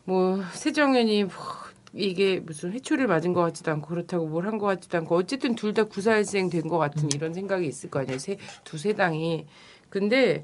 뭐 0.05 0.41
세정연이 0.53 1.26
뭐 1.26 1.34
이게 1.93 2.39
무슨 2.39 2.74
회초리를 2.74 3.08
맞은 3.08 3.34
것 3.34 3.41
같지도 3.41 3.72
않고 3.72 3.88
그렇다고 3.88 4.28
뭘 4.28 4.45
한 4.45 4.58
것 4.58 4.66
같지도 4.68 4.97
않고 4.99 5.16
어쨌든 5.16 5.55
둘 5.55 5.74
다 5.74 5.84
구사일생 5.86 6.49
된것 6.49 6.74
음. 6.74 6.80
같은 6.80 7.10
이런 7.14 7.34
생각이 7.34 7.66
있을 7.68 7.89
거 7.89 7.99
아니에요. 7.99 8.18
세, 8.20 8.38
두 8.64 8.78
세 8.78 8.93
당이. 8.93 9.45
근데 9.89 10.43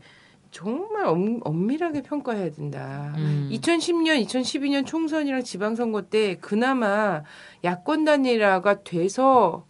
정말 0.63 1.05
엄, 1.07 1.39
엄밀하게 1.43 2.03
평가해야 2.03 2.51
된다. 2.51 3.11
음. 3.17 3.49
2010년, 3.51 4.23
2012년 4.23 4.85
총선이랑 4.85 5.43
지방선거 5.43 6.03
때 6.03 6.35
그나마 6.39 7.23
야권 7.63 8.05
단일화가 8.05 8.83
돼서 8.83 9.65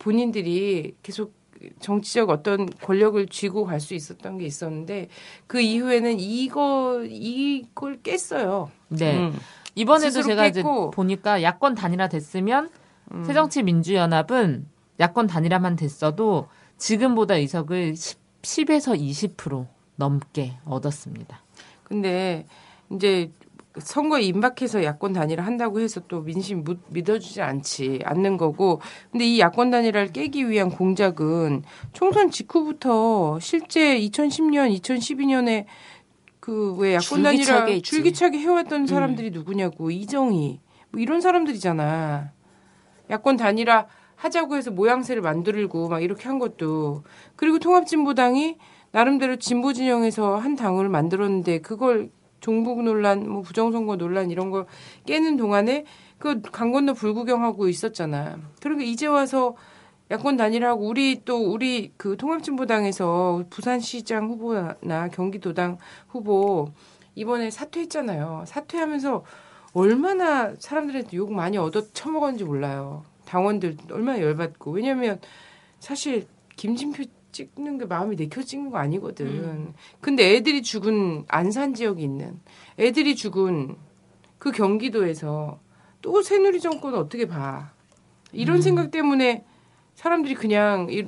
본인들이 0.00 0.96
계속 1.02 1.32
정치적 1.80 2.28
어떤 2.30 2.66
권력을 2.66 3.24
쥐고 3.28 3.64
갈 3.64 3.78
수 3.80 3.94
있었던 3.94 4.38
게 4.38 4.46
있었는데 4.46 5.08
그 5.46 5.60
이후에는 5.60 6.18
이거 6.18 7.04
이걸 7.08 8.00
깼어요. 8.02 8.70
네. 8.88 9.16
음. 9.16 9.38
이번에도 9.76 10.22
제가 10.22 10.46
이제. 10.46 10.62
보니까 10.92 11.42
야권 11.42 11.76
단일화 11.76 12.08
됐으면 12.08 12.68
음. 13.12 13.24
새정치 13.24 13.62
민주연합은 13.62 14.66
야권 14.98 15.28
단일화만 15.28 15.76
됐어도 15.76 16.48
지금보다 16.78 17.36
의석을 17.36 17.94
10, 17.94 18.18
10에서 18.42 18.98
20% 19.36 19.66
넘게 19.96 20.54
얻었습니다. 20.64 21.42
근데 21.82 22.46
이제 22.92 23.30
선거에 23.78 24.22
임박해서 24.22 24.82
야권 24.82 25.12
단일화 25.12 25.44
한다고 25.44 25.80
해서 25.80 26.00
또 26.08 26.22
민심 26.22 26.64
묻- 26.64 26.80
믿어주지 26.88 27.42
않지 27.42 28.00
않는 28.04 28.36
거고 28.36 28.80
근데 29.12 29.24
이 29.24 29.38
야권 29.38 29.70
단일화를 29.70 30.12
깨기 30.12 30.48
위한 30.48 30.68
공작은 30.70 31.62
총선 31.92 32.30
직후부터 32.30 33.38
실제 33.40 33.98
2010년 34.00 34.76
2012년에 34.80 35.64
그 36.40 36.74
왜 36.76 36.94
야권 36.94 37.22
단일화 37.22 37.44
줄기차게. 37.44 37.80
줄기차게 37.82 38.38
해왔던 38.38 38.86
사람들이 38.86 39.30
누구냐고 39.30 39.90
이정희 39.90 40.60
뭐 40.90 41.00
이런 41.00 41.20
사람들이잖아 41.20 42.32
야권 43.10 43.36
단일화 43.36 43.86
하자고 44.18 44.56
해서 44.56 44.70
모양새를 44.70 45.22
만들고 45.22 45.88
막 45.88 46.02
이렇게 46.02 46.24
한 46.24 46.38
것도 46.38 47.04
그리고 47.36 47.58
통합진보당이 47.58 48.58
나름대로 48.90 49.36
진보 49.36 49.72
진영에서 49.72 50.36
한 50.36 50.56
당을 50.56 50.88
만들었는데 50.88 51.60
그걸 51.60 52.10
종북 52.40 52.82
논란, 52.82 53.28
뭐 53.28 53.42
부정선거 53.42 53.96
논란 53.96 54.30
이런 54.30 54.50
걸 54.50 54.66
깨는 55.06 55.36
동안에 55.36 55.84
그 56.18 56.40
강 56.42 56.72
건너 56.72 56.94
불구경하고 56.94 57.68
있었잖아. 57.68 58.38
그러니까 58.60 58.84
이제 58.84 59.06
와서 59.06 59.54
야권 60.10 60.36
단일하고 60.36 60.86
우리 60.88 61.22
또 61.24 61.52
우리 61.52 61.92
그 61.96 62.16
통합진보당에서 62.16 63.44
부산시장 63.50 64.28
후보나 64.30 65.08
경기도당 65.12 65.78
후보 66.08 66.72
이번에 67.14 67.50
사퇴했잖아요. 67.50 68.44
사퇴하면서 68.46 69.24
얼마나 69.74 70.54
사람들한테 70.58 71.16
욕 71.16 71.32
많이 71.32 71.58
얻어 71.58 71.82
처먹었는지 71.92 72.44
몰라요. 72.44 73.04
당원들 73.32 73.76
얼마나 73.90 74.20
열받고 74.20 74.70
왜냐면 74.72 75.20
사실 75.80 76.26
김진표 76.56 77.04
찍는 77.30 77.76
게 77.78 77.84
마음이 77.84 78.16
내켜 78.16 78.42
찍는 78.42 78.70
거 78.70 78.78
아니거든. 78.78 79.26
음. 79.26 79.74
근데 80.00 80.34
애들이 80.34 80.62
죽은 80.62 81.24
안산 81.28 81.74
지역에 81.74 82.02
있는 82.02 82.40
애들이 82.78 83.14
죽은 83.14 83.76
그 84.38 84.50
경기도에서 84.50 85.60
또 86.00 86.22
새누리 86.22 86.60
정권을 86.60 86.98
어떻게 86.98 87.26
봐? 87.28 87.70
이런 88.32 88.56
음. 88.56 88.60
생각 88.62 88.90
때문에 88.90 89.44
사람들이 89.94 90.34
그냥 90.34 90.88
이- 90.90 91.04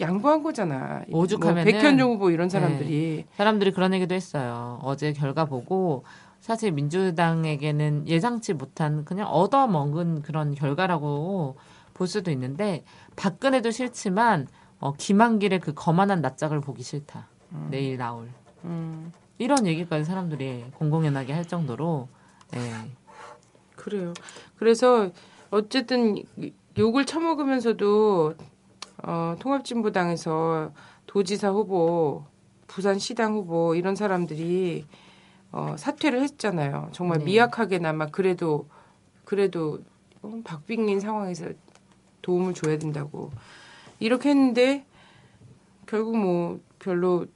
양보한 0.00 0.42
거잖아. 0.42 1.04
오죽하면은- 1.10 1.54
뭐 1.54 1.64
백현종 1.64 2.12
후보 2.12 2.30
이런 2.30 2.48
사람들이 2.48 3.24
사람들이 3.36 3.72
그런 3.72 3.92
얘기도 3.94 4.14
했어요. 4.14 4.78
어제 4.82 5.12
결과 5.12 5.44
보고 5.46 6.04
사실 6.40 6.72
민주당에게는 6.72 8.08
예상치 8.08 8.54
못한 8.54 9.04
그냥 9.04 9.28
얻어먹은 9.28 10.22
그런 10.22 10.54
결과라고 10.54 11.56
볼 11.94 12.06
수도 12.06 12.30
있는데 12.30 12.84
박근혜도 13.16 13.70
싫지만 13.70 14.48
어, 14.78 14.94
김한길의 14.94 15.60
그 15.60 15.74
거만한 15.74 16.22
낯짝을 16.22 16.60
보기 16.60 16.82
싫다. 16.82 17.28
내일 17.68 17.96
나올 17.96 18.28
음, 18.64 19.12
이런 19.38 19.66
얘기까지 19.66 20.04
사람들이 20.04 20.66
공공연하게 20.76 21.32
할 21.32 21.46
정도로 21.46 22.08
예. 22.54 22.90
그래요. 23.76 24.14
그래서 24.56 25.10
어쨌든 25.50 26.22
욕을 26.78 27.04
처먹으면서도 27.06 28.34
어, 29.02 29.34
통합진보당에서 29.38 30.72
도지사 31.06 31.50
후보, 31.50 32.24
부산시당 32.66 33.34
후보 33.34 33.74
이런 33.74 33.96
사람들이 33.96 34.84
어, 35.52 35.74
사퇴를 35.78 36.22
했잖아요. 36.22 36.90
정말 36.92 37.18
네. 37.18 37.24
미약하게나마 37.26 38.06
그래도 38.06 38.68
그래도 39.24 39.80
어, 40.22 40.40
박빙인 40.44 41.00
상황에서 41.00 41.46
도움을 42.22 42.54
줘야 42.54 42.78
된다고 42.78 43.30
이렇게 43.98 44.30
했는데 44.30 44.84
결국 45.86 46.16
뭐 46.16 46.60
별로 46.78 47.26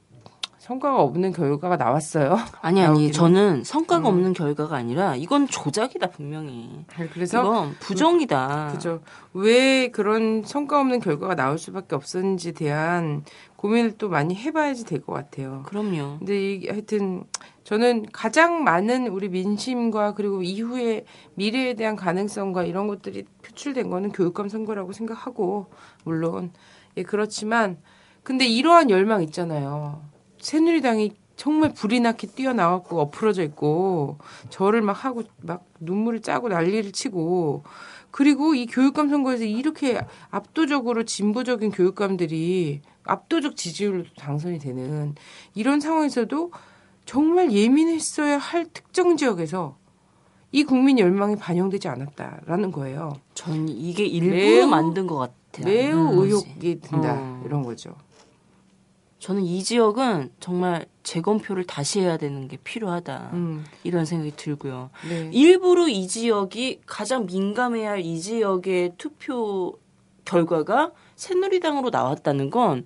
성과가 0.59 0.99
없는 1.03 1.31
결과가 1.31 1.75
나왔어요. 1.77 2.37
아니 2.61 2.81
아니. 2.81 3.11
저는 3.11 3.63
성과가 3.63 4.09
음. 4.09 4.15
없는 4.15 4.33
결과가 4.33 4.75
아니라 4.75 5.15
이건 5.15 5.47
조작이다 5.47 6.07
분명히. 6.09 6.85
그래서 7.13 7.41
이건 7.43 7.75
부정이다. 7.79 8.69
그죠. 8.71 9.01
왜 9.33 9.89
그런 9.89 10.41
성과 10.43 10.79
없는 10.79 11.01
결과가 11.01 11.35
나올 11.35 11.59
수밖에 11.59 11.95
없었는지에 11.95 12.53
대한 12.53 13.23
고민을 13.57 13.97
또 13.99 14.09
많이 14.09 14.33
해봐야지 14.35 14.85
될 14.85 15.01
것 15.03 15.13
같아요. 15.13 15.61
그럼요. 15.67 16.17
근데 16.19 16.53
이, 16.55 16.67
하여튼 16.67 17.25
저는 17.65 18.05
가장 18.11 18.63
많은 18.63 19.07
우리 19.07 19.27
민심과 19.27 20.13
그리고 20.13 20.43
이후의 20.43 21.05
미래에 21.33 21.73
대한 21.73 21.95
가능성과 21.95 22.63
이런 22.63 22.87
것들이 22.87 23.25
표출된 23.41 23.89
거는 23.89 24.11
교육감 24.11 24.49
선거라고 24.49 24.93
생각하고 24.93 25.65
물론 26.03 26.53
예 26.95 27.01
그렇지만 27.01 27.77
근데 28.21 28.45
이러한 28.45 28.91
열망 28.91 29.23
있잖아요. 29.23 30.03
새누리당이 30.37 31.13
정말 31.35 31.73
불이 31.73 32.01
나게 32.01 32.27
뛰어나왔고 32.27 32.99
엎으러져 33.01 33.41
있고 33.43 34.19
저를 34.49 34.83
막 34.83 35.03
하고 35.03 35.23
막 35.41 35.65
눈물을 35.79 36.21
짜고 36.21 36.49
난리를 36.49 36.91
치고 36.91 37.63
그리고 38.11 38.53
이 38.53 38.67
교육감 38.67 39.09
선거에서 39.09 39.43
이렇게 39.43 39.99
압도적으로 40.29 41.03
진보적인 41.03 41.71
교육감들이 41.71 42.81
압도적 43.05 43.55
지지율로 43.55 44.05
당선이 44.17 44.59
되는 44.59 45.15
이런 45.55 45.79
상황에서도 45.79 46.51
정말 47.05 47.51
예민했어야 47.51 48.37
할 48.37 48.65
특정 48.73 49.15
지역에서 49.17 49.77
이 50.51 50.63
국민 50.63 50.97
열망이 50.99 51.35
반영되지 51.35 51.87
않았다라는 51.87 52.71
거예요. 52.71 53.13
전 53.33 53.67
이게 53.69 54.05
일부러 54.05 54.35
매우- 54.35 54.67
만든 54.67 55.05
것 55.05 55.17
같아요. 55.17 55.65
매우 55.65 56.11
음, 56.13 56.17
의혹이 56.19 56.79
든다 56.81 57.13
어. 57.17 57.43
이런 57.45 57.61
거죠. 57.63 57.95
저는 59.19 59.43
이 59.43 59.63
지역은 59.63 60.31
정말 60.39 60.85
재검표를 61.03 61.65
다시 61.65 61.99
해야 62.01 62.17
되는 62.17 62.47
게 62.47 62.57
필요하다. 62.57 63.31
음, 63.33 63.65
이런 63.83 64.05
생각이 64.05 64.33
들고요. 64.35 64.91
네. 65.09 65.29
일부러 65.33 65.87
이 65.87 66.07
지역이 66.07 66.81
가장 66.85 67.25
민감해야 67.25 67.91
할 67.91 67.99
이 68.01 68.19
지역의 68.19 68.93
투표 68.97 69.77
결과가 70.25 70.91
새누리당으로 71.15 71.89
나왔다는 71.89 72.49
건 72.49 72.83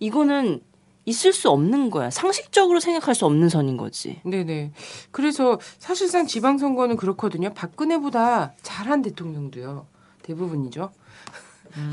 이거는 0.00 0.60
있을 1.06 1.32
수 1.32 1.50
없는 1.50 1.90
거야. 1.90 2.10
상식적으로 2.10 2.80
생각할 2.80 3.14
수 3.14 3.26
없는 3.26 3.48
선인 3.48 3.76
거지. 3.76 4.20
네네. 4.24 4.72
그래서 5.10 5.58
사실상 5.78 6.26
지방선거는 6.26 6.96
그렇거든요. 6.96 7.52
박근혜보다 7.52 8.54
잘한 8.62 9.02
대통령도요. 9.02 9.86
대부분이죠. 10.22 10.90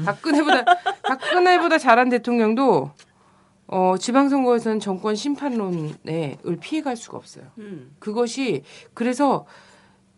박근혜보다 0.06 0.64
박근혜보다 1.04 1.78
잘한 1.78 2.10
대통령도 2.10 2.92
어, 3.68 3.96
지방선거에서는 3.98 4.80
정권 4.80 5.16
심판론에 5.16 6.38
을 6.46 6.58
피해갈 6.58 6.96
수가 6.96 7.18
없어요. 7.18 7.46
그것이 8.00 8.64
그래서 8.94 9.46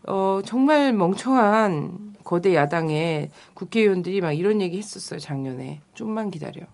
어, 0.06 0.42
정말 0.46 0.94
멍청한 0.94 2.16
거대 2.24 2.56
야당의 2.56 3.32
국회의원들이 3.54 4.22
막 4.22 4.34
이런 4.34 4.62
얘기 4.62 4.78
했었어요 4.78 5.20
작년에 5.20 5.82
좀만 5.94 6.30
기다려 6.30 6.66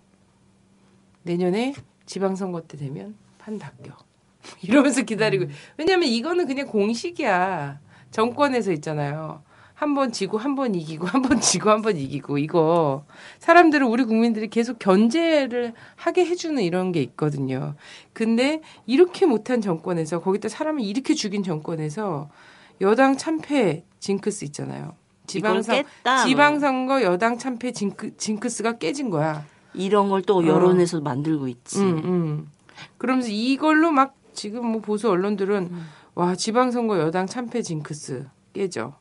내년에 1.24 1.74
지방선거 2.14 2.62
때 2.62 2.76
되면 2.76 3.16
판 3.38 3.60
바뀌어 3.60 3.94
이러면서 4.64 5.04
기다리고. 5.04 5.46
왜냐하면 5.78 6.10
이거는 6.10 6.48
그냥 6.48 6.66
공식이야. 6.68 7.80
정권에서 8.10 8.72
있잖아요. 8.74 9.44
한 9.76 9.94
번 9.94 10.12
지고 10.12 10.38
한 10.40 10.56
번 10.56 10.74
이기고 10.76 11.06
한 11.08 11.22
번 11.22 11.40
지고 11.40 11.70
한 11.70 11.82
번 11.84 11.96
이기고 11.98 12.40
이거. 12.40 13.06
사람들을 13.38 13.86
우리 13.86 14.04
국민들이 14.06 14.48
계속 14.50 14.80
견제를 14.80 15.74
하게 15.96 16.26
해주는 16.26 16.62
이런 16.64 16.92
게 16.92 17.02
있거든요. 17.04 17.76
근데 18.14 18.62
이렇게 18.88 19.28
못한 19.28 19.62
정권에서 19.62 20.20
거기다 20.20 20.50
사람을 20.50 20.82
이렇게 20.82 21.14
죽인 21.14 21.44
정권에서 21.44 22.30
여당 22.82 23.18
참패 23.18 23.84
징크스 24.00 24.46
있잖아요. 24.46 24.96
지방선 25.28 25.76
깼다, 25.76 26.16
뭐. 26.16 26.26
지방선거 26.26 27.04
여당 27.04 27.38
참패 27.38 27.72
징크, 27.72 28.18
징크스가 28.18 28.80
깨진 28.80 29.12
거야. 29.12 29.46
이런 29.74 30.10
걸 30.10 30.22
또 30.24 30.46
여론에서 30.46 31.02
만들고 31.02 31.48
있지. 31.48 31.80
음, 31.80 31.98
음. 32.04 32.52
그러면서 32.98 33.30
이걸로 33.30 33.92
막 33.92 34.16
지금 34.34 34.66
뭐 34.66 34.82
보수 34.82 35.10
언론들은 35.10 35.70
음. 35.72 35.86
와 36.16 36.36
지방선거 36.36 37.00
여당 37.00 37.28
참패 37.28 37.62
징크스 37.62 38.28
깨져. 38.54 38.94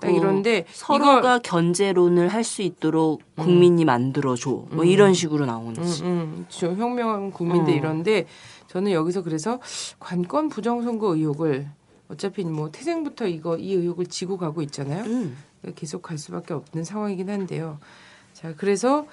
딱그 0.00 0.14
이런데 0.14 0.64
서로가 0.72 1.40
견제론을 1.40 2.28
할 2.28 2.44
수 2.44 2.62
있도록 2.62 3.20
국민이 3.36 3.84
만들어줘. 3.84 4.66
뭐 4.70 4.84
이런 4.84 5.12
식으로 5.12 5.44
나오는 5.46 5.76
음. 5.82 5.98
음, 6.02 6.46
저 6.48 6.72
혁명 6.72 7.30
국민들 7.32 7.72
어. 7.72 7.76
이런데 7.76 8.26
저는 8.68 8.92
여기서 8.92 9.22
그래서 9.22 9.58
관건 9.98 10.50
부정선거 10.50 11.16
의혹을 11.16 11.68
어차피 12.08 12.44
뭐 12.44 12.70
태생부터 12.70 13.26
이거 13.26 13.56
이 13.56 13.74
의혹을 13.74 14.06
지고 14.06 14.36
가고 14.36 14.62
있잖아요. 14.62 15.02
음. 15.04 15.36
계속 15.74 16.02
갈 16.02 16.16
수밖에 16.16 16.54
없는 16.54 16.84
상황이긴 16.84 17.28
한데요. 17.28 17.78
자, 18.32 18.54
그래서 18.56 19.06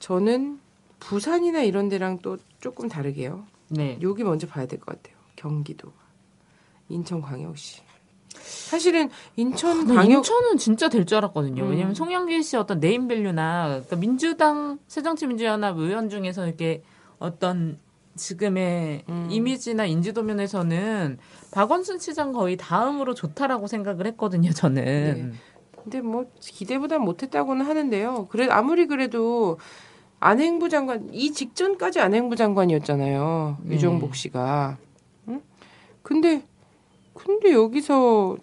저는 0.00 0.58
부산이나 0.98 1.62
이런 1.62 1.88
데랑 1.88 2.18
또 2.18 2.36
조금 2.60 2.88
다르게요. 2.88 3.44
네. 3.68 3.98
여기 4.02 4.24
먼저 4.24 4.46
봐야 4.48 4.66
될 4.66 4.80
것 4.80 4.96
같아요. 5.00 5.16
경기도, 5.36 5.92
인천광역시. 6.88 7.82
사실은 8.34 9.10
인천 9.36 9.86
광역 9.86 10.18
인천은 10.18 10.56
진짜 10.56 10.88
될 10.88 11.04
줄 11.04 11.18
알았거든요. 11.18 11.64
음. 11.64 11.70
왜냐면 11.70 11.94
송영길 11.94 12.42
씨 12.42 12.56
어떤 12.56 12.80
네임밸류나 12.80 13.66
그러니까 13.68 13.96
민주당 13.96 14.78
새정치민주연합 14.86 15.78
의원 15.78 16.08
중에서 16.08 16.46
이렇게 16.46 16.82
어떤 17.18 17.78
지금의 18.16 19.04
음. 19.08 19.28
이미지나 19.30 19.86
인지도 19.86 20.22
면에서는 20.22 21.18
박원순 21.52 21.98
시장 21.98 22.32
거의 22.32 22.56
다음으로 22.56 23.14
좋다라고 23.14 23.66
생각을 23.66 24.06
했거든요. 24.08 24.50
저는. 24.52 24.84
네. 25.30 25.32
근데 25.82 26.00
뭐 26.00 26.26
기대보다 26.40 26.98
못했다고는 26.98 27.64
하는데요. 27.66 28.26
그래 28.30 28.46
아무리 28.50 28.86
그래도 28.86 29.58
안행부 30.20 30.68
장관 30.68 31.08
이 31.12 31.32
직전까지 31.32 32.00
안행부 32.00 32.36
장관이었잖아요. 32.36 33.58
네. 33.62 33.74
유정복 33.74 34.14
씨가. 34.14 34.76
응? 35.28 35.40
근데 36.02 36.44
근데 37.14 37.52
여기서 37.52 38.36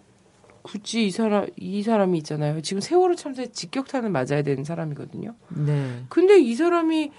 굳이 0.62 1.06
이 1.06 1.10
사람 1.10 1.46
이 1.56 1.82
사람이 1.82 2.18
있잖아요. 2.18 2.60
지금 2.62 2.80
세월호 2.80 3.14
참사에 3.14 3.46
직격탄을 3.46 4.10
맞아야 4.10 4.42
되는 4.42 4.64
사람이거든요. 4.64 5.34
네. 5.50 6.02
근데 6.08 6.38
이 6.38 6.54
사람이 6.54 7.12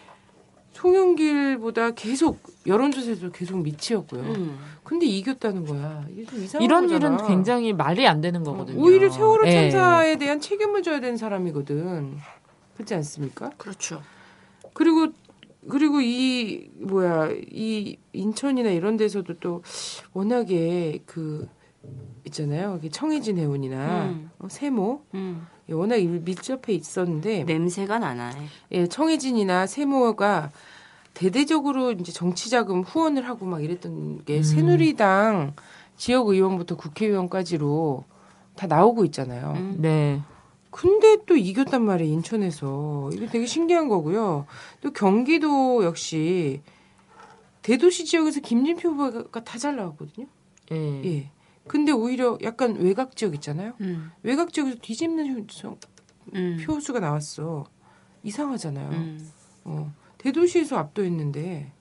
송영길보다 0.74 1.92
계속 1.92 2.40
여론조사에서 2.68 3.32
계속 3.32 3.62
밑이었고요. 3.62 4.22
음. 4.22 4.60
근데 4.84 5.06
이겼다는 5.06 5.66
거야. 5.66 6.06
이게 6.12 6.26
좀 6.26 6.44
이상한 6.44 6.64
이런 6.64 6.88
거잖아. 6.88 7.16
일은 7.16 7.28
굉장히 7.28 7.74
말이 7.74 8.08
안 8.08 8.22
되는 8.22 8.44
거거든요. 8.44 8.80
오히려 8.82 9.10
세월호 9.10 9.48
예. 9.48 9.72
참사에 9.72 10.18
대한 10.18 10.40
책임을 10.40 10.84
져야 10.84 11.00
되는 11.00 11.18
사람이거든. 11.18 12.18
그렇지 12.76 12.94
않습니까? 12.96 13.52
그렇죠. 13.58 14.02
그리고 14.74 15.08
그리고 15.70 16.00
이 16.02 16.70
뭐야 16.80 17.30
이 17.52 17.98
인천이나 18.14 18.70
이런 18.70 18.98
데서도 18.98 19.36
또 19.40 19.62
워낙에 20.14 21.00
그 21.06 21.48
있잖아요. 22.26 22.80
청해진 22.92 23.38
해운이나 23.38 24.06
음. 24.06 24.30
어, 24.40 24.48
세모 24.50 25.02
음. 25.14 25.48
예, 25.70 25.74
워낙 25.74 25.96
일- 25.98 26.22
밀접해 26.22 26.74
있었는데 26.74 27.44
냄새가 27.44 28.00
나나. 28.00 28.32
예, 28.72 28.88
청해진이나 28.88 29.68
세모가 29.68 30.52
대대적으로 31.14 31.92
이제 31.92 32.12
정치 32.12 32.50
자금 32.50 32.82
후원을 32.82 33.28
하고 33.28 33.46
막 33.46 33.64
이랬던 33.64 34.24
게 34.26 34.38
음. 34.38 34.44
새누리당 34.44 35.54
지역 35.98 36.28
의원부터 36.30 36.76
국회의원까지로 36.78 38.04
다 38.56 38.68
나오고 38.68 39.06
있잖아요. 39.06 39.54
음. 39.58 39.76
네. 39.80 40.22
근데 40.72 41.18
또 41.26 41.36
이겼단 41.36 41.84
말이에요, 41.84 42.14
인천에서. 42.14 43.10
이게 43.14 43.26
되게 43.28 43.46
신기한 43.46 43.88
거고요. 43.88 44.46
또 44.82 44.92
경기도 44.92 45.84
역시 45.84 46.62
대도시 47.62 48.06
지역에서 48.06 48.40
김진표 48.42 48.90
후보가 48.90 49.44
다 49.44 49.58
잘 49.58 49.76
나왔거든요. 49.76 50.28
예. 50.72 51.02
예. 51.06 51.32
근데 51.68 51.92
오히려 51.92 52.38
약간 52.44 52.76
외곽 52.78 53.16
지역 53.16 53.34
있잖아요. 53.36 53.74
음. 53.82 54.12
외곽 54.24 54.54
지역에서 54.54 54.78
뒤집는 54.82 55.46
표- 55.48 55.78
음. 56.36 56.58
표수가 56.64 57.00
나왔어. 57.00 57.66
이상하잖아요. 58.24 58.90
음. 58.90 59.30
어. 59.66 59.94
대도시에서 60.20 60.78
압도했는데. 60.78 61.72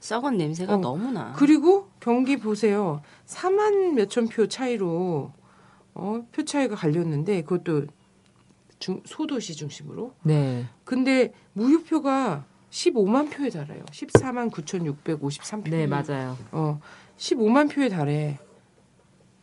썩은 0.00 0.36
냄새가 0.36 0.74
어. 0.74 0.76
너무 0.78 1.10
나. 1.12 1.32
그리고 1.36 1.88
경기 2.00 2.36
보세요. 2.36 3.02
4만 3.26 3.92
몇천 3.94 4.28
표 4.28 4.46
차이로 4.48 5.32
어, 5.94 6.26
표 6.32 6.44
차이가 6.44 6.74
갈렸는데 6.76 7.42
그것도 7.42 7.86
중, 8.82 9.00
소도시 9.04 9.54
중심으로. 9.54 10.12
네. 10.24 10.66
근데 10.84 11.32
무효표가 11.52 12.44
15만 12.70 13.30
표에 13.30 13.48
달해요. 13.48 13.84
14만 13.92 14.50
9,653표. 14.50 15.70
네, 15.70 15.86
맞아요. 15.86 16.36
어, 16.50 16.80
15만 17.16 17.72
표에 17.72 17.88
달해. 17.88 18.40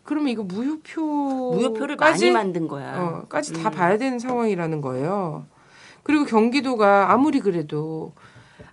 그러면 0.04 0.30
이거 0.30 0.44
무효표 0.44 1.54
무효표를 1.56 1.96
많이 1.96 2.32
만든 2.32 2.68
거야. 2.68 3.00
어, 3.00 3.28
까지 3.30 3.54
다 3.54 3.70
음. 3.70 3.72
봐야 3.72 3.98
되는 3.98 4.20
상황이라는 4.20 4.82
거예요. 4.82 5.46
그리고 6.04 6.26
경기도가 6.26 7.14
아무리 7.14 7.40
그래도 7.40 8.12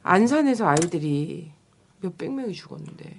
안산에서 0.02 0.66
아이들이 0.66 1.52
몇백 2.00 2.32
명이 2.32 2.54
죽었는데 2.54 3.14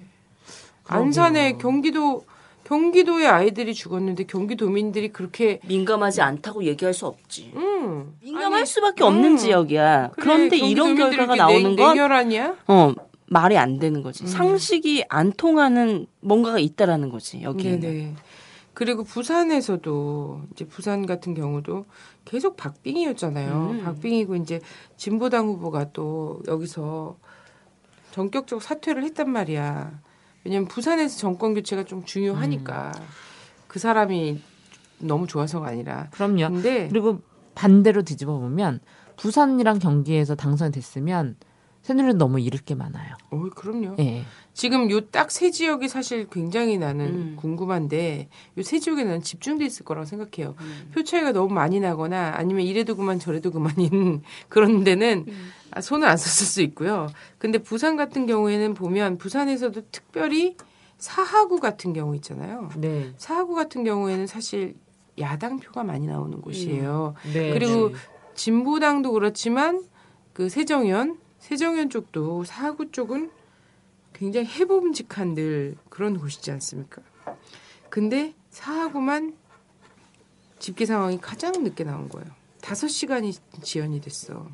안산에 0.86 1.52
경기도 1.52 2.26
경기도의 2.68 3.26
아이들이 3.26 3.72
죽었는데 3.72 4.24
경기도민들이 4.24 5.08
그렇게 5.08 5.58
민감하지 5.66 6.20
않다고 6.20 6.64
얘기할 6.64 6.92
수 6.92 7.06
없지. 7.06 7.52
음, 7.56 8.14
민감할 8.22 8.58
아니, 8.60 8.66
수밖에 8.66 9.04
없는 9.04 9.32
음. 9.32 9.36
지역이야. 9.38 10.10
그래, 10.10 10.22
그런데 10.22 10.58
이런 10.58 10.94
결과가 10.94 11.34
나오는 11.34 11.62
냉- 11.62 11.76
건 11.76 11.94
냉혈하냐? 11.94 12.56
어, 12.66 12.92
말이 13.26 13.56
안 13.56 13.78
되는 13.78 14.02
거지. 14.02 14.24
음. 14.24 14.26
상식이 14.26 15.04
안 15.08 15.32
통하는 15.32 16.06
뭔가가 16.20 16.58
있다라는 16.58 17.08
거지. 17.08 17.40
여기에는. 17.42 17.80
네네. 17.80 18.14
그리고 18.74 19.02
부산에서도 19.02 20.42
이제 20.52 20.66
부산 20.66 21.06
같은 21.06 21.32
경우도 21.34 21.86
계속 22.26 22.58
박빙이었잖아요. 22.58 23.70
음. 23.78 23.82
박빙이고 23.82 24.36
이제 24.36 24.60
진보당 24.98 25.46
후보가 25.48 25.92
또 25.94 26.42
여기서 26.46 27.16
전격적 28.10 28.62
사퇴를 28.62 29.04
했단 29.04 29.30
말이야. 29.30 30.00
왜냐면 30.48 30.66
부산에서 30.66 31.18
정권 31.18 31.52
교체가 31.52 31.84
좀 31.84 32.04
중요하니까 32.04 32.92
그 33.66 33.78
사람이 33.78 34.40
너무 34.98 35.26
좋아서가 35.26 35.68
아니라. 35.68 36.08
그럼요. 36.10 36.48
근데 36.48 36.88
그리고 36.88 37.20
반대로 37.54 38.02
뒤집어 38.02 38.38
보면 38.38 38.80
부산이랑 39.18 39.78
경기에서 39.78 40.34
당선됐으면 40.34 41.36
새누리는 41.88 42.18
너무 42.18 42.38
잃을 42.38 42.60
게 42.60 42.74
많아요. 42.74 43.14
어, 43.30 43.44
그럼요. 43.54 43.96
예. 43.98 44.24
지금 44.52 44.90
요 44.90 45.00
딱 45.00 45.30
세 45.30 45.50
지역이 45.50 45.88
사실 45.88 46.26
굉장히 46.28 46.76
나는 46.76 47.06
음. 47.06 47.36
궁금한데 47.36 48.28
요 48.58 48.62
세 48.62 48.78
지역에 48.78 49.04
는 49.04 49.22
집중돼 49.22 49.64
있을 49.64 49.86
거라고 49.86 50.04
생각해요. 50.04 50.54
음. 50.60 50.90
표 50.92 51.02
차이가 51.02 51.32
너무 51.32 51.54
많이 51.54 51.80
나거나 51.80 52.34
아니면 52.36 52.66
이래도 52.66 52.94
그만 52.94 53.18
저래도 53.18 53.50
그만인 53.50 54.20
그런 54.50 54.84
데는 54.84 55.24
음. 55.28 55.50
아, 55.70 55.80
손을 55.80 56.06
안 56.06 56.18
썼을 56.18 56.46
수 56.46 56.60
있고요. 56.60 57.06
근데 57.38 57.56
부산 57.56 57.96
같은 57.96 58.26
경우에는 58.26 58.74
보면 58.74 59.16
부산에서도 59.16 59.80
특별히 59.90 60.56
사하구 60.98 61.58
같은 61.60 61.94
경우 61.94 62.14
있잖아요. 62.16 62.68
네. 62.76 63.12
사하구 63.16 63.54
같은 63.54 63.82
경우에는 63.84 64.26
사실 64.26 64.74
야당 65.18 65.58
표가 65.58 65.84
많이 65.84 66.06
나오는 66.06 66.38
곳이에요. 66.42 67.14
네. 67.32 67.50
그리고 67.54 67.92
진보당도 68.34 69.12
그렇지만 69.12 69.82
그 70.34 70.50
세정연 70.50 71.16
세정연 71.48 71.88
쪽도 71.88 72.44
사하구 72.44 72.92
쪽은 72.92 73.30
굉장히 74.12 74.46
해봄직한 74.48 75.32
늘 75.32 75.76
그런 75.88 76.18
곳이지 76.18 76.50
않습니까? 76.50 77.00
근데 77.88 78.34
사하구만 78.50 79.34
집계 80.58 80.84
상황이 80.84 81.18
가장 81.18 81.52
늦게 81.62 81.84
나온 81.84 82.10
거예요. 82.10 82.28
다섯 82.60 82.88
시간이 82.88 83.32
지연이 83.62 83.98
됐어. 84.02 84.46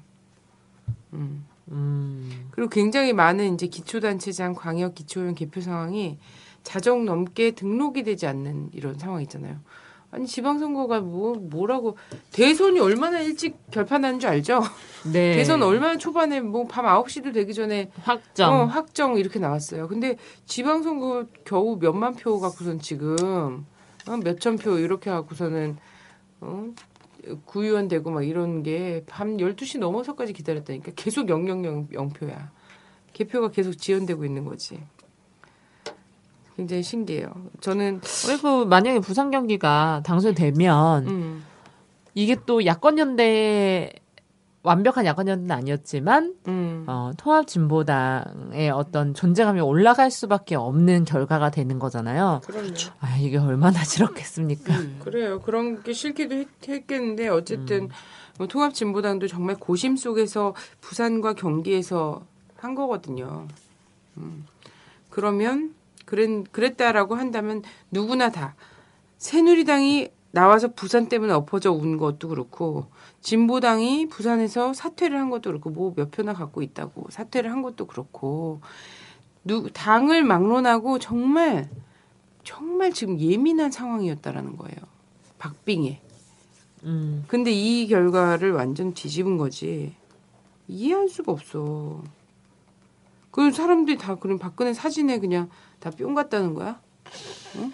음. 1.15 1.45
음. 1.73 2.49
그리고 2.53 2.71
굉장히 2.71 3.13
많은 3.13 3.55
이제 3.55 3.67
기초단체장, 3.67 4.55
광역 4.55 4.95
기초의원 4.95 5.35
개표 5.35 5.61
상황이 5.61 6.21
자정 6.63 7.05
넘게 7.05 7.57
등록이 7.57 8.05
되지 8.05 8.29
않는 8.29 8.71
이런 8.73 8.97
상황 9.01 9.21
있잖아요. 9.23 9.59
아니 10.15 10.27
지방선거가 10.27 11.01
뭐 11.01 11.35
뭐라고 11.35 11.97
대선이 12.33 12.79
얼마나 12.79 13.21
일찍 13.21 13.57
결판난 13.73 14.21
줄 14.21 14.31
알죠? 14.31 14.63
네. 15.13 15.35
대선 15.35 15.63
얼마나 15.63 15.99
초반에 15.99 16.41
뭐 16.41 16.67
밤 16.69 16.85
9시도 16.87 17.35
되기 17.35 17.53
전에 17.53 17.91
확정. 18.03 18.53
어, 18.53 18.65
확정 18.67 19.17
이렇게 19.19 19.39
나왔어요. 19.41 19.89
근데 19.89 20.17
지방선거 20.47 21.27
겨우 21.45 21.79
몇만 21.81 22.15
표 22.15 22.39
갖고선 22.39 22.79
지금 22.81 23.67
어, 24.07 24.17
몇천 24.23 24.57
표 24.57 24.79
이렇게 24.79 25.11
갖고서는 25.11 25.77
어, 26.41 26.69
구의원 27.47 27.89
되고 27.89 28.11
막 28.11 28.23
이런 28.23 28.63
게 28.63 29.03
밤 29.09 29.37
12시 29.39 29.79
넘어서까지 29.81 30.33
기다렸다니까 30.33 30.93
계속 30.95 31.27
000 31.29 31.89
0표야. 31.91 32.49
개표가 33.15 33.51
계속 33.51 33.73
지연되고 33.75 34.25
있는 34.25 34.45
거지. 34.45 34.79
굉장히 36.57 36.83
신기해요. 36.83 37.29
저는 37.61 38.01
그리고 38.27 38.65
만약에 38.65 39.01
부산 39.01 39.31
경기가 39.31 40.03
당선되면 40.05 41.07
음, 41.07 41.45
이게 42.15 42.37
또 42.47 42.65
야권 42.65 42.99
연대 42.99 43.93
완벽한 44.63 45.05
야권 45.05 45.29
연대는 45.29 45.51
아니었지만 45.55 46.35
음. 46.49 46.85
어, 46.87 47.11
통합 47.19 47.47
진보당의 47.47 48.71
어떤 48.71 49.13
존재감이 49.13 49.61
올라갈 49.61 50.11
수밖에 50.11 50.55
없는 50.55 51.05
결과가 51.05 51.51
되는 51.51 51.79
거잖아요. 51.79 52.41
그럼요. 52.47 52.75
아 53.01 53.17
이게 53.19 53.37
얼마나 53.37 53.83
싫었겠습니까? 53.85 54.75
음. 54.75 55.01
그래요. 55.05 55.41
그런 55.41 55.83
게 55.83 55.93
싫기도 55.93 56.37
했, 56.37 56.49
했겠는데 56.67 57.29
어쨌든 57.29 57.91
뭐 58.39 58.47
통합 58.47 58.73
진보당도 58.75 59.27
정말 59.29 59.57
고심 59.57 59.97
속에서 59.97 60.55
부산과 60.81 61.35
경기에서 61.35 62.23
한 62.57 62.75
거거든요. 62.75 63.47
음. 64.17 64.47
그러면 65.11 65.75
그랬, 66.05 66.53
그랬다라고 66.53 67.15
한다면 67.15 67.63
누구나 67.91 68.31
다 68.31 68.55
새누리당이 69.19 70.09
나와서 70.33 70.73
부산 70.73 71.09
때문에 71.09 71.33
엎어져 71.33 71.73
온 71.73 71.97
것도 71.97 72.29
그렇고 72.29 72.87
진보당이 73.21 74.09
부산에서 74.09 74.73
사퇴를 74.75 75.19
한 75.19 75.31
것도 75.31 75.51
그렇고 75.51 75.71
뭐 75.71 75.93
몇 75.97 76.11
표나 76.11 76.35
갖고 76.35 76.61
있다고 76.63 77.07
사퇴를 77.11 77.51
한 77.51 77.63
것도 77.63 77.87
그렇고 77.87 78.61
누 79.45 79.69
당을 79.73 80.25
막론하고 80.25 80.99
정말 80.99 81.71
정말 82.43 82.93
지금 82.93 83.19
예민한 83.21 83.71
상황이었다라는 83.71 84.57
거예요. 84.57 84.77
박빙에. 85.39 86.01
음. 86.85 87.25
근데 87.29 87.51
이 87.51 87.87
결과를 87.87 88.53
완전 88.53 88.93
뒤집은 88.93 89.37
거지. 89.39 89.95
이해할 90.69 91.09
수가 91.09 91.33
없어. 91.33 92.03
그 93.35 93.51
사람들이 93.51 93.99
다 93.99 94.15
그럼 94.15 94.39
박근혜 94.39 94.73
사진에 94.73 95.19
그냥 95.19 95.51
다 95.81 95.91
뿅 95.91 96.15
같다는 96.15 96.55
거야? 96.55 96.81
응? 97.57 97.73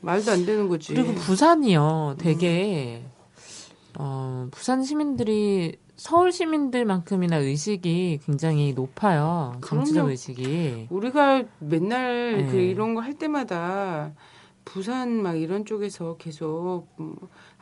말도 0.00 0.32
안 0.32 0.44
되는 0.44 0.66
거지. 0.68 0.92
그리고 0.94 1.14
부산이요, 1.14 2.16
되게 2.18 3.04
어, 3.98 4.48
부산 4.50 4.82
시민들이 4.82 5.78
서울 5.94 6.32
시민들만큼이나 6.32 7.36
의식이 7.36 8.18
굉장히 8.26 8.72
높아요. 8.74 9.60
정치적. 9.64 10.08
의식이. 10.08 10.88
우리가 10.90 11.44
맨날 11.60 12.38
네. 12.38 12.50
그 12.50 12.56
이런 12.56 12.94
거 12.94 13.00
할 13.00 13.14
때마다 13.14 14.12
부산 14.64 15.22
막 15.22 15.36
이런 15.36 15.64
쪽에서 15.64 16.16
계속 16.18 16.88
음, 16.98 17.14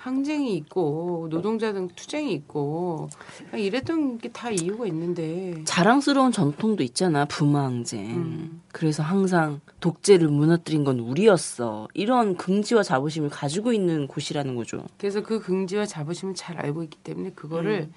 항쟁이 0.04 0.54
있고 0.58 1.28
노동자들 1.30 1.88
투쟁이 1.96 2.34
있고 2.34 3.08
막 3.50 3.58
이랬던 3.58 4.18
게 4.18 4.28
다 4.34 4.50
이유가 4.50 4.86
있는데 4.86 5.62
자랑스러운 5.64 6.30
전통도 6.30 6.82
있잖아. 6.82 7.24
부마 7.24 7.64
항쟁. 7.64 8.10
음. 8.10 8.62
그래서 8.70 9.02
항상 9.02 9.60
독재를 9.80 10.28
무너뜨린 10.28 10.84
건 10.84 10.98
우리였어. 11.00 11.88
이런 11.94 12.36
긍지와 12.36 12.82
자부심을 12.82 13.30
가지고 13.30 13.72
있는 13.72 14.06
곳이라는 14.06 14.56
거죠. 14.56 14.84
그래서 14.98 15.22
그 15.22 15.40
긍지와 15.40 15.86
자부심을 15.86 16.34
잘 16.34 16.58
알고 16.58 16.82
있기 16.82 16.98
때문에 16.98 17.30
그거를 17.30 17.88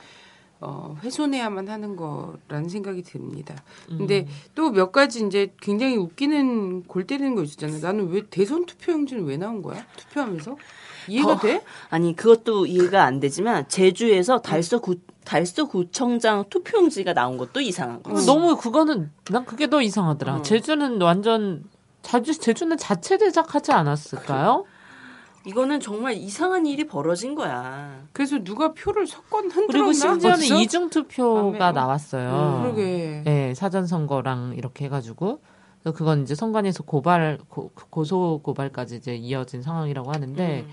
어, 0.62 0.96
훼손해야만 1.04 1.68
하는 1.68 1.96
거라는 1.98 2.70
생각이 2.70 3.04
듭니다. 3.04 3.54
음. 3.92 3.98
근데 3.98 4.28
또몇 4.56 4.92
가지 4.94 5.26
이제 5.26 5.54
굉장히 5.62 5.98
웃기는 5.98 6.84
골 6.84 7.06
때리는 7.06 7.36
거 7.36 7.44
있었잖아요. 7.44 7.82
나는 7.82 8.10
왜 8.12 8.22
대선 8.30 8.66
투표용지는 8.66 9.26
왜 9.26 9.36
나온 9.36 9.62
거야? 9.62 9.86
투표하면서 9.98 10.56
이해가 11.08 11.36
더- 11.36 11.42
돼? 11.48 11.64
아니 11.90 12.16
그것도 12.16 12.66
이해가 12.66 13.04
안 13.04 13.20
되지만 13.20 13.68
제주에서 13.68 14.40
달서구 14.40 14.96
달서구청장 15.26 16.46
투표용지가 16.50 17.14
나온 17.14 17.38
것도 17.38 17.60
이상한 17.62 17.98
어, 17.98 18.02
거지. 18.10 18.26
너무 18.26 18.56
그거는 18.58 19.12
난 19.32 19.46
그게 19.46 19.70
더 19.70 19.82
이상하더라. 19.82 20.36
어. 20.38 20.42
제주는 20.42 21.02
완전 21.02 21.64
자주 22.02 22.38
제주는 22.38 22.76
자체 22.78 23.18
제작하지 23.18 23.72
않았을까요? 23.74 24.66
이거는 25.46 25.80
정말 25.80 26.14
이상한 26.14 26.66
일이 26.66 26.86
벌어진 26.86 27.34
거야. 27.36 28.02
그래서 28.12 28.38
누가 28.44 28.74
표를 28.74 29.08
섞건 29.08 29.46
흔들었나? 29.46 29.68
그리고 29.68 29.94
심지어는 29.94 30.36
어디서? 30.38 30.60
이중 30.62 30.90
투표가 30.90 31.68
아, 31.68 31.72
네. 31.72 31.80
나왔어요. 31.80 32.60
그러게. 32.62 33.22
네, 33.24 33.54
사전 33.54 33.88
선거랑 33.88 34.56
이렇게 34.58 34.86
해가지고 34.86 35.40
그건 35.96 36.24
이제 36.24 36.36
선관위에서 36.36 36.84
고발 36.84 37.38
고, 37.48 37.72
고소 37.90 38.42
고발까지 38.44 38.98
이제 38.98 39.16
이어진 39.16 39.62
상황이라고 39.62 40.12
하는데 40.12 40.66
음. 40.68 40.72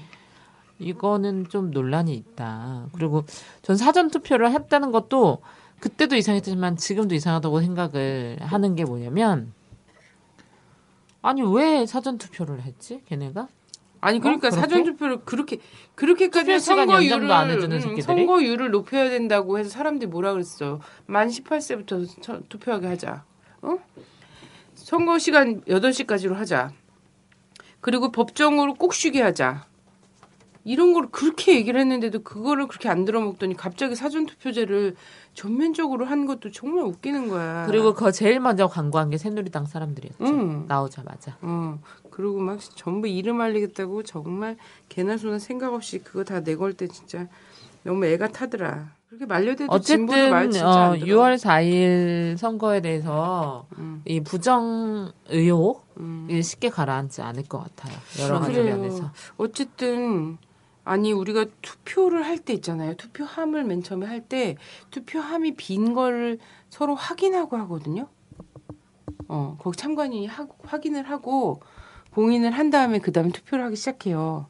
이거는 0.79 1.49
좀 1.49 1.70
논란이 1.70 2.14
있다. 2.14 2.89
그리고 2.93 3.25
전 3.62 3.77
사전 3.77 4.11
투표를 4.11 4.51
했다는 4.53 4.91
것도 4.91 5.43
그때도 5.81 6.16
이상했지만 6.16 6.77
지금도 6.77 7.14
이상하다고 7.14 7.61
생각을 7.61 8.39
하는 8.41 8.75
게 8.75 8.85
뭐냐면 8.85 9.53
아니 11.22 11.43
왜 11.43 11.87
사전 11.87 12.18
투표를 12.18 12.62
했지 12.62 13.03
걔네가? 13.07 13.49
아니 14.01 14.20
그러니까 14.20 14.49
어? 14.49 14.51
사전 14.51 14.85
투표를 14.85 15.25
그렇게 15.25 15.59
그렇게까지 15.95 16.61
시간 16.61 16.87
선거율을 16.89 17.33
안 17.33 17.51
해주는 17.51 17.77
음, 17.77 17.81
새끼들이? 17.81 18.03
선거율을 18.03 18.70
높여야 18.70 19.09
된다고 19.09 19.59
해서 19.59 19.70
사람들이 19.70 20.11
뭐라 20.11 20.33
그랬어? 20.33 20.81
만 21.07 21.29
18세부터 21.29 22.49
투표하게 22.51 22.87
하자. 22.89 23.25
어? 23.62 23.79
선거 24.75 25.18
시간 25.18 25.62
8시까지로 25.62 26.35
하자. 26.35 26.72
그리고 27.81 28.12
법정으로 28.12 28.75
꼭 28.75 28.93
쉬게 28.93 29.22
하자. 29.22 29.66
이런 30.65 30.95
걸 30.95 31.09
그렇게 31.11 31.55
얘기를 31.57 31.79
했는데도 31.79 32.23
그거를 32.23 32.67
그렇게 32.67 32.89
안 32.89 33.05
들어먹더니 33.05 33.55
갑자기 33.55 33.95
사전 33.95 34.25
투표제를 34.27 34.97
전면적으로 35.35 36.07
한 36.07 36.25
것도 36.27 36.51
정말 36.53 36.85
웃기는 36.85 37.29
거야. 37.29 37.67
그리고 37.67 37.93
그거 37.93 38.11
제일 38.11 38.41
먼저 38.41 38.67
광고한 38.67 39.11
게 39.11 39.19
새누리당 39.19 39.67
사람들이었죠. 39.67 40.25
응. 40.25 40.65
나오자마자. 40.67 41.37
어, 41.43 41.79
그리고 42.11 42.39
막 42.39 42.59
전부 42.77 43.07
이름 43.09 43.41
알리겠다고 43.41 44.05
정말 44.05 44.57
개나 44.89 45.19
소나 45.19 45.39
생각 45.39 45.75
없이 45.75 45.99
그거 45.99 46.25
다 46.25 46.41
내걸 46.41 46.73
때 46.73 46.89
진짜 46.89 47.27
너무 47.83 48.07
애가 48.07 48.29
타더라. 48.29 48.93
그렇게 49.09 49.27
말려대도 49.27 49.71
어쨌든 49.71 50.09
진짜 50.51 50.67
어, 50.67 50.71
안 50.93 50.99
들어. 50.99 51.07
6월 51.07 51.37
4일 51.37 52.37
선거에 52.37 52.81
대해서 52.81 53.67
음. 53.79 54.03
이 54.07 54.21
부정 54.21 55.12
의혹 55.29 55.87
음. 55.99 56.27
이 56.31 56.43
쉽게 56.43 56.71
가라앉지 56.71 57.23
않을 57.23 57.45
것 57.45 57.59
같아요. 57.59 57.95
여러 58.21 58.41
가지. 58.41 58.61
면에서. 58.61 59.12
어쨌든 59.37 60.39
아니 60.85 61.12
우리가 61.12 61.47
투표를 61.62 62.24
할 62.24 62.39
때 62.39 62.53
있잖아요. 62.55 62.95
투표함을 62.97 63.64
맨 63.64 63.82
처음에 63.82 64.07
할 64.07 64.20
때 64.28 64.57
투표함이 64.91 65.55
빈 65.57 65.95
걸 65.95 66.39
서로 66.68 66.95
확인하고 66.95 67.57
하거든요. 67.59 68.09
어, 69.28 69.57
거기 69.61 69.76
참관인이 69.76 70.26
하, 70.26 70.47
확인을 70.64 71.09
하고 71.09 71.61
봉인을 72.11 72.51
한 72.53 72.70
다음에 72.70 72.99
그 72.99 73.12
다음에 73.12 73.30
투표를 73.30 73.64
하기 73.66 73.76
시작해요. 73.76 74.49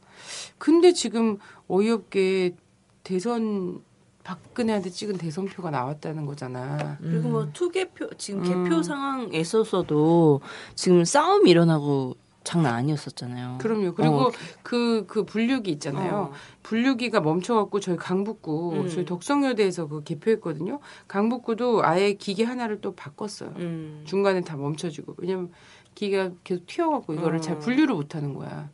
근데 0.58 0.92
지금 0.92 1.38
어이없게 1.68 2.56
대선 3.04 3.82
박근혜한테 4.24 4.88
찍은 4.90 5.18
대선표가 5.18 5.70
나왔다는 5.70 6.24
거잖아. 6.26 6.96
그리고 7.00 7.28
음. 7.28 7.32
뭐 7.32 7.48
투개표 7.52 8.08
지금 8.16 8.42
음. 8.44 8.64
개표 8.64 8.82
상황에 8.82 9.38
있어서도 9.38 10.40
지금 10.74 11.04
싸움이 11.04 11.50
일어나고 11.50 12.16
장난 12.44 12.74
아니었었잖아요. 12.74 13.58
그럼요. 13.58 13.94
그리고 13.94 14.14
어, 14.16 14.30
그, 14.62 15.06
그 15.08 15.24
분류기 15.24 15.70
있잖아요. 15.72 16.14
어. 16.14 16.32
분류기가 16.62 17.20
멈춰갖고 17.20 17.80
저희 17.80 17.96
강북구, 17.96 18.72
음. 18.74 18.88
저희 18.88 19.04
덕성여대에서 19.06 19.88
그 19.88 20.04
개표했거든요. 20.04 20.78
강북구도 21.08 21.84
아예 21.84 22.12
기계 22.12 22.44
하나를 22.44 22.80
또 22.80 22.94
바꿨어요. 22.94 23.54
음. 23.56 24.02
중간에 24.04 24.42
다 24.42 24.56
멈춰지고. 24.56 25.14
왜냐면 25.18 25.50
기계가 25.94 26.32
계속 26.44 26.66
튀어갖고 26.66 27.14
이거를 27.14 27.38
어. 27.38 27.40
잘 27.40 27.58
분류를 27.58 27.94
못 27.94 28.14
하는 28.14 28.34
거야. 28.34 28.68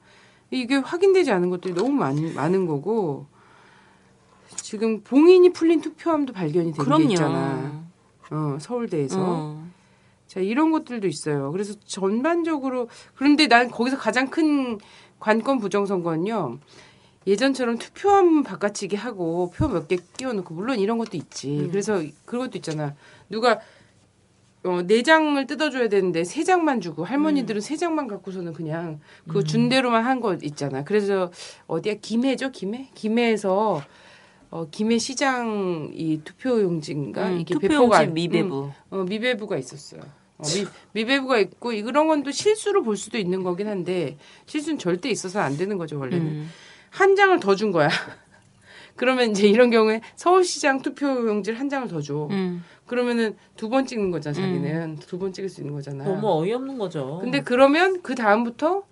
이게 0.50 0.74
확인되지 0.74 1.30
않은 1.30 1.48
것들이 1.50 1.74
너무 1.74 1.90
많, 1.90 2.34
많은 2.34 2.66
거고. 2.66 3.26
지금 4.56 5.00
봉인이 5.02 5.52
풀린 5.52 5.80
투표함도 5.80 6.32
발견이 6.32 6.72
된게 6.72 6.82
그럼요. 6.84 7.04
있잖아. 7.04 7.84
어, 8.30 8.58
서울대에서. 8.60 9.69
어. 10.30 10.32
자, 10.32 10.40
이런 10.40 10.70
것들도 10.70 11.08
있어요. 11.08 11.50
그래서 11.52 11.74
전반적으로 11.84 12.88
그런데 13.14 13.48
난 13.48 13.70
거기서 13.70 13.98
가장 13.98 14.28
큰 14.30 14.78
관건 15.18 15.58
부정선거는요. 15.58 16.58
예전처럼 17.26 17.78
투표함 17.78 18.42
바꿔치기 18.44 18.96
하고 18.96 19.50
표 19.54 19.68
몇 19.68 19.88
개 19.88 19.98
끼워놓고 20.16 20.54
물론 20.54 20.78
이런 20.78 20.98
것도 20.98 21.16
있지. 21.16 21.68
그래서 21.70 22.00
그런 22.24 22.46
것도 22.46 22.58
있잖아. 22.58 22.94
누가 23.28 23.60
어, 24.62 24.82
네 24.86 25.02
장을 25.02 25.46
뜯어줘야 25.46 25.88
되는데 25.88 26.22
세 26.24 26.44
장만 26.44 26.80
주고 26.80 27.04
할머니들은 27.04 27.60
세 27.62 27.76
장만 27.76 28.06
갖고서는 28.08 28.52
그냥 28.52 29.00
그 29.28 29.42
준 29.42 29.68
대로만 29.68 30.04
한 30.04 30.20
거 30.20 30.36
있잖아. 30.42 30.84
그래서 30.84 31.30
어디야 31.66 31.94
김해죠 32.00 32.50
김해 32.52 32.88
김해에서 32.94 33.82
어, 34.50 34.66
김해 34.70 34.98
시장 34.98 35.90
이 35.94 36.20
투표용지인가 36.24 37.28
음, 37.28 37.40
이게 37.40 37.54
투표용지 37.54 37.78
배포가 37.78 37.98
안- 37.98 38.08
음, 38.08 38.14
미배부. 38.14 38.70
어, 38.90 38.96
미배부가 39.08 39.56
있었어요. 39.58 40.02
어, 40.40 40.42
미, 40.48 40.66
미배부가 40.92 41.38
있고 41.38 41.72
이런 41.72 42.08
건 42.08 42.22
또 42.22 42.30
실수로 42.30 42.82
볼 42.82 42.96
수도 42.96 43.16
있는 43.18 43.42
거긴 43.42 43.68
한데 43.68 44.18
실수는 44.46 44.78
절대 44.78 45.08
있어서 45.10 45.40
안 45.40 45.56
되는 45.56 45.78
거죠 45.78 45.98
원래는 45.98 46.26
음. 46.26 46.50
한 46.90 47.14
장을 47.16 47.38
더 47.40 47.54
준 47.54 47.70
거야. 47.72 47.88
그러면 48.96 49.30
이제 49.30 49.46
이런 49.48 49.70
경우에 49.70 50.00
서울시장 50.16 50.82
투표용지를 50.82 51.58
한 51.58 51.68
장을 51.68 51.86
더 51.88 52.00
줘. 52.02 52.26
음. 52.30 52.62
그러면은 52.86 53.36
두 53.56 53.68
번 53.70 53.86
찍는 53.86 54.10
거잖아 54.10 54.34
자기는 54.34 54.96
두번 54.96 55.32
찍을 55.32 55.48
수 55.48 55.60
있는 55.60 55.74
거잖아. 55.74 56.04
너무 56.04 56.28
어이없는 56.42 56.76
거죠. 56.78 57.18
근데 57.22 57.40
그러면 57.42 58.02
그 58.02 58.14
다음부터 58.14 58.82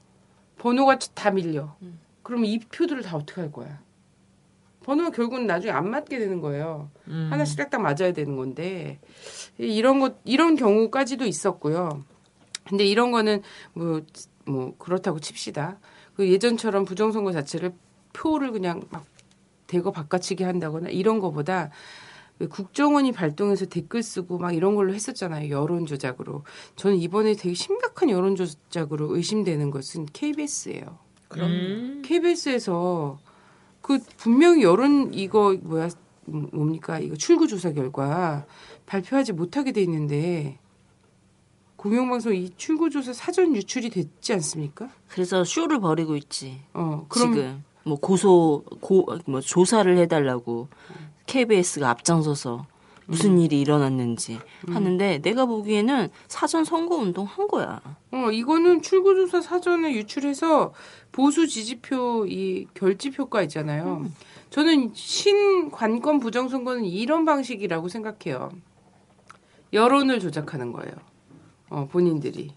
번호가 0.57 0.99
다 1.15 1.31
밀려. 1.31 1.77
그러면 2.23 2.47
이 2.47 2.59
표들을 2.61 3.03
다 3.03 3.17
어떻게 3.17 3.41
할 3.41 3.51
거야? 3.53 3.81
번호가 4.85 5.11
결국은 5.11 5.47
나중에 5.47 5.73
안 5.73 5.91
맞게 5.91 6.19
되는 6.19 6.41
거예요. 6.41 6.91
음. 7.09 7.29
하나씩 7.31 7.59
딱딱 7.59 7.83
맞아야 7.83 8.13
되는 8.13 8.37
건데 8.37 9.01
이런 9.59 10.01
것 10.01 10.17
이런 10.25 10.57
경우까지도 10.57 11.27
있었고요. 11.27 12.05
근데 12.65 12.85
이런 12.85 13.11
거는 13.11 13.43
뭐뭐 13.75 14.77
그렇다고 14.79 15.21
칩시다. 15.21 15.79
그 16.15 16.29
예전처럼 16.29 16.85
부정선거 16.85 17.33
자체를 17.33 17.73
표를 18.13 18.53
그냥 18.53 18.83
막 18.91 19.05
대거 19.67 19.93
바꿔치기 19.93 20.45
한다거나 20.45 20.89
이런 20.89 21.21
거보다 21.21 21.71
왜 22.39 22.47
국정원이 22.47 23.13
발동해서 23.13 23.67
댓글 23.67 24.03
쓰고 24.03 24.39
막 24.39 24.55
이런 24.55 24.75
걸로 24.75 24.95
했었잖아요. 24.95 25.51
여론 25.51 25.87
조작으로. 25.87 26.45
저는 26.77 26.97
이번에 26.97 27.35
되게 27.35 27.55
심각한 27.55 28.11
여론 28.11 28.37
조작으로 28.37 29.15
의심되는 29.17 29.71
것은 29.71 30.07
KBS예요. 30.13 30.99
음. 31.37 32.03
KBS에서 32.05 33.19
그 33.83 33.99
분명히 34.17 34.63
여론 34.63 35.13
이거 35.15 35.57
뭐야 35.61 35.89
음, 36.29 36.49
뭡니까 36.53 36.99
이거 36.99 37.17
출구 37.17 37.47
조사 37.47 37.73
결과 37.73 38.47
발표하지 38.89 39.35
못하게 39.35 39.73
돼 39.73 39.83
있는데 39.83 40.59
공영방송 41.77 42.35
이 42.35 42.51
출구 42.57 42.91
조사 42.91 43.13
사전 43.13 43.55
유출이 43.55 43.91
됐지 43.91 44.33
않습니까? 44.33 44.89
그래서 45.09 45.45
쇼를 45.45 45.79
벌이고 45.79 46.17
있지. 46.17 46.61
어 46.73 47.05
그럼 47.09 47.35
지금 47.35 47.65
뭐 47.85 47.99
고소 48.01 48.65
고 48.81 49.07
뭐 49.27 49.41
조사를 49.41 49.97
해달라고 49.99 50.69
KBS가 51.27 51.91
앞장서서 51.91 52.67
무슨 53.07 53.33
음. 53.33 53.39
일이 53.39 53.61
일어났는지 53.61 54.39
하는데 54.69 55.19
내가 55.23 55.47
보기에는 55.47 56.09
사전 56.27 56.65
선거 56.65 56.97
운동 56.97 57.25
한 57.27 57.47
거야. 57.47 57.81
어 58.11 58.31
이거는 58.33 58.83
출구 58.83 59.15
조사 59.15 59.41
사전에 59.41 59.93
유출해서 59.95 60.73
보수 61.13 61.47
지지표 61.47 62.27
이 62.27 62.67
결집효과 62.75 63.43
있잖아요. 63.43 64.07
저는 64.51 64.93
신관권 64.95 66.19
부정선거는 66.21 66.87
이런 66.87 67.25
방식이라고 67.25 67.89
생각해요. 67.89 68.51
여론을 69.73 70.21
조작하는 70.21 70.73
거예요. 70.73 70.93
어, 71.71 71.87
본인들이 71.91 72.53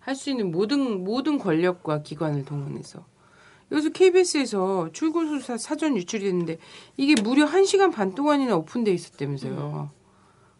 할 0.00 0.14
수 0.14 0.30
있는 0.30 0.50
모든 0.50 1.04
모든 1.04 1.38
권력과 1.38 2.02
기관을 2.02 2.44
동원해서 2.46 3.04
여기서 3.70 3.90
KBS에서 3.90 4.90
출구조사 4.92 5.58
사전 5.58 5.96
유출이 5.96 6.24
됐는데 6.24 6.56
이게 6.96 7.20
무려 7.20 7.46
1시간 7.46 7.92
반 7.92 8.14
동안이나 8.14 8.56
오픈돼 8.56 8.90
있었다면서요. 8.92 9.90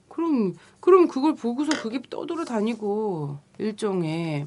그럼 0.09 0.55
그럼 0.81 1.09
그걸 1.09 1.35
보고서 1.35 1.81
그게 1.83 2.03
떠돌아 2.11 2.45
다니고 2.45 3.39
일종의 3.59 4.47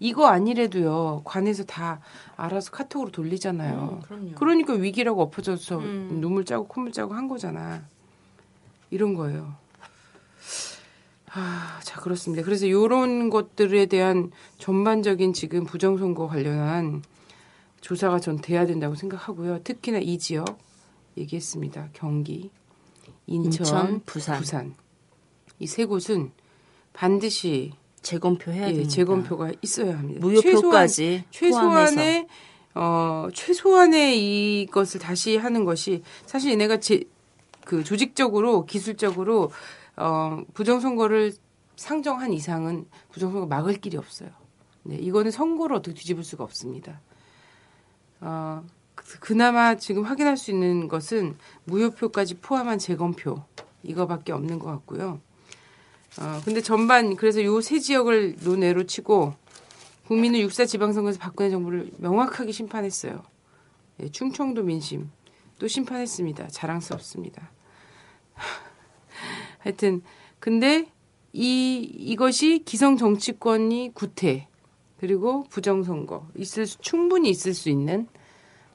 이거 0.00 0.26
아니래도요 0.26 1.22
관에서 1.24 1.64
다 1.64 2.00
알아서 2.36 2.72
카톡으로 2.72 3.10
돌리잖아요. 3.10 4.00
그럼요. 4.04 4.32
그러니까 4.34 4.74
위기라고 4.74 5.22
엎어져서 5.22 5.78
음. 5.78 6.18
눈물 6.20 6.44
짜고 6.44 6.66
콧물 6.66 6.92
짜고 6.92 7.14
한 7.14 7.28
거잖아. 7.28 7.84
이런 8.90 9.14
거예요. 9.14 9.54
아, 11.34 11.80
자 11.82 12.00
그렇습니다. 12.00 12.42
그래서 12.44 12.66
이런 12.66 13.30
것들에 13.30 13.86
대한 13.86 14.30
전반적인 14.58 15.32
지금 15.32 15.64
부정선거 15.64 16.26
관련한 16.28 17.02
조사가 17.80 18.20
전 18.20 18.38
돼야 18.40 18.66
된다고 18.66 18.94
생각하고요. 18.94 19.62
특히나 19.64 19.98
이 19.98 20.18
지역 20.18 20.58
얘기했습니다. 21.16 21.88
경기, 21.92 22.50
인천, 23.26 23.66
인천, 23.66 24.02
부산. 24.04 24.38
부산. 24.38 24.74
이 25.58 25.66
세 25.66 25.84
곳은 25.84 26.32
반드시 26.92 27.72
재검표 28.02 28.50
해야 28.52 28.64
예, 28.68 28.72
됩니다. 28.72 28.90
재검표가 28.90 29.52
있어야 29.62 29.96
합니다. 29.96 30.20
무효표까지 30.20 30.62
포함해서. 30.62 31.26
최소한의 31.30 32.26
어 32.74 33.28
최소한의 33.32 34.62
이것을 34.62 35.00
다시 35.00 35.36
하는 35.36 35.64
것이 35.64 36.02
사실 36.26 36.58
내가 36.58 36.78
제 36.78 37.04
그 37.64 37.84
조직적으로 37.84 38.66
기술적으로 38.66 39.50
어 39.96 40.42
부정선거를 40.54 41.32
상정한 41.76 42.32
이상은 42.32 42.86
부정선거 43.12 43.46
막을 43.46 43.74
길이 43.80 43.96
없어요. 43.96 44.30
네, 44.84 44.96
이거는 44.96 45.30
선거를 45.30 45.76
어떻게 45.76 45.94
뒤집을 45.94 46.24
수가 46.24 46.44
없습니다. 46.44 47.00
어 48.20 48.64
그- 48.94 49.18
그나마 49.20 49.76
지금 49.76 50.04
확인할 50.04 50.36
수 50.36 50.50
있는 50.50 50.88
것은 50.88 51.36
무효표까지 51.64 52.36
포함한 52.36 52.78
재검표 52.78 53.42
이거밖에 53.82 54.32
없는 54.32 54.58
것 54.58 54.66
같고요. 54.70 55.20
어 56.20 56.40
근데 56.44 56.60
전반 56.60 57.16
그래서 57.16 57.42
요 57.44 57.60
세 57.60 57.78
지역을 57.80 58.36
논외로 58.42 58.84
치고 58.86 59.34
국민은 60.06 60.40
육사 60.40 60.66
지방선거에서 60.66 61.18
박근혜 61.18 61.50
정부를 61.50 61.90
명확하게 61.98 62.52
심판했어요. 62.52 63.22
예, 64.00 64.08
충청도 64.10 64.62
민심 64.62 65.10
또 65.58 65.68
심판했습니다. 65.68 66.48
자랑스럽습니다. 66.48 67.50
하여튼 69.62 70.02
근데 70.38 70.86
이 71.32 71.78
이것이 71.80 72.62
기성 72.64 72.96
정치권이 72.96 73.92
구태 73.94 74.48
그리고 74.98 75.44
부정선거 75.44 76.28
있을 76.36 76.66
수, 76.66 76.78
충분히 76.80 77.30
있을 77.30 77.54
수 77.54 77.70
있는 77.70 78.06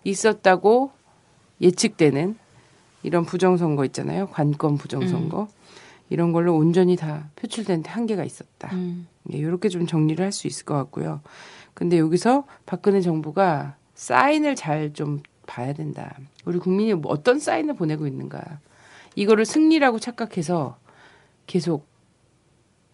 있었다고 0.03 0.91
예측되는 1.61 2.37
이런 3.03 3.25
부정선거 3.25 3.85
있잖아요. 3.85 4.27
관건 4.27 4.77
부정선거 4.77 5.47
이런 6.09 6.31
걸로 6.31 6.55
온전히 6.55 6.95
다 6.95 7.29
표출되는데 7.35 7.89
한계가 7.89 8.23
있었다. 8.23 8.73
음. 8.73 9.07
예, 9.33 9.37
이렇게 9.37 9.69
좀 9.69 9.85
정리를 9.87 10.23
할 10.23 10.31
수 10.31 10.47
있을 10.47 10.65
것 10.65 10.73
같고요. 10.75 11.21
근데 11.73 11.99
여기서 11.99 12.45
박근혜 12.65 13.01
정부가 13.01 13.75
사인을 13.93 14.55
잘 14.55 14.93
좀 14.93 15.21
봐야 15.45 15.73
된다. 15.73 16.17
우리 16.45 16.59
국민이 16.59 16.93
뭐 16.93 17.11
어떤 17.11 17.39
사인을 17.39 17.75
보내고 17.75 18.07
있는가. 18.07 18.59
이거를 19.17 19.45
승리라고 19.45 19.97
착각해서 19.97 20.77
계속 21.47 21.87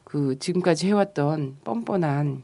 그 0.06 0.40
지금까지 0.40 0.88
해왔던 0.88 1.58
뻔뻔한 1.66 2.44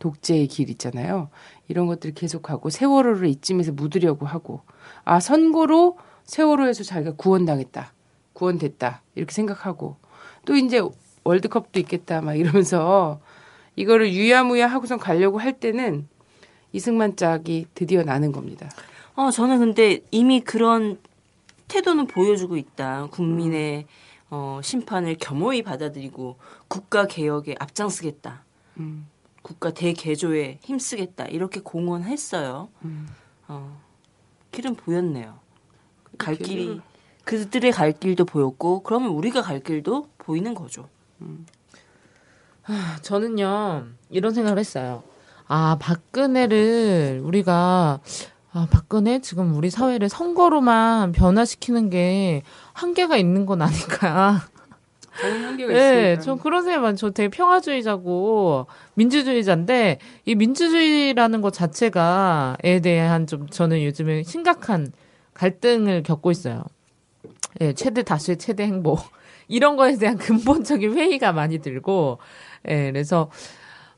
독재의 0.00 0.48
길 0.48 0.70
있잖아요. 0.70 1.28
이런 1.68 1.86
것들을 1.86 2.16
계속하고 2.16 2.68
세월호를 2.68 3.28
이쯤에서 3.28 3.72
묻으려고 3.72 4.26
하고 4.26 4.62
아 5.04 5.20
선거로 5.20 5.98
세월호에서 6.24 6.82
자기가 6.82 7.14
구원당했다. 7.14 7.92
구원됐다. 8.32 9.02
이렇게 9.14 9.32
생각하고 9.32 9.96
또 10.44 10.56
이제 10.56 10.82
월드컵도 11.22 11.78
있겠다 11.78 12.20
막 12.20 12.34
이러면서 12.34 13.20
이거를 13.76 14.12
유야무야 14.12 14.66
하고선 14.66 14.98
가려고 14.98 15.38
할 15.38 15.52
때는 15.60 16.08
이승만 16.72 17.14
짝이 17.14 17.66
드디어 17.72 18.02
나는 18.02 18.32
겁니다. 18.32 18.68
어, 19.14 19.30
저는 19.30 19.60
근데 19.60 20.00
이미 20.10 20.40
그런 20.40 20.98
태도는 21.68 22.06
보여주고 22.06 22.56
있다. 22.56 23.06
국민의 23.10 23.86
어, 24.30 24.60
심판을 24.62 25.16
겸허히 25.18 25.62
받아들이고 25.62 26.36
국가 26.68 27.06
개혁에 27.06 27.54
앞장서겠다. 27.58 28.44
음. 28.78 29.06
국가 29.42 29.70
대개조에 29.70 30.58
힘쓰겠다. 30.62 31.26
이렇게 31.26 31.60
공언했어요. 31.60 32.68
음. 32.84 33.08
어, 33.48 33.80
길은 34.50 34.74
보였네요. 34.74 35.38
갈 36.18 36.34
길이 36.34 36.80
그들의 37.24 37.72
갈 37.72 37.92
길도 37.92 38.24
보였고 38.24 38.82
그러면 38.82 39.10
우리가 39.10 39.42
갈 39.42 39.60
길도 39.60 40.08
보이는 40.18 40.54
거죠. 40.54 40.88
저는요 43.02 43.86
이런 44.10 44.32
생각을 44.32 44.58
했어요. 44.58 45.02
아 45.46 45.76
박근혜를 45.80 47.20
우리가 47.22 48.00
아 48.56 48.66
박근혜 48.70 49.18
지금 49.18 49.54
우리 49.54 49.68
사회를 49.68 50.08
선거로만 50.08 51.12
변화시키는 51.12 51.90
게 51.90 52.42
한계가 52.72 53.18
있는 53.18 53.44
건 53.44 53.60
아닐까. 53.60 54.46
한계가 55.10 55.72
네, 55.74 56.14
있으니까. 56.14 56.22
저 56.22 56.62
생각만 56.62 56.96
저 56.96 57.10
되게 57.10 57.28
평화주의자고 57.28 58.66
민주주의자인데 58.94 59.98
이 60.24 60.34
민주주의라는 60.34 61.42
것 61.42 61.52
자체가에 61.52 62.80
대한 62.80 63.26
좀 63.26 63.46
저는 63.46 63.84
요즘에 63.84 64.22
심각한 64.22 64.90
갈등을 65.34 66.02
겪고 66.02 66.30
있어요. 66.30 66.64
예, 67.60 67.74
최대 67.74 68.02
다수의 68.02 68.38
최대 68.38 68.62
행복 68.62 69.00
이런 69.48 69.76
거에 69.76 69.96
대한 69.96 70.16
근본적인 70.16 70.94
회의가 70.94 71.32
많이 71.32 71.58
들고 71.58 72.16
예, 72.70 72.90
그래서 72.90 73.30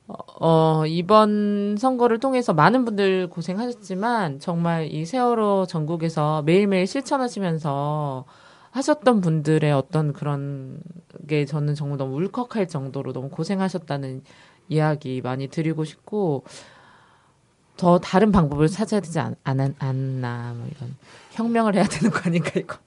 어, 0.08 0.14
어, 0.40 0.86
이번 0.86 1.76
선거를 1.78 2.18
통해서 2.18 2.54
많은 2.54 2.86
분들 2.86 3.28
고생하셨지만 3.28 4.40
정말 4.40 4.88
이 4.90 5.04
세월호 5.04 5.66
전국에서 5.66 6.42
매일매일 6.42 6.86
실천하시면서 6.86 8.24
하셨던 8.70 9.20
분들의 9.20 9.70
어떤 9.72 10.12
그런 10.14 10.80
게 11.26 11.44
저는 11.44 11.74
정말 11.74 11.98
너무 11.98 12.16
울컥할 12.16 12.68
정도로 12.68 13.12
너무 13.12 13.28
고생하셨다는 13.28 14.22
이야기 14.68 15.20
많이 15.20 15.48
드리고 15.48 15.84
싶고 15.84 16.44
더 17.76 17.98
다른 17.98 18.32
방법을 18.32 18.68
찾아야 18.68 19.00
되지 19.00 19.20
않, 19.20 19.36
않, 19.44 19.74
않나 19.78 20.54
뭐 20.56 20.66
이런 20.74 20.96
혁명을 21.32 21.74
해야 21.74 21.84
되는 21.84 22.10
거 22.10 22.20
아닌가 22.24 22.50
이거 22.56 22.78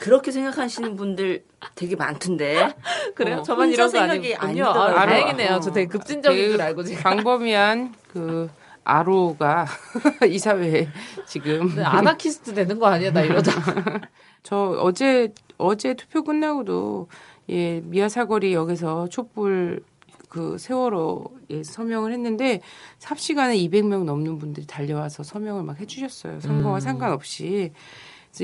그렇게 0.00 0.30
생각하시는 0.30 0.96
분들 0.96 1.44
되게 1.74 1.96
많던데. 1.96 2.74
그래요? 3.14 3.38
어, 3.38 3.42
저만 3.42 3.70
이런 3.70 3.86
거 3.86 3.90
생각이 3.90 4.34
아니군요. 4.34 4.64
아, 4.66 4.68
아니더라고요. 4.68 4.94
다행이네요. 4.94 5.54
어. 5.54 5.60
저 5.60 5.72
되게 5.72 5.86
급진적인 5.86 6.38
되게 6.38 6.52
줄 6.52 6.62
알고 6.62 6.82
지금 6.84 7.02
광범위한 7.02 7.94
그 8.08 8.48
아로가 8.86 9.66
이 10.30 10.38
사회에 10.38 10.88
지금 11.26 11.74
네, 11.74 11.82
아나키스트 11.82 12.54
되는 12.54 12.78
거 12.78 12.86
아니야 12.86 13.10
나 13.10 13.20
이러다 13.22 13.50
저 14.44 14.78
어제 14.80 15.34
어제 15.58 15.94
투표 15.94 16.22
끝나고도 16.22 17.08
예 17.48 17.80
미아 17.80 18.08
사거리 18.08 18.54
역에서 18.54 19.08
촛불 19.08 19.82
그 20.28 20.56
세월호에 20.58 21.64
서명을 21.64 22.12
했는데 22.12 22.60
삽시간에 22.98 23.56
200명 23.56 24.04
넘는 24.04 24.38
분들이 24.38 24.66
달려와서 24.66 25.24
서명을 25.24 25.64
막 25.64 25.80
해주셨어요 25.80 26.40
선거와 26.40 26.76
음. 26.76 26.80
상관없이 26.80 27.72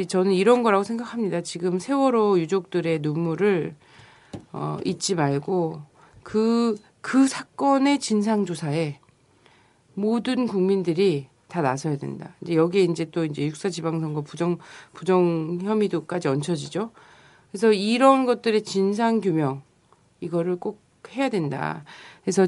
저는 0.08 0.32
이런 0.32 0.62
거라고 0.62 0.84
생각합니다 0.84 1.42
지금 1.42 1.78
세월호 1.78 2.40
유족들의 2.40 3.00
눈물을 3.00 3.74
어, 4.52 4.78
잊지 4.84 5.14
말고 5.14 5.82
그그 6.22 7.28
사건의 7.28 7.98
진상 7.98 8.46
조사에 8.46 8.98
모든 9.94 10.46
국민들이 10.46 11.28
다 11.48 11.60
나서야 11.60 11.98
된다. 11.98 12.34
이제 12.40 12.54
여기에 12.54 12.84
이제 12.84 13.04
또 13.10 13.26
이제 13.26 13.44
육사 13.44 13.68
지방선거 13.68 14.22
부정 14.22 14.56
부정 14.94 15.58
혐의도까지 15.60 16.28
얹혀지죠. 16.28 16.90
그래서 17.50 17.72
이런 17.72 18.24
것들의 18.24 18.62
진상 18.62 19.20
규명 19.20 19.60
이거를 20.20 20.56
꼭 20.56 20.80
해야 21.10 21.28
된다. 21.28 21.84
그래서 22.22 22.46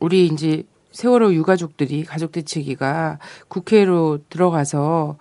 우리 0.00 0.26
이제 0.26 0.64
세월호 0.92 1.32
유가족들이 1.32 2.04
가족 2.04 2.32
대책위가 2.32 3.18
국회로 3.48 4.18
들어가서 4.28 5.16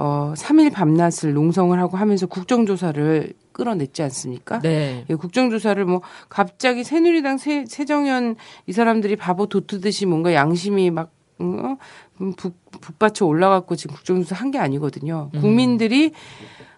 어 0.00 0.32
3일 0.36 0.72
밤낮을 0.72 1.32
농성을 1.34 1.76
하고 1.80 1.96
하면서 1.96 2.26
국정조사를 2.26 3.32
끌어냈지 3.52 4.02
않습니까? 4.04 4.60
네 4.60 5.04
예, 5.10 5.14
국정조사를 5.16 5.84
뭐 5.84 6.02
갑자기 6.28 6.84
새누리당 6.84 7.38
새, 7.38 7.64
새정연 7.66 8.36
이 8.68 8.72
사람들이 8.72 9.16
바보 9.16 9.46
도트듯이 9.46 10.06
뭔가 10.06 10.32
양심이 10.34 10.90
막 10.92 11.10
어? 11.40 11.76
음, 12.20 12.32
북, 12.34 12.54
북받쳐 12.80 13.26
올라갔고 13.26 13.74
지금 13.76 13.96
국정조사 13.96 14.36
한 14.36 14.50
게 14.52 14.58
아니거든요. 14.58 15.30
국민들이 15.40 16.12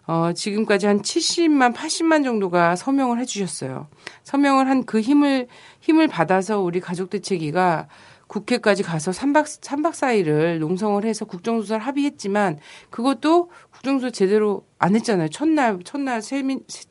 어, 0.07 0.33
지금까지 0.35 0.87
한 0.87 1.03
70만, 1.03 1.73
80만 1.75 2.25
정도가 2.25 2.75
서명을 2.77 3.19
해주셨어요. 3.21 3.87
서명을 4.25 4.67
한 4.69 4.85
그 4.85 5.01
힘을, 5.01 5.47
힘을 5.81 6.09
받아서 6.09 6.61
우리 6.61 6.81
가족대책위가 6.81 7.87
국회까지 8.31 8.85
가서 8.85 9.11
3박, 9.11 9.43
3박 9.61 9.91
4일을 9.91 10.59
농성을 10.59 11.05
해서 11.05 11.25
국정조사를 11.25 11.85
합의했지만 11.85 12.59
그것도 12.89 13.51
국정조사 13.73 14.11
제대로 14.11 14.65
안 14.79 14.95
했잖아요. 14.95 15.29
첫날, 15.31 15.81
첫날 15.85 16.23
세민, 16.23 16.63
세, 16.69 16.85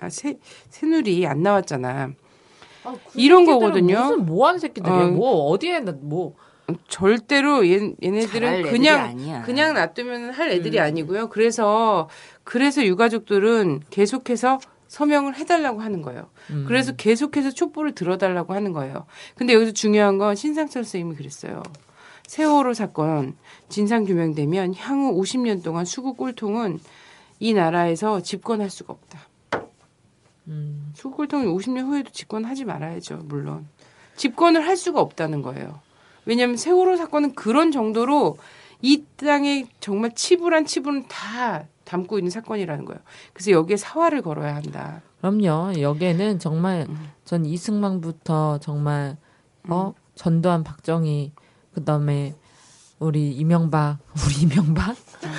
아, 0.00 0.08
새, 0.08 0.38
새누리 0.70 1.26
안 1.26 1.42
나왔잖아. 1.42 2.12
아, 2.84 2.92
그 2.92 2.98
이런 3.14 3.44
거거든요. 3.44 4.04
무슨 4.04 4.24
뭐하는 4.24 4.58
새끼들이야 4.58 4.96
어. 4.96 5.08
뭐 5.08 5.50
어디에 5.50 5.80
나- 5.80 5.94
뭐 6.00 6.34
절대로 6.88 7.68
얘, 7.68 7.92
얘네들은 8.02 8.62
그냥. 8.62 9.42
그냥 9.44 9.74
놔두면 9.74 10.30
할 10.30 10.50
애들이 10.50 10.78
음. 10.78 10.82
아니고요. 10.82 11.28
그래서 11.28 12.08
그래서 12.42 12.82
유가족들은 12.82 13.82
계속해서 13.90 14.58
서명을 14.96 15.36
해달라고 15.36 15.82
하는 15.82 16.00
거예요. 16.00 16.30
음. 16.48 16.64
그래서 16.66 16.92
계속해서 16.92 17.50
촛불을 17.50 17.94
들어달라고 17.94 18.54
하는 18.54 18.72
거예요. 18.72 19.04
근데 19.34 19.52
여기서 19.52 19.72
중요한 19.72 20.16
건 20.16 20.34
신상철 20.34 20.84
선생님이 20.84 21.16
그랬어요. 21.16 21.62
세월호 22.26 22.72
사건 22.72 23.36
진상 23.68 24.06
규명되면 24.06 24.74
향후 24.74 25.20
50년 25.20 25.62
동안 25.62 25.84
수구 25.84 26.14
꼴통은 26.14 26.80
이 27.40 27.52
나라에서 27.52 28.22
집권할 28.22 28.70
수가 28.70 28.94
없다. 28.94 29.20
음. 30.48 30.92
수구 30.94 31.16
꼴통은 31.18 31.44
50년 31.44 31.88
후에도 31.88 32.10
집권하지 32.10 32.64
말아야죠. 32.64 33.20
물론 33.24 33.68
집권을 34.16 34.66
할 34.66 34.78
수가 34.78 35.02
없다는 35.02 35.42
거예요. 35.42 35.78
왜냐하면 36.24 36.56
세월호 36.56 36.96
사건은 36.96 37.34
그런 37.34 37.70
정도로 37.70 38.38
이 38.80 39.04
땅에 39.16 39.66
정말 39.78 40.14
치부란 40.14 40.64
치부는 40.64 41.06
다 41.06 41.66
담고 41.86 42.18
있는 42.18 42.30
사건이라는 42.30 42.84
거예요. 42.84 43.00
그래서 43.32 43.52
여기에 43.52 43.78
사활을 43.78 44.20
걸어야 44.20 44.56
한다. 44.56 45.00
그럼요. 45.20 45.80
여기에는 45.80 46.38
정말 46.38 46.84
음. 46.88 47.10
전 47.24 47.46
이승만부터 47.46 48.58
정말 48.58 49.16
어 49.68 49.94
전두환, 50.14 50.62
박정희 50.62 51.32
그다음에 51.72 52.34
우리 52.98 53.30
이명박, 53.32 53.98
우리 54.26 54.42
이명박, 54.42 54.90
음. 54.90 55.30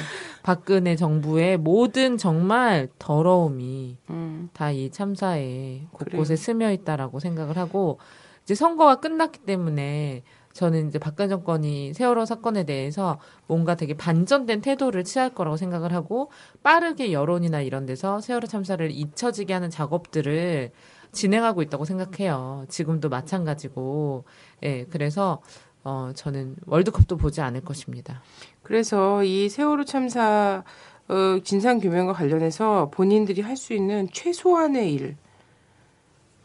박근혜 0.44 0.96
정부의 0.96 1.58
모든 1.58 2.18
정말 2.18 2.88
더러움이 2.98 3.98
음. 4.10 4.50
다이 4.54 4.90
참사에 4.90 5.88
곳곳에 5.92 6.34
그래요. 6.34 6.36
스며 6.36 6.72
있다라고 6.72 7.20
생각을 7.20 7.58
하고 7.58 8.00
이제 8.44 8.56
선거가 8.56 8.96
끝났기 8.96 9.40
때문에 9.40 10.24
저는 10.58 10.88
이제 10.88 10.98
박근혜 10.98 11.28
정권이 11.28 11.94
세월호 11.94 12.26
사건에 12.26 12.64
대해서 12.64 13.20
뭔가 13.46 13.76
되게 13.76 13.94
반전된 13.96 14.62
태도를 14.62 15.04
취할 15.04 15.30
거라고 15.30 15.56
생각을 15.56 15.94
하고 15.94 16.32
빠르게 16.64 17.14
여론이나 17.14 17.62
이런 17.62 17.86
데서 17.86 18.22
세월호 18.22 18.48
참사를 18.48 18.90
잊혀지게 18.90 19.54
하는 19.54 19.70
작업들을 19.70 20.72
진행하고 21.12 21.62
있다고 21.62 21.86
생각해요. 21.86 22.66
지금도 22.70 23.08
마찬가지고. 23.10 24.24
예, 24.64 24.86
그래서 24.86 25.44
어 25.84 26.12
저는 26.16 26.56
월드컵도 26.66 27.18
보지 27.18 27.42
않을 27.42 27.62
것입니다. 27.62 28.24
그래서 28.64 29.24
이 29.24 29.50
세월호 29.50 29.86
참사 29.86 30.64
어, 31.08 31.40
진상 31.44 31.80
규명과 31.80 32.14
관련해서 32.14 32.90
본인들이 32.90 33.42
할 33.44 33.56
수 33.56 33.74
있는 33.74 34.10
최소한의 34.12 34.92
일 34.92 35.18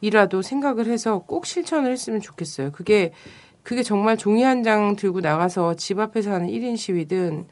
이라도 0.03 0.43
생각을 0.43 0.87
해서 0.87 1.21
꼭 1.21 1.47
실천을 1.47 1.91
했으면 1.93 2.21
좋겠어요. 2.21 2.73
그게 2.73 3.13
그게 3.63 3.83
정말 3.83 4.17
종이 4.17 4.43
한 4.43 4.63
장 4.63 4.97
들고 4.97 5.21
나가서 5.21 5.75
집 5.75 5.99
앞에서 5.99 6.33
하는 6.33 6.49
1인 6.49 6.77
시위든 6.77 7.47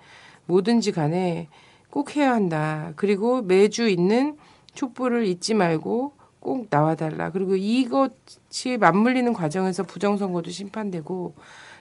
뭐든지 0.46 0.92
간에 0.92 1.48
꼭 1.90 2.16
해야 2.16 2.32
한다. 2.32 2.92
그리고 2.96 3.42
매주 3.42 3.88
있는 3.88 4.36
촛불을 4.74 5.26
잊지 5.26 5.54
말고 5.54 6.12
꼭 6.40 6.66
나와달라. 6.70 7.30
그리고 7.30 7.56
이것이 7.56 8.78
맞물리는 8.78 9.32
과정에서 9.32 9.82
부정선거도 9.82 10.50
심판되고 10.50 11.34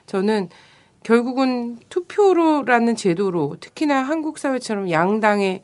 저는 0.06 0.48
결국은 1.02 1.78
투표로라는 1.88 2.94
제도로 2.96 3.56
특히나 3.60 4.02
한국 4.02 4.38
사회처럼 4.38 4.90
양당의 4.90 5.62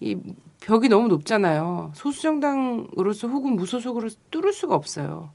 이 0.00 0.16
벽이 0.60 0.88
너무 0.88 1.08
높잖아요. 1.08 1.92
소수정당으로서 1.94 3.26
혹은 3.28 3.56
무소속으로서 3.56 4.16
뚫을 4.30 4.52
수가 4.52 4.74
없어요. 4.74 5.30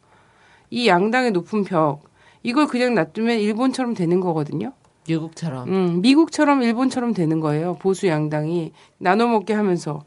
이 0.70 0.88
양당의 0.88 1.32
높은 1.32 1.64
벽 1.64 2.04
이걸 2.44 2.68
그냥 2.68 2.94
놔두면 2.96 3.40
일본처럼 3.40 3.94
되는 3.94 4.20
거거든요. 4.20 4.74
미국처럼. 5.08 5.68
음, 5.70 6.02
미국처럼 6.02 6.62
일본처럼 6.64 7.14
되는 7.14 7.40
거예요. 7.40 7.76
보수 7.76 8.08
양당이 8.08 8.72
나눠 8.98 9.28
먹게 9.28 9.54
하면서 9.54 10.04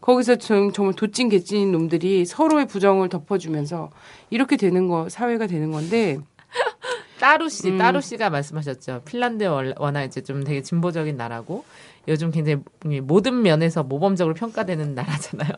거기서 0.00 0.36
정, 0.36 0.70
정말 0.72 0.94
도찐 0.94 1.30
개찐인 1.30 1.72
놈들이 1.72 2.26
서로의 2.26 2.66
부정을 2.66 3.08
덮어주면서 3.08 3.90
이렇게 4.28 4.56
되는 4.56 4.88
거 4.88 5.08
사회가 5.08 5.46
되는 5.46 5.70
건데 5.70 6.18
따루 7.20 7.48
씨, 7.48 7.70
음. 7.70 7.78
따루 7.78 8.02
씨가 8.02 8.28
말씀하셨죠. 8.28 9.02
핀란드 9.06 9.44
월- 9.44 9.74
워낙 9.78 10.04
이제 10.04 10.20
좀 10.20 10.44
되게 10.44 10.60
진보적인 10.62 11.16
나라고 11.16 11.64
요즘 12.06 12.30
굉장히 12.30 12.60
모든 13.02 13.40
면에서 13.40 13.82
모범적으로 13.82 14.34
평가되는 14.34 14.94
나라잖아요. 14.94 15.50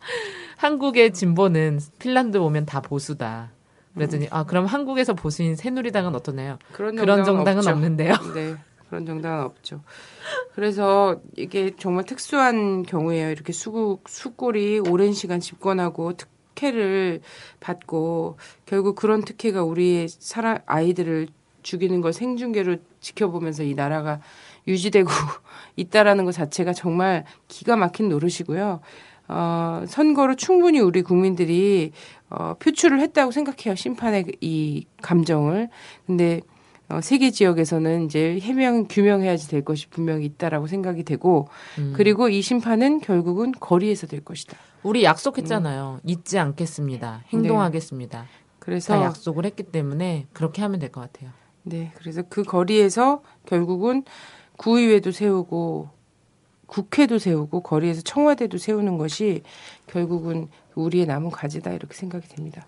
한국의 0.56 1.12
진보는 1.12 1.78
핀란드 2.00 2.38
오면 2.38 2.66
다 2.66 2.80
보수다. 2.80 3.50
그랬더니 3.94 4.28
아 4.30 4.44
그럼 4.44 4.66
한국에서 4.66 5.14
보수인 5.14 5.56
새누리당은 5.56 6.14
어떠나요? 6.14 6.58
그런 6.72 6.96
그런 6.96 7.24
정당은 7.24 7.24
정당은 7.24 7.58
없죠. 7.58 7.70
없는데요. 7.70 8.14
네, 8.34 8.56
그런 8.88 9.06
정당은 9.06 9.44
없죠. 9.44 9.82
그래서 10.54 11.20
이게 11.36 11.72
정말 11.76 12.04
특수한 12.04 12.82
경우예요. 12.82 13.30
이렇게 13.30 13.52
수구 13.52 14.00
수골이 14.06 14.80
오랜 14.80 15.12
시간 15.12 15.40
집권하고 15.40 16.14
특혜를 16.16 17.20
받고 17.60 18.38
결국 18.66 18.94
그런 18.94 19.24
특혜가 19.24 19.62
우리의 19.62 20.08
사람 20.08 20.58
아이들을 20.66 21.28
죽이는 21.62 22.00
걸 22.00 22.12
생중계로 22.12 22.76
지켜보면서 23.00 23.62
이 23.62 23.74
나라가 23.74 24.20
유지되고 24.66 25.08
있다라는 25.76 26.24
것 26.24 26.32
자체가 26.32 26.72
정말 26.72 27.24
기가 27.48 27.76
막힌 27.76 28.08
노릇이고요. 28.08 28.80
어, 29.28 29.84
선거로 29.86 30.34
충분히 30.34 30.80
우리 30.80 31.02
국민들이 31.02 31.92
어, 32.34 32.54
표출을 32.58 33.00
했다고 33.00 33.30
생각해요. 33.30 33.74
심판의 33.74 34.24
이 34.40 34.86
감정을. 35.02 35.68
근데 36.06 36.40
어, 36.88 37.00
세계 37.00 37.30
지역에서는 37.30 38.06
이제 38.06 38.38
해명 38.40 38.86
규명해야지 38.88 39.48
될 39.48 39.64
것이 39.64 39.88
분명히 39.88 40.24
있다라고 40.26 40.66
생각이 40.66 41.04
되고 41.04 41.48
음. 41.78 41.92
그리고 41.94 42.28
이 42.28 42.40
심판은 42.42 43.00
결국은 43.00 43.52
거리에서 43.52 44.06
될 44.06 44.24
것이다. 44.24 44.56
우리 44.82 45.04
약속했잖아요. 45.04 46.00
잊지 46.04 46.38
않겠습니다. 46.38 47.24
행동하겠습니다. 47.28 48.26
그래서 48.58 48.94
다 48.94 49.04
약속을 49.04 49.44
했기 49.44 49.62
때문에 49.62 50.26
그렇게 50.32 50.62
하면 50.62 50.80
될 50.80 50.90
것 50.90 51.00
같아요. 51.00 51.30
네, 51.64 51.92
그래서 51.96 52.22
그 52.28 52.42
거리에서 52.42 53.22
결국은 53.46 54.04
구의회도 54.56 55.12
세우고 55.12 55.88
국회도 56.66 57.18
세우고 57.18 57.60
거리에서 57.62 58.00
청와대도 58.02 58.58
세우는 58.58 58.98
것이 58.98 59.42
결국은 59.86 60.48
우리의 60.74 61.06
남은 61.06 61.30
과제다 61.30 61.72
이렇게 61.72 61.94
생각이 61.94 62.28
됩니다. 62.28 62.66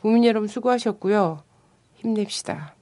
국민 0.00 0.24
여러분 0.24 0.48
수고하셨고요. 0.48 1.42
힘냅시다. 1.94 2.74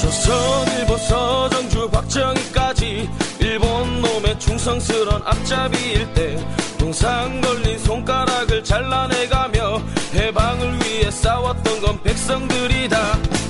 조선일보 0.00 0.96
서정주 0.96 1.90
박정희까지 1.90 3.08
일본 3.40 4.00
놈의 4.00 4.38
충성스런 4.38 5.22
앞잡이일 5.22 6.12
때 6.14 6.59
동상 6.80 7.42
걸린 7.42 7.78
손가락을 7.78 8.64
잘라내가며 8.64 9.82
해방을 10.14 10.78
위해 10.80 11.10
싸웠던 11.10 11.80
건 11.82 12.02
백성들이다 12.02 13.49